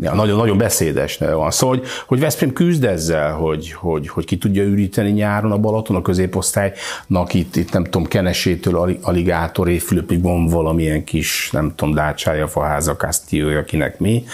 Ja, 0.00 0.14
nagyon, 0.14 0.36
nagyon 0.36 0.58
beszédes 0.58 1.18
van. 1.18 1.50
Szóval, 1.50 1.76
hogy, 1.76 1.86
hogy 2.06 2.20
Veszprém 2.20 2.52
küzd 2.52 2.84
ezzel, 2.84 3.32
hogy, 3.32 3.72
hogy, 3.72 4.08
hogy 4.08 4.24
ki 4.24 4.36
tudja 4.38 4.62
üríteni 4.62 5.10
nyáron 5.10 5.52
a 5.52 5.58
Balaton, 5.58 5.96
a 5.96 6.02
középosztálynak 6.02 7.34
itt, 7.34 7.56
itt 7.56 7.72
nem 7.72 7.84
tudom, 7.84 8.06
Kenesétől 8.06 8.98
Aligátor 9.02 9.70
Fülöpig 9.78 10.22
van 10.22 10.46
valamilyen 10.46 11.04
kis, 11.04 11.50
nem 11.52 11.72
tudom, 11.74 11.94
dácsája, 11.94 12.48
faháza, 12.48 12.96
kasztiója, 12.96 13.58
akinek 13.58 13.98
mi, 13.98 14.24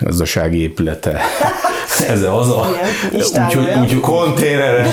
gazdasági 0.00 0.60
épülete. 0.60 1.20
Ez 2.08 2.22
az 2.22 2.48
a... 2.48 2.66
Úgyhogy 3.12 3.78
úgy, 3.80 4.00
konténere. 4.00 4.86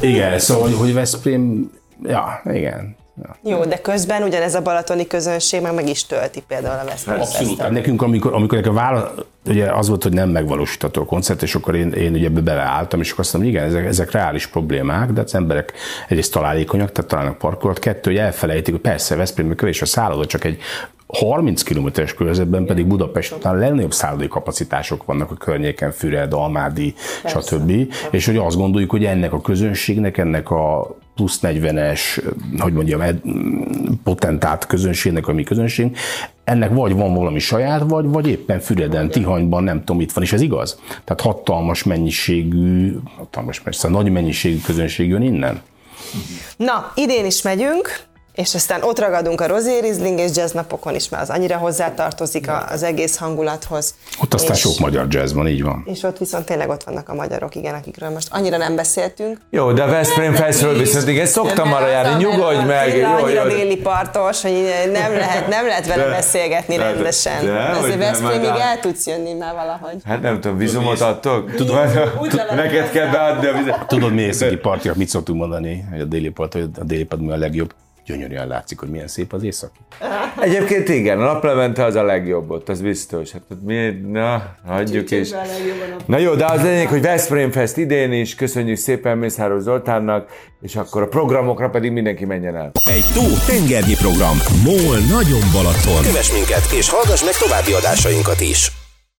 Igen, 0.00 0.38
szóval, 0.38 0.70
hogy 0.70 0.94
Veszprém, 0.94 1.70
ja, 2.02 2.42
igen, 2.52 2.96
Ja. 3.22 3.50
Jó, 3.50 3.64
de 3.64 3.80
közben 3.80 4.22
ugyanez 4.22 4.54
a 4.54 4.62
balatoni 4.62 5.06
közönség 5.06 5.62
meg, 5.62 5.74
meg 5.74 5.88
is 5.88 6.06
tölti 6.06 6.42
például 6.48 6.80
a 6.80 6.84
Veszprém 6.84 7.20
Abszolút. 7.20 7.60
Hát 7.60 7.70
nekünk, 7.70 8.02
amikor, 8.02 8.34
amikor 8.34 8.66
a 8.66 8.72
vála, 8.72 9.14
ugye 9.46 9.72
az 9.72 9.88
volt, 9.88 10.02
hogy 10.02 10.12
nem 10.12 10.28
megvalósítható 10.28 11.02
a 11.02 11.04
koncert, 11.04 11.42
és 11.42 11.54
akkor 11.54 11.74
én, 11.74 11.92
én 11.92 12.12
ugye 12.12 12.28
beleálltam, 12.28 13.00
és 13.00 13.10
akkor 13.10 13.24
azt 13.24 13.32
mondom, 13.32 13.50
igen, 13.50 13.64
ezek, 13.64 13.84
ezek 13.84 14.10
reális 14.10 14.46
problémák, 14.46 15.10
de 15.10 15.20
az 15.20 15.34
emberek 15.34 15.72
egyrészt 16.08 16.32
találékonyak, 16.32 16.92
tehát 16.92 17.10
találnak 17.10 17.38
parkolat, 17.38 17.78
kettő, 17.78 18.10
hogy 18.10 18.20
elfelejtik, 18.20 18.74
hogy 18.74 18.82
persze 18.82 19.16
Veszprém 19.16 19.54
kevés 19.54 19.82
a 19.82 19.86
szálloda, 19.86 20.26
csak 20.26 20.44
egy 20.44 20.60
30 21.06 21.62
kilométeres 21.62 22.14
körzetben 22.14 22.64
pedig 22.64 22.86
Budapest 22.86 23.34
után 23.34 23.54
a 23.54 23.58
legnagyobb 23.58 23.92
szállodai 23.92 24.28
kapacitások 24.28 25.04
vannak 25.04 25.30
a 25.30 25.34
környéken, 25.34 25.90
Füred, 25.90 26.32
Almádi, 26.32 26.94
Persze. 27.22 27.40
stb. 27.40 27.94
És 28.10 28.26
hogy 28.26 28.36
azt 28.36 28.56
gondoljuk, 28.56 28.90
hogy 28.90 29.04
ennek 29.04 29.32
a 29.32 29.40
közönségnek, 29.40 30.18
ennek 30.18 30.50
a 30.50 30.96
plusz 31.18 31.38
40-es, 31.42 32.00
hogy 32.58 32.72
mondjam, 32.72 33.02
potentát 34.04 34.66
közönségnek, 34.66 35.28
a 35.28 35.32
mi 35.32 35.42
közönség, 35.42 35.96
ennek 36.44 36.70
vagy 36.70 36.92
van 36.92 37.14
valami 37.14 37.38
saját, 37.38 37.82
vagy, 37.88 38.04
vagy 38.04 38.28
éppen 38.28 38.60
Füreden, 38.60 39.10
Tihanyban, 39.10 39.64
nem 39.64 39.78
tudom, 39.78 40.00
itt 40.00 40.12
van, 40.12 40.24
és 40.24 40.32
ez 40.32 40.40
igaz. 40.40 40.80
Tehát 41.04 41.20
hatalmas 41.20 41.82
mennyiségű, 41.82 42.96
hatalmas, 43.16 43.60
persze 43.60 43.88
nagy 43.88 44.10
mennyiségű 44.10 44.60
közönség 44.60 45.08
jön 45.08 45.22
innen. 45.22 45.60
Na, 46.56 46.92
idén 46.94 47.24
is 47.24 47.42
megyünk, 47.42 48.00
és 48.38 48.54
aztán 48.54 48.82
ott 48.82 48.98
ragadunk 48.98 49.40
a 49.40 49.46
Rosé 49.46 49.78
Rizling 49.78 50.18
és 50.18 50.30
jazz 50.36 50.52
napokon 50.52 50.94
is, 50.94 51.08
mert 51.08 51.22
az 51.22 51.30
annyira 51.30 51.56
hozzátartozik 51.56 52.50
az 52.70 52.82
egész 52.82 53.16
hangulathoz. 53.16 53.94
Ott 54.22 54.34
aztán 54.34 54.54
és, 54.54 54.60
sok 54.60 54.78
magyar 54.78 55.06
jazz 55.10 55.32
van, 55.32 55.48
így 55.48 55.62
van. 55.62 55.82
És 55.86 56.02
ott 56.02 56.18
viszont 56.18 56.44
tényleg 56.44 56.68
ott 56.68 56.82
vannak 56.82 57.08
a 57.08 57.14
magyarok, 57.14 57.54
igen, 57.54 57.74
akikről 57.74 58.08
most 58.10 58.28
annyira 58.30 58.56
nem 58.56 58.76
beszéltünk. 58.76 59.38
Jó, 59.50 59.72
de 59.72 59.82
a 59.82 59.86
Veszprém 59.86 60.34
Festről 60.34 60.78
viszont 60.78 61.08
igen, 61.08 61.26
szoktam 61.26 61.72
arra 61.72 61.86
járni, 61.86 62.24
nyugodj 62.24 62.64
meg. 62.66 62.96
Jó, 62.96 63.08
annyira 63.08 63.42
jó. 63.42 63.56
déli 63.56 63.76
partos, 63.76 64.42
hogy 64.42 64.72
nem 64.92 65.12
lehet, 65.12 65.48
nem 65.48 65.66
lehet 65.66 65.86
vele 65.86 66.04
de, 66.04 66.10
beszélgetni 66.10 66.76
de, 66.76 66.82
rendesen. 66.82 67.44
De, 67.44 67.52
de, 67.52 67.76
Azért 67.82 67.98
Veszprémig 67.98 68.48
el 68.48 68.80
tudsz 68.80 69.06
jönni 69.06 69.32
már 69.32 69.54
valahogy. 69.54 69.96
Hát 70.04 70.22
nem 70.22 70.40
tudom, 70.40 70.56
vizumot 70.56 71.00
adtok? 71.00 71.54
Tudod, 71.54 71.76
neked 72.54 72.90
kell 72.90 73.10
beadni 73.10 73.46
a 73.46 73.52
vizet. 73.52 73.86
Tudod, 73.86 74.12
mi 74.12 74.22
északi 74.22 74.56
partiak 74.56 74.96
mit 74.96 75.08
szoktunk 75.08 75.38
mondani, 75.38 75.84
hogy 75.90 76.00
a 76.00 76.04
déli 76.04 76.28
part, 76.28 76.52
hogy 76.52 76.68
a 76.80 76.84
déli 76.84 77.04
part 77.04 77.22
mi 77.22 77.30
a 77.30 77.36
legjobb? 77.36 77.72
Gyönyörűen 78.08 78.46
látszik, 78.46 78.78
hogy 78.78 78.88
milyen 78.88 79.08
szép 79.08 79.32
az 79.32 79.42
északi. 79.42 79.78
Egyébként 80.40 80.88
igen, 80.88 81.20
a 81.20 81.24
naplemente 81.24 81.84
az 81.84 81.94
a 81.94 82.02
legjobb 82.02 82.50
ott, 82.50 82.68
az 82.68 82.80
biztos. 82.80 83.32
Hát 83.32 83.42
mi, 83.64 83.88
na, 84.10 84.56
hagyjuk 84.66 85.10
is. 85.10 85.28
Na 86.06 86.18
jó, 86.18 86.34
de 86.34 86.44
az 86.44 86.62
lényeg, 86.62 86.88
hogy 86.88 87.02
Veszprém 87.02 87.50
Fest 87.50 87.76
idén 87.76 88.12
is, 88.12 88.34
köszönjük 88.34 88.76
szépen 88.76 89.18
Mészáros 89.18 89.62
Zoltánnak, 89.62 90.28
és 90.60 90.76
akkor 90.76 91.02
a 91.02 91.08
programokra 91.08 91.70
pedig 91.70 91.92
mindenki 91.92 92.24
menjen 92.24 92.56
el. 92.56 92.70
Egy 92.86 93.04
tó 93.14 93.52
tengernyi 93.52 93.94
program. 93.94 94.36
MOL 94.64 94.98
nagyon 95.10 95.40
Balaton. 95.52 96.02
Kövess 96.02 96.32
minket, 96.32 96.72
és 96.78 96.90
hallgass 96.90 97.24
meg 97.24 97.36
további 97.36 97.72
adásainkat 97.72 98.40
is. 98.40 98.77